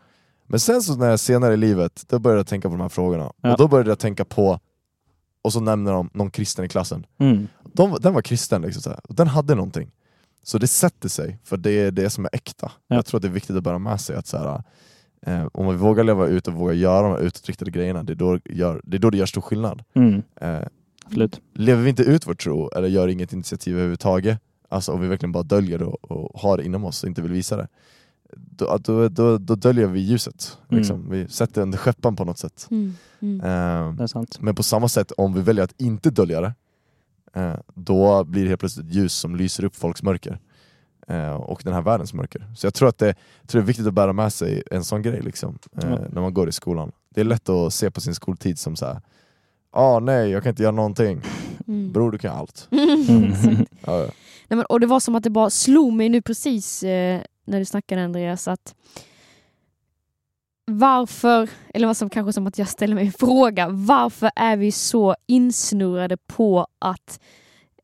Men 0.48 0.60
sen 0.60 0.82
så 0.82 0.96
när 0.96 1.10
jag 1.10 1.20
senare 1.20 1.54
i 1.54 1.58
livet, 1.58 2.04
då 2.08 2.20
började 2.20 2.40
jag 2.40 2.48
tänka 2.48 2.70
på 2.70 2.76
de 2.76 2.82
här 2.82 2.90
frågorna. 2.90 3.34
Ja. 3.42 3.52
Och 3.52 3.58
då 3.58 3.68
började 3.68 3.90
jag 3.90 4.00
tänka 4.00 4.26
på, 4.26 4.60
och 5.42 5.54
så 5.54 5.60
nämner 5.60 5.92
de 5.92 6.10
någon 6.14 6.32
kristen 6.32 6.66
i 6.66 6.70
klassen. 6.70 7.06
Mm. 7.20 7.48
De, 7.74 7.98
den 8.02 8.14
var 8.14 8.22
kristen, 8.22 8.62
liksom, 8.62 8.82
så 8.82 8.96
den 9.10 9.28
hade 9.28 9.56
någonting. 9.56 9.92
Så 10.44 10.58
det 10.58 10.68
sätter 10.68 11.10
sig, 11.10 11.40
för 11.44 11.58
det 11.58 11.72
är 11.72 11.92
det 11.92 12.10
som 12.10 12.26
är 12.26 12.30
äkta. 12.34 12.72
Ja. 12.88 12.96
Jag 12.96 13.06
tror 13.06 13.18
att 13.18 13.22
det 13.22 13.28
är 13.28 13.32
viktigt 13.32 13.56
att 13.56 13.64
bära 13.64 13.80
med 13.80 14.02
sig 14.02 14.16
att 14.16 14.28
så 14.28 14.38
här, 14.38 14.64
eh, 15.26 15.48
om 15.54 15.68
vi 15.68 15.76
vågar 15.76 16.04
leva 16.04 16.28
ut 16.28 16.48
och 16.48 16.54
vågar 16.54 16.74
göra 16.74 17.02
de 17.02 17.12
här 17.12 17.20
utåtriktade 17.20 17.72
grejerna, 17.72 18.04
det 18.04 18.14
är 18.14 18.16
då, 18.16 18.40
gör, 18.46 18.82
det 18.84 18.98
är 18.98 19.00
då 19.00 19.10
det 19.10 19.18
gör 19.18 19.26
stor 19.26 19.42
skillnad. 19.42 19.84
Mm. 19.94 20.22
Eh, 20.42 20.68
lever 21.54 21.84
vi 21.84 21.90
inte 21.90 22.04
ut 22.04 22.28
vår 22.28 22.34
tro, 22.34 22.70
eller 22.70 22.88
gör 22.88 23.08
inget 23.08 23.34
initiativ 23.34 23.74
överhuvudtaget, 23.74 24.40
alltså 24.70 24.92
om 24.92 25.02
vi 25.02 25.08
verkligen 25.08 25.32
bara 25.32 25.44
döljer 25.44 25.78
det 25.80 25.86
och, 25.86 26.12
och 26.12 26.42
har 26.42 26.58
det 26.58 26.66
inom 26.66 26.86
oss 26.86 27.04
och 27.04 27.10
inte 27.10 27.22
vill 27.22 27.32
visa 27.32 27.58
det, 27.58 27.68
då, 28.36 28.78
då, 28.78 29.08
då, 29.10 29.38
då 29.38 29.56
döljer 29.56 29.88
vi 29.88 30.00
ljuset. 30.00 30.58
Liksom. 30.70 31.10
Vi 31.10 31.28
sätter 31.28 31.62
under 31.62 31.78
skeppan 31.78 32.16
på 32.16 32.26
något 32.26 32.38
sätt. 32.38 32.68
Mm. 32.72 32.94
Mm. 33.20 33.42
Eh, 33.42 33.96
Det 33.96 34.04
är 34.04 34.08
sant. 34.08 34.38
men 34.42 34.56
på 34.56 34.64
samma 34.64 34.90
sätt, 34.90 35.12
om 35.12 35.34
vi 35.34 35.42
väljer 35.42 35.64
att 35.64 35.82
inte 35.82 36.10
dölja 36.10 36.42
det, 36.42 36.54
då 37.74 38.24
blir 38.24 38.44
det 38.44 38.50
helt 38.50 38.60
plötsligt 38.60 38.88
ett 38.88 38.94
ljus 38.96 39.14
som 39.14 39.36
lyser 39.36 39.64
upp 39.66 39.76
folks 39.76 40.04
mörker. 40.04 40.40
Eh, 41.08 41.34
och 41.34 41.62
den 41.64 41.74
här 41.74 41.82
världens 41.82 42.14
mörker. 42.14 42.46
Så 42.56 42.66
jag 42.68 42.74
tror 42.74 42.90
att 42.90 42.98
det, 42.98 43.16
jag 43.42 43.50
tror 43.50 43.62
det 43.62 43.66
är 43.66 43.68
viktigt 43.68 43.88
att 43.88 43.94
bära 43.94 44.14
med 44.14 44.34
sig 44.34 44.64
en 44.72 44.84
sån 44.84 45.02
grej 45.02 45.22
liksom, 45.22 45.58
eh, 45.84 45.90
Ja. 45.90 46.00
när 46.12 46.22
man 46.22 46.34
går 46.34 46.50
i 46.50 46.52
skolan. 46.52 46.92
Det 47.10 47.22
är 47.22 47.26
lätt 47.26 47.50
att 47.50 47.74
se 47.74 47.92
på 47.92 48.02
sin 48.02 48.16
skoltid 48.16 48.60
som 48.60 48.76
så 48.76 48.86
här. 48.86 49.02
ah, 49.72 50.00
nej 50.00 50.30
jag 50.30 50.44
kan 50.44 50.50
inte 50.50 50.64
göra 50.64 50.72
någonting. 50.76 51.22
Mm. 51.68 51.92
Bror 51.92 52.12
du 52.12 52.18
kan 52.18 52.38
allt. 52.38 52.68
Mm. 52.72 53.32
Ja, 53.86 54.00
ja. 54.00 54.06
Nej, 54.48 54.58
men, 54.58 54.66
och 54.66 54.80
det 54.80 54.88
var 54.88 55.00
som 55.00 55.16
att 55.16 55.24
det 55.24 55.30
bara 55.30 55.50
slog 55.50 55.94
mig 55.94 56.10
nu 56.10 56.22
precis 56.22 56.84
eh, 56.84 57.22
när 57.46 57.60
du 57.60 57.66
snackade 57.66 58.04
Andreas 58.04 58.48
att 58.48 58.76
varför, 60.66 61.50
eller 61.74 61.88
vad 61.88 61.98
som 61.98 62.10
kanske 62.10 62.34
som 62.34 62.48
att 62.48 62.58
jag 62.58 62.68
ställer 62.68 62.96
mig 62.96 63.06
en 63.06 63.12
fråga, 63.12 63.70
varför 63.70 64.32
är 64.36 64.58
vi 64.58 64.72
så 64.72 65.16
insnurrade 65.28 66.18
på 66.18 66.68
att 66.80 67.20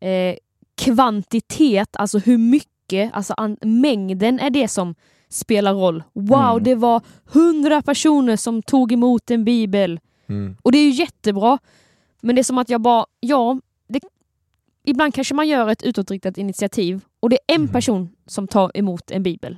eh, 0.02 0.36
kvantitet, 0.76 1.96
alltså 1.96 2.20
hur 2.20 2.38
mycket, 2.38 3.13
alltså 3.13 3.34
an, 3.38 3.58
mängden 3.62 4.40
är 4.40 4.50
det 4.50 4.68
som 4.68 4.96
spelar 5.30 5.74
roll. 5.74 6.04
Wow, 6.13 6.52
Mm. 6.52 6.63
det 6.63 6.76
var 6.76 7.02
hundra 7.26 7.82
personer 7.82 8.36
som 8.36 8.62
tog 8.62 8.92
emot 8.92 9.32
en 9.32 9.46
bibel. 9.46 10.00
Mm. 10.30 10.58
Och 10.62 10.72
det 10.72 10.78
är 10.78 10.84
ju 10.84 10.90
jättebra. 10.90 11.58
Men 12.22 12.36
det 12.36 12.42
är 12.42 12.44
som 12.44 12.58
att 12.58 12.70
jag 12.70 12.82
bara, 12.82 13.06
ja, 13.20 13.60
det, 13.88 14.00
ibland 14.84 15.13
kanske 15.13 15.34
man 15.36 15.48
gör 15.48 15.70
ett 15.70 15.84
utåtriktat 15.84 16.38
initiativ 16.38 17.02
och 17.20 17.30
det 17.30 17.36
är 17.48 17.56
en 17.56 17.62
Mhm. 17.62 17.72
person 17.72 18.10
som 18.26 18.48
tar 18.48 18.72
emot 18.78 19.12
en 19.12 19.24
bibel. 19.24 19.58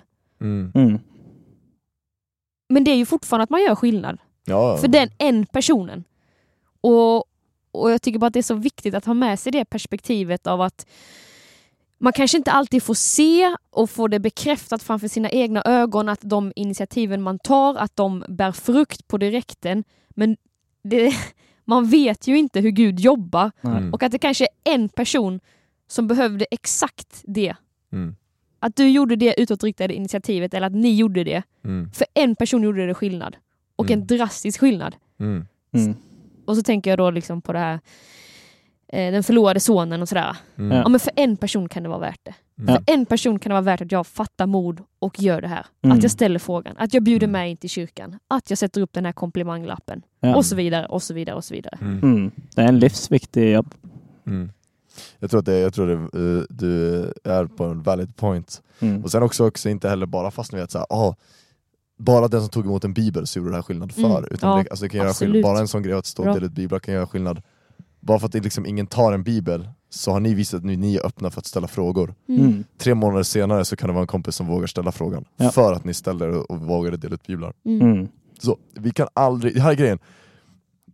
Men 2.69 2.83
det 2.83 2.91
är 2.91 2.95
ju 2.95 3.05
fortfarande 3.05 3.43
att 3.43 3.49
man 3.49 3.61
gör 3.61 3.75
skillnad. 3.75 4.17
Ja, 4.45 4.77
För 4.77 4.87
den 4.87 5.09
en 5.17 5.45
personen. 5.45 6.03
Och, 6.81 7.17
och 7.71 7.91
jag 7.91 8.01
tycker 8.01 8.19
bara 8.19 8.27
att 8.27 8.33
det 8.33 8.39
är 8.39 8.43
så 8.43 8.55
viktigt 8.55 8.95
att 8.95 9.05
ha 9.05 9.13
med 9.13 9.39
sig 9.39 9.51
det 9.51 9.65
perspektivet 9.65 10.47
av 10.47 10.61
att 10.61 10.85
man 11.97 12.13
kanske 12.13 12.37
inte 12.37 12.51
alltid 12.51 12.83
får 12.83 12.93
se 12.93 13.55
och 13.69 13.89
få 13.89 14.07
det 14.07 14.19
bekräftat 14.19 14.83
framför 14.83 15.07
sina 15.07 15.29
egna 15.29 15.61
ögon 15.65 16.09
att 16.09 16.19
de 16.21 16.53
initiativen 16.55 17.21
man 17.21 17.39
tar, 17.39 17.75
att 17.75 17.95
de 17.95 18.23
bär 18.29 18.51
frukt 18.51 19.07
på 19.07 19.17
direkten. 19.17 19.83
Men 20.09 20.37
det, 20.83 21.13
man 21.65 21.89
vet 21.89 22.27
ju 22.27 22.37
inte 22.37 22.59
hur 22.59 22.69
Gud 22.69 22.99
jobbar. 22.99 23.51
Mm. 23.61 23.93
och 23.93 24.03
att 24.03 24.11
det 24.11 24.19
kanske 24.19 24.43
är 24.63 24.73
en 24.73 24.89
person 24.89 25.39
som 25.87 26.07
behövde 26.07 26.45
exakt 26.51 27.21
det. 27.23 27.55
Mm. 27.91 28.15
Att 28.59 28.75
du 28.75 28.89
gjorde 28.89 29.15
det 29.15 29.41
utåtriktade 29.41 29.93
initiativet 29.93 30.53
eller 30.53 30.67
att 30.67 30.73
ni 30.75 30.95
gjorde 30.95 31.23
det. 31.23 31.43
Mm. 31.65 31.91
För 31.91 32.07
en 32.13 32.35
person 32.35 32.63
gjorde 32.63 32.87
det 32.87 32.93
skillnad. 32.93 33.35
Och 33.75 33.85
Mm. 33.91 33.99
en 34.01 34.07
drastisk 34.07 34.59
skillnad. 34.59 34.95
Mm. 35.19 35.45
Mm. 35.73 35.95
Och 36.45 36.55
så 36.55 36.61
tänker 36.63 36.89
jag 36.89 36.97
då 36.99 37.11
liksom 37.11 37.41
på 37.41 37.53
det 37.53 37.59
här 37.59 37.79
eh, 38.93 39.11
den 39.11 39.23
förlorade 39.23 39.59
sonen 39.59 40.01
och 40.01 40.09
sådär. 40.09 40.37
Mm. 40.57 40.77
Ja 40.77 40.89
men 40.89 40.99
för 40.99 41.11
en 41.15 41.37
person 41.37 41.69
kan 41.69 41.83
det 41.83 41.89
vara 41.89 41.99
värt 41.99 42.19
det. 42.23 42.33
Mm. 42.61 42.67
För 42.75 42.93
en 42.93 43.05
person 43.05 43.39
kan 43.39 43.49
det 43.49 43.53
vara 43.53 43.61
värt 43.61 43.81
att 43.81 43.91
jag 43.91 44.07
fattar 44.07 44.45
mod 44.47 44.81
och 44.99 45.19
gör 45.21 45.41
det 45.41 45.47
här. 45.47 45.65
Mm. 45.81 45.97
Att 45.97 46.03
jag 46.03 46.11
ställer 46.11 46.39
frågan, 46.39 46.75
att 46.77 46.93
jag 46.93 47.03
bjuder 47.03 47.27
Mm. 47.27 47.31
med 47.41 47.51
in 47.51 47.57
till 47.57 47.69
kyrkan, 47.69 48.19
att 48.27 48.49
jag 48.49 48.57
sätter 48.59 48.81
upp 48.81 48.93
den 48.93 49.05
här 49.05 49.11
komplimanglappen 49.11 50.01
Ja. 50.19 50.35
och 50.35 50.45
så 50.45 50.55
vidare 50.55 50.85
och 50.85 51.03
så 51.03 51.13
vidare 51.13 51.35
och 51.35 51.43
så 51.43 51.53
vidare. 51.53 51.77
Mm. 51.81 51.99
Mm. 52.03 52.31
Det 52.55 52.61
är 52.61 52.67
en 52.67 52.79
livsviktig 52.79 53.51
jobb. 53.53 53.75
Mm. 54.27 54.51
Jag 55.19 55.29
tror 55.29 55.39
att 55.39 55.45
det, 55.45 55.59
jag 55.59 55.73
tror 55.73 55.87
det, 55.87 55.93
eh, 55.93 56.43
du 56.49 57.01
är 57.23 57.45
på 57.45 57.63
en 57.63 57.83
valid 57.83 58.15
point. 58.15 58.61
Mm. 58.79 59.03
Och 59.03 59.11
sen 59.11 59.23
också, 59.23 59.47
också 59.47 59.69
inte 59.69 59.89
heller 59.89 60.05
bara 60.05 60.31
fastna 60.31 60.55
vid 60.55 60.63
att 60.63 60.71
så 60.71 60.77
här, 60.77 60.87
ah, 60.89 61.15
bara 61.97 62.27
den 62.27 62.41
som 62.41 62.49
tog 62.49 62.65
emot 62.65 62.83
en 62.83 62.93
bibel 62.93 63.27
så 63.27 63.39
gjorde 63.39 63.51
det 63.51 63.55
här 63.55 63.63
skillnad 63.63 63.91
för. 63.91 64.17
Mm. 64.17 64.29
Utan 64.31 64.49
Ja, 64.49 64.63
det, 64.63 64.69
alltså 64.69 64.85
det 64.85 64.89
kan 64.89 65.01
göra 65.01 65.13
skillnad, 65.13 65.43
bara 65.43 65.59
en 65.59 65.67
sån 65.67 65.83
grej 65.83 65.93
att 65.93 66.05
stå 66.05 66.27
och 66.27 66.33
dela 66.33 66.45
ut 66.45 66.51
biblar 66.51 66.79
kan 66.79 66.93
göra 66.93 67.07
skillnad. 67.07 67.41
Bara 67.99 68.19
för 68.19 68.25
att 68.25 68.31
det 68.31 68.39
liksom 68.39 68.65
ingen 68.65 68.87
tar 68.87 69.13
en 69.13 69.23
bibel 69.23 69.69
så 69.89 70.11
har 70.11 70.19
ni 70.19 70.33
visat 70.33 70.57
att 70.57 70.65
ni, 70.65 70.77
ni 70.77 70.95
är 70.95 71.05
öppna 71.05 71.29
för 71.29 71.39
att 71.39 71.45
ställa 71.45 71.67
frågor. 71.67 72.13
Mm. 72.27 72.41
Mm. 72.41 72.63
Tre 72.77 72.95
månader 72.95 73.23
senare 73.23 73.65
så 73.65 73.75
kan 73.75 73.87
det 73.87 73.93
vara 73.93 74.01
en 74.01 74.07
kompis 74.07 74.35
som 74.35 74.47
vågar 74.47 74.67
ställa 74.67 74.91
frågan. 74.91 75.25
Ja. 75.37 75.51
För 75.51 75.73
att 75.73 75.83
ni 75.83 75.93
ställde 75.93 76.27
och, 76.29 76.59
vågade 76.59 76.97
dela 76.97 77.13
ut 77.13 77.27
biblar. 77.27 77.53
Mm. 77.65 77.91
Mm. 77.91 78.07
Så 78.39 78.57
vi 78.73 78.91
kan 78.91 79.07
aldrig, 79.13 79.55
det 79.55 79.61
här 79.61 79.71
är 79.71 79.75
grejen. 79.75 79.99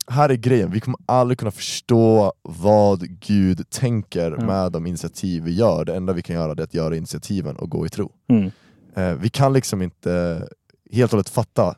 Här 0.07 0.29
är 0.29 0.35
grejen, 0.35 0.71
vi 0.71 0.79
kommer 0.79 0.99
aldrig 1.05 1.37
kunna 1.37 1.51
förstå 1.51 2.33
vad 2.41 3.19
Gud 3.19 3.69
tänker 3.69 4.31
Ja. 4.31 4.45
med 4.45 4.71
de 4.71 4.85
initiativ 4.87 5.43
vi 5.43 5.53
gör. 5.53 5.85
Det 5.85 5.95
enda 5.95 6.13
vi 6.13 6.21
kan 6.21 6.35
göra 6.35 6.51
är 6.51 6.61
att 6.61 6.73
göra 6.73 6.95
initiativen 6.95 7.55
och 7.55 7.69
gå 7.69 7.85
i 7.85 7.89
tro. 7.89 8.11
Mm. 8.27 8.51
Eh, 8.95 9.13
vi 9.13 9.29
kan 9.29 9.53
liksom 9.53 9.81
inte 9.81 10.47
helt 10.91 11.11
och 11.13 11.17
hållet 11.17 11.29
fatta 11.29 11.75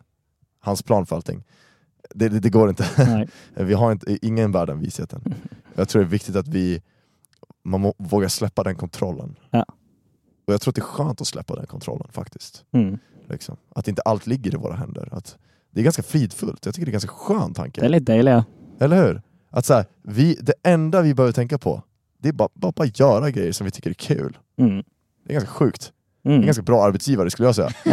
hans 0.60 0.84
plan 0.84 1.06
för 1.06 1.16
allting. 1.16 1.44
Det, 2.16 2.30
det, 2.30 2.40
det 2.40 2.50
går 2.50 2.70
inte. 2.70 3.28
Vi 3.56 3.74
har 3.74 3.92
inte, 3.92 4.18
ingen 4.26 4.52
värld 4.52 4.68
den 4.68 4.80
visheten. 4.80 5.34
Jag 5.76 5.90
tror 5.90 6.02
det 6.02 6.08
är 6.08 6.10
viktigt 6.10 6.36
att 6.36 6.48
vi 6.48 6.82
man 7.64 7.82
må, 7.82 7.94
vågar 7.98 8.28
släppa 8.28 8.64
den 8.64 8.76
kontrollen. 8.76 9.36
Ja. 9.52 9.66
Och 10.46 10.54
jag 10.54 10.62
tror 10.62 10.72
att 10.72 10.76
det 10.76 10.82
är 10.82 10.84
skönt 10.84 11.22
att 11.22 11.28
släppa 11.28 11.56
den 11.56 11.66
kontrollen 11.66 12.08
faktiskt. 12.12 12.66
Mm. 12.72 12.98
Liksom. 13.30 13.58
Att 13.76 13.88
inte 13.88 14.02
allt 14.02 14.28
ligger 14.28 14.54
i 14.54 14.58
våra 14.58 14.76
händer. 14.76 15.10
Att 15.12 15.38
det 15.78 15.82
är 15.82 15.84
ganska 15.84 16.04
fridfullt, 16.04 16.66
jag 16.66 16.76
tycker 16.76 16.86
det 16.86 16.90
är 16.90 16.92
ganska 16.92 17.10
skön 17.12 17.54
tanke. 17.54 17.82
Det 17.82 17.86
är 17.88 17.90
lite 17.90 18.12
dejligt. 18.12 18.46
Eller 18.80 19.06
hur? 19.08 19.22
Att 19.52 19.66
så 19.66 19.74
här, 19.74 19.86
vi, 20.04 20.38
det 20.42 20.54
enda 20.64 21.02
vi 21.02 21.14
behöver 21.14 21.34
tänka 21.34 21.58
på, 21.58 21.84
det 22.22 22.30
är 22.30 22.34
bara, 22.34 22.50
bara, 22.54 22.72
bara 22.72 22.88
göra 22.94 23.30
grejer 23.32 23.52
som 23.52 23.66
vi 23.66 23.72
tycker 23.72 23.90
är 23.90 23.94
kul. 23.94 24.38
Mm. 24.60 24.84
Det 25.26 25.32
är 25.32 25.34
ganska 25.34 25.50
sjukt. 25.50 25.92
Det 26.24 26.30
är 26.30 26.34
Mm. 26.34 26.42
en 26.42 26.46
ganska 26.46 26.64
bra 26.64 26.84
arbetsgivare 26.84 27.30
skulle 27.30 27.48
jag 27.48 27.56
säga. 27.56 27.70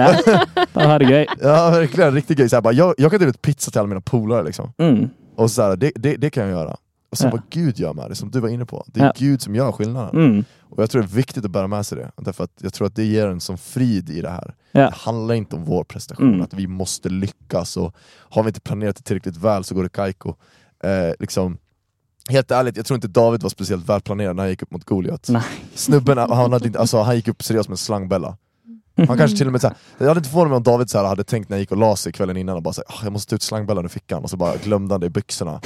Ja. 0.73 1.01
Gøy. 1.03 1.27
Ja 1.43 1.71
verkligen, 1.71 2.09
en 2.09 2.15
riktig 2.15 2.37
grej. 2.37 2.49
Så 2.49 2.57
här, 2.57 2.61
bara, 2.61 2.73
jag, 2.75 2.95
jag 2.99 3.11
kan 3.11 3.21
dela 3.21 3.31
ut 3.31 3.43
pizza 3.43 3.71
till 3.71 3.79
alla 3.81 3.89
mina 3.89 4.01
polare 4.01 4.43
liksom. 4.43 4.73
Mm. 4.79 5.09
Och 5.37 5.51
så 5.51 5.63
här, 5.63 5.77
det, 5.77 5.93
det, 5.95 6.17
det 6.17 6.31
kan 6.31 6.43
jag 6.43 6.53
göra. 6.53 6.77
Och 7.15 7.19
sen 7.19 7.27
Ja. 7.27 7.37
vad 7.37 7.43
Gud 7.51 7.79
gör 7.79 7.95
med 7.95 8.11
det, 8.11 8.15
som 8.15 8.31
du 8.31 8.41
var 8.41 8.49
inne 8.49 8.65
på. 8.67 8.85
Det 8.87 9.01
är 9.01 9.05
Ja. 9.05 9.13
Gud 9.17 9.43
som 9.43 9.55
gör 9.55 9.73
skillnaden. 9.73 10.17
Mm. 10.25 10.45
Och 10.61 10.83
jag 10.83 10.91
tror 10.91 11.03
det 11.03 11.07
är 11.09 11.17
viktigt 11.17 11.45
att 11.45 11.51
bära 11.51 11.67
med 11.67 11.87
sig 11.87 11.99
det. 11.99 12.11
Därför 12.17 12.45
att 12.45 12.51
jag 12.61 12.73
tror 12.75 12.87
att 12.87 12.97
det 12.97 13.05
ger 13.05 13.27
en 13.29 13.41
sån 13.41 13.59
frid 13.59 14.11
i 14.11 14.21
det 14.21 14.31
här. 14.31 14.55
Ja. 14.73 14.81
Det 14.81 14.95
handlar 14.95 15.35
inte 15.35 15.57
om 15.57 15.65
vår 15.65 15.85
prestation, 15.85 16.29
Mm. 16.29 16.43
att 16.43 16.55
vi 16.55 16.67
måste 16.67 17.09
lyckas 17.09 17.77
och 17.77 17.95
har 18.31 18.43
vi 18.43 18.49
inte 18.49 18.61
planerat 18.61 18.97
det 18.97 19.03
tillräckligt 19.03 19.37
väl 19.37 19.65
så 19.65 19.75
går 19.75 19.83
det 19.83 19.89
kajko. 19.89 20.35
Eh, 20.85 21.13
liksom, 21.21 21.59
helt 22.31 22.51
ärligt, 22.51 22.77
jag 22.77 22.87
tror 22.87 22.95
inte 22.95 23.09
David 23.09 23.43
var 23.43 23.51
speciellt 23.51 23.89
välplanerad 23.89 24.37
när 24.37 24.43
han 24.43 24.51
gick 24.51 24.63
upp 24.63 24.71
mot 24.71 24.85
Goliat. 24.85 25.29
Snubben, 25.75 26.19
han, 26.19 26.53
hade 26.53 26.67
inte, 26.67 26.79
alltså, 26.81 27.01
han 27.03 27.17
gick 27.17 27.29
upp 27.29 27.43
seriöst 27.43 27.69
med 27.69 27.75
en 27.75 27.79
slangbella. 27.79 28.37
Han 29.09 29.19
kanske 29.19 29.37
till 29.37 29.47
och 29.47 29.53
med 29.53 29.61
såhär, 29.61 29.77
jag 29.99 30.09
hade 30.09 30.19
inte 30.19 30.31
förvånat 30.31 30.51
mig 30.51 30.57
om 30.57 30.63
David 30.63 30.91
så 30.91 30.99
här, 30.99 31.05
hade 31.05 31.25
tänkt 31.25 31.49
när 31.49 31.57
jag 31.57 31.61
gick 31.61 31.71
och 31.71 31.77
la 31.77 31.97
sig 31.97 32.13
kvällen 32.13 32.37
innan 32.37 32.57
och 32.57 32.63
bara 32.63 32.75
såhär, 32.75 32.87
"Ah, 32.89 33.01
jag 33.05 33.13
måste 33.13 33.31
ta 33.31 33.37
ut 33.37 33.43
slangbällan 33.43 33.85
ur 33.85 33.89
fickan 33.89 34.23
och 34.23 34.31
så 34.31 34.37
bara 34.37 34.57
glömde 34.57 34.95
han 34.95 35.01
det 35.01 35.07
i 35.07 35.11
byxorna. 35.11 35.61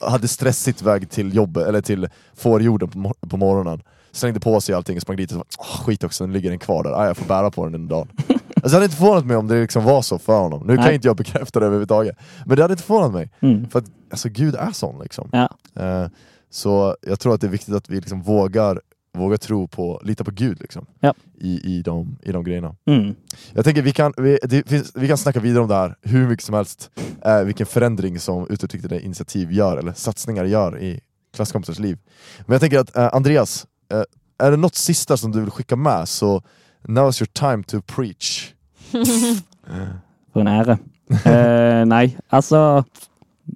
Hade 0.00 0.28
stressigt 0.28 0.82
väg 0.82 1.10
till 1.10 1.34
jobbet, 1.34 1.66
eller 1.66 1.80
till 1.80 2.08
fårjorden 2.36 2.88
på, 2.88 2.98
mor- 2.98 3.28
på 3.28 3.36
morgonen. 3.36 3.82
Slängde 4.12 4.40
på 4.40 4.60
sig 4.60 4.74
allting 4.74 4.96
och 4.96 5.02
sprang 5.02 5.16
dit 5.16 5.32
och 5.32 5.36
så 5.48 5.60
"Ah, 5.60 5.64
skit 5.84 6.04
också, 6.04 6.26
nu 6.26 6.32
ligger 6.32 6.50
den 6.50 6.58
kvar 6.58 6.82
där, 6.84 6.90
ah, 6.90 7.06
jag 7.06 7.16
får 7.16 7.26
bära 7.26 7.50
på 7.50 7.64
den 7.64 7.74
en 7.74 7.88
dag. 7.88 8.08
Alltså, 8.62 8.68
det 8.68 8.76
hade 8.76 8.84
inte 8.84 8.96
förvånat 8.96 9.26
mig 9.26 9.36
om 9.36 9.48
det 9.48 9.60
liksom 9.60 9.84
var 9.84 10.02
så 10.02 10.18
för 10.18 10.38
honom. 10.38 10.66
Nu 10.66 10.76
kan 10.76 10.84
Nej. 10.84 10.94
inte 10.94 11.08
jag 11.08 11.16
bekräfta 11.16 11.60
det 11.60 11.66
överhuvudtaget. 11.66 12.16
Men 12.46 12.56
det 12.56 12.62
hade 12.62 12.72
inte 12.72 12.82
förvånat 12.84 13.12
mig. 13.12 13.30
Mm. 13.40 13.68
För 13.70 13.78
att 13.78 13.84
alltså, 14.10 14.28
Gud 14.28 14.54
är 14.54 14.72
sån 14.72 14.98
liksom. 15.02 15.28
Ja. 15.32 15.48
Eh, 15.82 16.06
så 16.50 16.96
jag 17.02 17.20
tror 17.20 17.34
att 17.34 17.40
det 17.40 17.46
är 17.46 17.50
viktigt 17.50 17.74
att 17.74 17.88
vi 17.90 17.96
liksom 17.96 18.22
vågar, 18.22 18.80
vågar 19.18 19.36
tro 19.36 19.68
på, 19.68 20.00
lita 20.04 20.24
på 20.24 20.30
Gud 20.30 20.60
liksom. 20.60 20.86
Ja. 21.00 21.14
I, 21.40 21.76
i, 21.76 21.82
de, 21.82 22.18
I 22.22 22.32
de 22.32 22.44
grejerna. 22.44 22.74
Mm. 22.86 23.14
Jag 23.52 23.64
tänker 23.64 23.82
vi 23.82 23.92
kan, 23.92 24.12
vi, 24.16 24.38
finns, 24.66 24.92
vi 24.94 25.08
kan 25.08 25.18
snacka 25.18 25.40
vidare 25.40 25.62
om 25.62 25.68
det 25.68 25.74
här 25.74 25.94
hur 26.02 26.28
mycket 26.28 26.44
som 26.44 26.54
helst, 26.54 26.90
eh, 27.24 27.42
vilken 27.42 27.66
förändring 27.66 28.18
som 28.20 28.46
utåtriktade 28.50 29.00
initiativ 29.00 29.52
gör, 29.52 29.76
eller 29.76 29.92
satsningar 29.92 30.44
gör 30.44 30.78
i 30.78 31.00
klasskompisars 31.34 31.78
liv. 31.78 31.98
Men 32.46 32.52
jag 32.52 32.60
tänker 32.60 32.78
att 32.78 32.96
eh, 32.96 33.08
Andreas, 33.12 33.66
eh, 33.92 34.02
är 34.38 34.50
det 34.50 34.56
något 34.56 34.74
sista 34.74 35.16
som 35.16 35.32
du 35.32 35.40
vill 35.40 35.50
skicka 35.50 35.76
med 35.76 36.08
så 36.08 36.42
now 36.88 37.08
is 37.08 37.20
your 37.20 37.28
time 37.32 37.62
to 37.62 37.80
preach. 37.80 38.52
For 40.32 40.40
en 40.40 40.48
ære. 40.48 40.78
Eh, 41.10 42.10
altså 42.30 42.82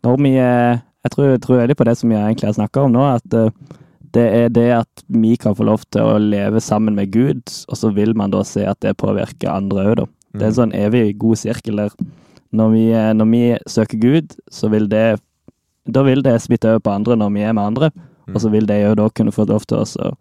Når 0.03 0.17
vi 0.17 0.29
eh, 0.29 0.79
Jeg 1.05 1.11
tror, 1.11 1.37
tror 1.37 1.57
veldig 1.57 1.77
på 1.77 1.85
det 1.85 1.97
som 1.99 2.11
vi 2.11 2.17
egentlig 2.17 2.49
har 2.49 2.55
snakka 2.55 2.81
om 2.81 2.93
nå, 2.93 3.03
at 3.03 3.35
eh, 3.35 3.51
det 4.13 4.25
er 4.37 4.49
det 4.53 4.67
at 4.77 5.05
vi 5.09 5.37
kan 5.41 5.55
få 5.57 5.65
lov 5.65 5.83
til 5.91 6.03
å 6.03 6.19
leve 6.21 6.61
sammen 6.61 6.95
med 6.95 7.11
Gud, 7.13 7.43
og 7.69 7.77
så 7.77 7.93
vil 7.95 8.15
man 8.17 8.31
da 8.31 8.43
se 8.45 8.65
at 8.69 8.81
det 8.81 8.97
påvirker 9.01 9.49
andre 9.53 9.87
òg, 9.91 9.97
da. 10.03 10.07
Det 10.33 10.43
er 10.43 10.47
en 10.53 10.59
sånn 10.61 10.75
evig 10.77 11.19
god 11.19 11.37
sirkel 11.37 11.77
der. 11.77 11.91
Når 12.53 12.71
vi, 12.73 12.85
eh, 12.93 13.13
når 13.17 13.31
vi 13.33 13.43
søker 13.69 13.99
Gud, 14.01 14.37
så 14.51 14.69
vil 14.71 14.89
det 14.89 15.19
Da 15.85 16.05
vil 16.05 16.23
det 16.23 16.37
smitte 16.41 16.69
over 16.71 16.79
på 16.79 16.93
andre 16.95 17.17
når 17.17 17.33
vi 17.35 17.41
er 17.43 17.53
med 17.53 17.65
andre, 17.65 17.91
Mm. 18.29 18.37
og 18.37 18.41
så 18.41 18.51
vil 18.53 18.67
de 18.67 18.75
jo 18.85 18.95
da 18.95 19.09
kunne 19.11 19.33
få 19.35 19.45
lov 19.49 19.67
til 19.67 19.79
å 19.79 20.13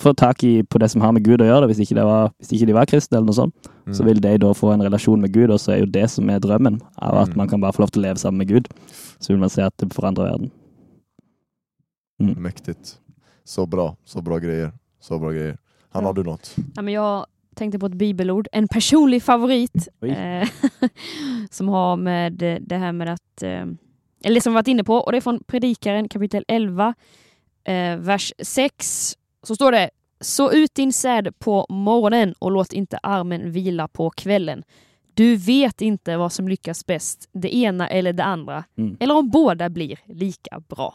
få 0.00 0.12
tak 0.14 0.44
i 0.44 0.62
på 0.62 0.78
det 0.78 0.90
som 0.92 1.00
har 1.02 1.10
med 1.12 1.24
Gud 1.24 1.40
å 1.42 1.44
gjøre, 1.48 1.62
da, 1.64 1.66
hvis 1.66 1.80
ikke, 1.82 1.96
det 1.98 2.04
var, 2.06 2.30
hvis 2.38 2.52
ikke 2.54 2.66
de 2.66 2.76
var 2.76 2.86
kristne 2.86 3.16
eller 3.18 3.26
noe 3.26 3.34
sånt 3.34 3.54
Mm. 3.88 3.94
så 3.96 4.04
vil 4.04 4.20
de 4.20 4.36
da 4.38 4.52
få 4.52 4.72
en 4.74 4.82
relasjon 4.84 5.20
med 5.20 5.32
Gud, 5.32 5.50
og 5.50 5.58
så 5.58 5.72
er 5.72 5.78
jo 5.80 5.86
det 5.86 6.10
som 6.10 6.28
er 6.30 6.38
drømmen. 6.38 6.80
Av 7.00 7.14
at 7.22 7.30
Mm. 7.30 7.36
man 7.36 7.48
kan 7.48 7.60
bare 7.60 7.72
få 7.72 7.80
lov 7.80 7.90
til 7.90 8.02
å 8.02 8.06
leve 8.06 8.18
sammen 8.18 8.38
med 8.38 8.48
Gud. 8.48 8.68
Så 9.18 9.28
vil 9.28 9.38
man 9.38 9.48
se 9.48 9.62
at 9.62 9.72
det 9.78 9.88
forandrer 9.94 10.30
verden. 10.30 10.50
Mm. 12.18 12.42
Mäktigt. 12.42 12.98
Så 13.44 13.66
bra, 13.66 13.96
så 14.04 14.20
bra 14.22 14.38
grejer. 14.38 14.72
Så 15.00 15.18
bra 15.18 15.30
grejer. 15.30 15.58
Han 15.90 16.02
Ja. 16.02 16.08
har 16.08 16.14
du 16.14 16.24
något? 16.24 16.56
Ja, 16.76 16.82
men 16.82 16.94
jag 16.94 17.26
tänkte 17.54 17.78
på 17.78 17.86
ett 17.86 17.94
bibelord, 17.94 18.48
en 18.52 18.68
personlig 18.68 19.22
favorit 19.22 19.88
eh, 20.02 20.48
som 21.50 21.68
har 21.68 21.96
med 21.96 22.32
det 22.60 22.76
här 22.76 22.92
med 22.92 23.08
att, 23.08 23.42
eh, 23.42 23.66
eller 24.24 24.40
som 24.40 24.52
vi 24.52 24.54
varit 24.54 24.68
inne 24.68 24.84
på, 24.84 24.94
och 24.96 25.12
det 25.12 25.18
är 25.18 25.22
från 25.22 25.42
Predikaren 25.46 26.08
kapitel 26.08 26.44
11, 26.48 26.94
eh, 27.64 27.96
vers 27.96 28.32
6. 28.42 29.16
Så 29.42 29.54
står 29.54 29.72
det 29.72 29.90
Så 30.20 30.52
ut 30.52 30.74
din 30.74 30.92
säd 30.92 31.38
på 31.38 31.66
morgonen 31.68 32.34
och 32.38 32.50
låt 32.52 32.72
inte 32.72 32.98
armen 33.02 33.52
vila 33.52 33.88
på 33.88 34.10
kvällen. 34.10 34.62
Du 35.14 35.36
vet 35.36 35.80
inte 35.80 36.16
vad 36.16 36.32
som 36.32 36.48
lyckas 36.48 36.86
bäst, 36.86 37.28
det 37.32 37.54
ena 37.56 37.88
eller 37.88 38.12
det 38.12 38.24
andra, 38.24 38.64
Mm. 38.76 38.96
eller 39.00 39.16
om 39.16 39.30
båda 39.30 39.68
blir 39.68 39.98
lika 40.06 40.60
bra. 40.68 40.94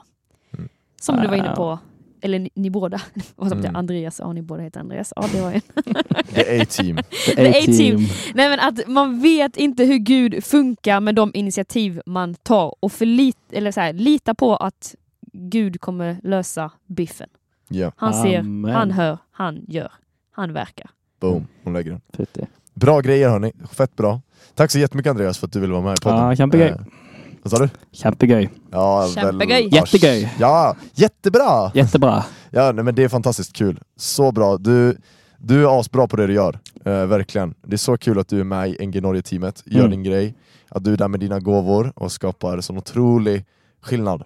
Som 1.04 1.22
du 1.22 1.28
var 1.28 1.36
inne 1.36 1.56
på, 1.56 1.80
eller 2.22 2.40
ni, 2.40 2.50
ni 2.56 2.70
båda, 2.70 3.02
vad? 3.36 3.52
Mm. 3.54 3.76
Andreas, 3.76 4.20
ja 4.20 4.34
ni 4.34 4.42
båda 4.42 4.64
heter 4.64 4.80
Andreas, 4.80 5.14
ja 5.16 5.26
det 5.34 5.42
var 5.42 5.52
en. 5.52 5.62
The 6.34 6.62
A-team. 6.62 6.98
The 7.26 7.36
The 7.36 7.50
A-team. 7.50 7.98
Nej 8.34 8.50
men 8.50 8.60
att 8.60 8.88
man 8.88 9.20
vet 9.22 9.58
inte 9.58 9.84
hur 9.86 9.98
Gud 9.98 10.44
funkar 10.44 11.00
med 11.00 11.16
de 11.16 11.32
initiativ 11.34 12.02
man 12.06 12.36
tar 12.36 12.76
och 12.80 12.92
förlit, 12.92 13.38
eller 13.52 13.72
så 13.72 13.80
här, 13.82 13.94
lita 13.94 14.34
på 14.36 14.56
att 14.56 14.96
Gud 15.34 15.82
kommer 15.82 16.18
lösa 16.24 16.72
biffen. 16.88 17.30
Ja, 17.68 17.92
Han 17.98 18.14
ser, 18.14 18.40
Amen. 18.40 18.76
han 18.76 18.92
hör, 18.92 19.18
han 19.32 19.66
gör, 19.68 19.92
han 20.32 20.54
verkar. 20.54 20.90
boom. 21.20 21.48
Hon 21.64 21.74
lägger 21.74 21.92
den. 21.92 22.02
Bra 22.74 23.00
grejer 23.02 23.30
hörni. 23.30 23.52
Fett 23.72 23.96
bra. 23.96 24.22
Tack 24.56 24.72
så 24.72 24.80
jättemycket 24.80 25.10
Andreas 25.10 25.38
för 25.38 25.48
att 25.48 25.54
du 25.54 25.60
ville 25.60 25.74
vara 25.74 25.84
med 25.84 25.94
i 26.00 26.02
podden. 26.02 26.62
Eh, 26.62 26.76
vad 27.44 27.52
sa 27.52 27.58
du? 27.58 27.70
Kjempegøy. 27.92 28.50
Ja, 28.72 29.08
Kämpegöj. 29.16 29.68
ja, 29.72 29.78
Jättegöj. 29.78 30.34
Ja, 30.40 30.76
jättebra! 30.94 31.72
Jättebra. 31.74 32.24
Ja, 32.50 32.72
nej, 32.72 32.84
men 32.86 32.96
det 32.96 33.04
är 33.04 33.10
fantastiskt 33.10 33.54
kul. 33.54 33.80
Så 33.98 34.32
bra. 34.32 34.58
Du, 34.58 34.98
du 35.38 35.64
är 35.64 35.80
asbra 35.80 36.08
på 36.08 36.16
det 36.16 36.28
du 36.28 36.34
gör. 36.34 36.60
Eh, 36.86 37.06
verkligen. 37.06 37.54
Det 37.62 37.74
är 37.76 37.78
så 37.78 37.98
kul 37.98 38.20
att 38.20 38.28
du 38.28 38.40
är 38.40 38.44
med 38.44 38.70
i 38.70 38.86
NG 38.88 39.02
Norge-teamet, 39.02 39.64
gör 39.66 39.80
Mm. 39.80 39.92
din 39.92 40.04
grej. 40.04 40.36
Att 40.70 40.84
du 40.84 40.94
är 40.94 40.98
där 40.98 41.08
med 41.08 41.20
dina 41.20 41.40
gåvor 41.40 41.94
och 41.96 42.12
skapar 42.12 42.62
sån 42.62 42.78
otrolig 42.78 43.46
skillnad. 43.82 44.24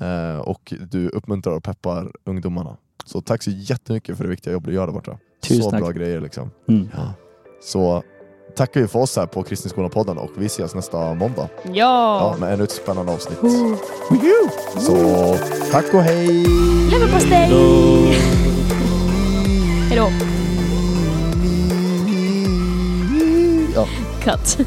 Eh, 0.00 0.38
och 0.40 0.74
du 0.90 1.08
uppmuntrar 1.08 1.52
och 1.52 1.62
peppar 1.64 2.12
ungdomarna. 2.24 2.76
Så 3.04 3.20
tack 3.20 3.42
så 3.42 3.50
jättemycket 3.50 4.16
för 4.16 4.24
det 4.24 4.30
viktiga 4.30 4.52
jobb 4.52 4.66
du 4.66 4.72
gör 4.74 4.86
där 4.86 4.92
borta. 4.92 5.18
Tusen 5.42 5.62
så 5.62 5.70
tack. 5.70 5.80
bra 5.80 5.90
grejer 5.90 6.20
liksom. 6.20 6.50
Mm. 6.68 6.88
Så 7.62 8.02
tackar 8.56 8.80
vi 8.80 8.88
för 8.88 8.98
oss 8.98 9.16
här 9.16 9.26
på 9.26 9.42
Kristningsskolan-podden 9.42 10.16
och 10.18 10.30
vi 10.36 10.46
ses 10.46 10.74
nästa 10.74 11.14
måndag. 11.14 11.48
Ja, 11.62 11.70
Ja! 11.72 12.36
med 12.40 12.52
ännu 12.54 12.64
ett 12.64 12.70
spännande 12.70 13.12
avsnitt. 13.12 13.38
Oh. 13.42 13.74
Så 14.78 15.36
tack 15.72 15.94
och 15.94 16.02
hej! 16.02 16.26
Leverpastej! 16.90 17.46
Hejdå! 19.88 20.10
Ja. 23.74 23.86
Cut. 24.22 24.58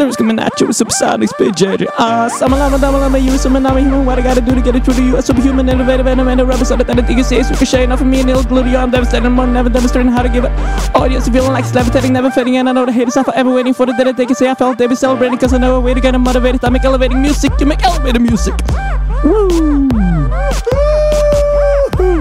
Lyrics 0.00 0.16
coming 0.16 0.38
at 0.38 0.58
you 0.58 0.66
with 0.66 0.78
subsonic 0.78 1.28
speed, 1.28 1.52
JJ. 1.52 1.86
Ah, 1.98 2.26
some 2.28 2.52
lama, 2.52 2.78
dama, 2.78 2.96
lama, 2.96 3.18
you, 3.18 3.36
some 3.36 3.54
I'm 3.54 3.66
a 3.66 3.80
human. 3.80 4.06
What 4.06 4.18
I 4.18 4.22
gotta 4.22 4.40
do 4.40 4.54
to 4.54 4.62
get 4.62 4.74
it 4.74 4.82
through 4.82 4.94
to 4.94 5.02
you? 5.02 5.18
A 5.18 5.20
superhuman, 5.20 5.68
innovative, 5.68 6.06
and 6.06 6.40
a 6.40 6.46
rubber 6.46 6.64
so 6.64 6.74
that 6.74 6.88
anything 6.88 7.18
you 7.18 7.22
say 7.22 7.40
is 7.40 7.50
ricochet. 7.50 7.84
Not 7.86 7.98
for 7.98 8.06
me, 8.06 8.20
and 8.20 8.30
it'll 8.30 8.42
glue 8.42 8.62
to 8.62 8.70
you. 8.70 8.78
I'm 8.78 8.90
devastating, 8.90 9.30
more 9.32 9.46
never 9.46 9.68
demonstrating 9.68 10.10
how 10.10 10.22
to 10.22 10.30
give 10.30 10.44
it. 10.44 10.52
Audience 10.94 11.28
feeling 11.28 11.52
like 11.52 11.66
it's 11.66 11.74
levitating, 11.74 12.14
never 12.14 12.30
fading, 12.30 12.56
and 12.56 12.66
I 12.66 12.72
know 12.72 12.86
the 12.86 12.92
haters 12.92 13.18
are 13.18 13.24
forever 13.24 13.52
waiting 13.52 13.74
for 13.74 13.84
the 13.84 13.92
day 13.92 14.04
that 14.04 14.16
they 14.16 14.24
can 14.24 14.34
say 14.34 14.48
I 14.48 14.54
felt 14.54 14.78
they 14.78 14.86
be 14.86 14.94
celebrating, 14.94 15.36
cause 15.36 15.52
I 15.52 15.58
know 15.58 15.76
a 15.76 15.80
way 15.80 15.92
to 15.92 16.00
get 16.00 16.12
them 16.12 16.22
motivated. 16.22 16.64
I 16.64 16.70
make 16.70 16.84
elevating 16.84 17.20
music, 17.20 17.52
you 17.60 17.66
make 17.66 17.84
elevator 17.84 18.20
music. 18.20 18.54
Woo! 19.22 19.86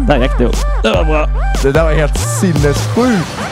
Där 0.07 0.17
gick 0.17 0.37
det 0.37 0.45
upp. 0.45 0.57
Det 0.83 0.91
var 0.91 1.03
bra. 1.03 1.29
Det 1.61 1.71
där 1.71 1.83
var 1.83 1.91
helt 1.91 2.17
sinnessjukt! 2.17 3.48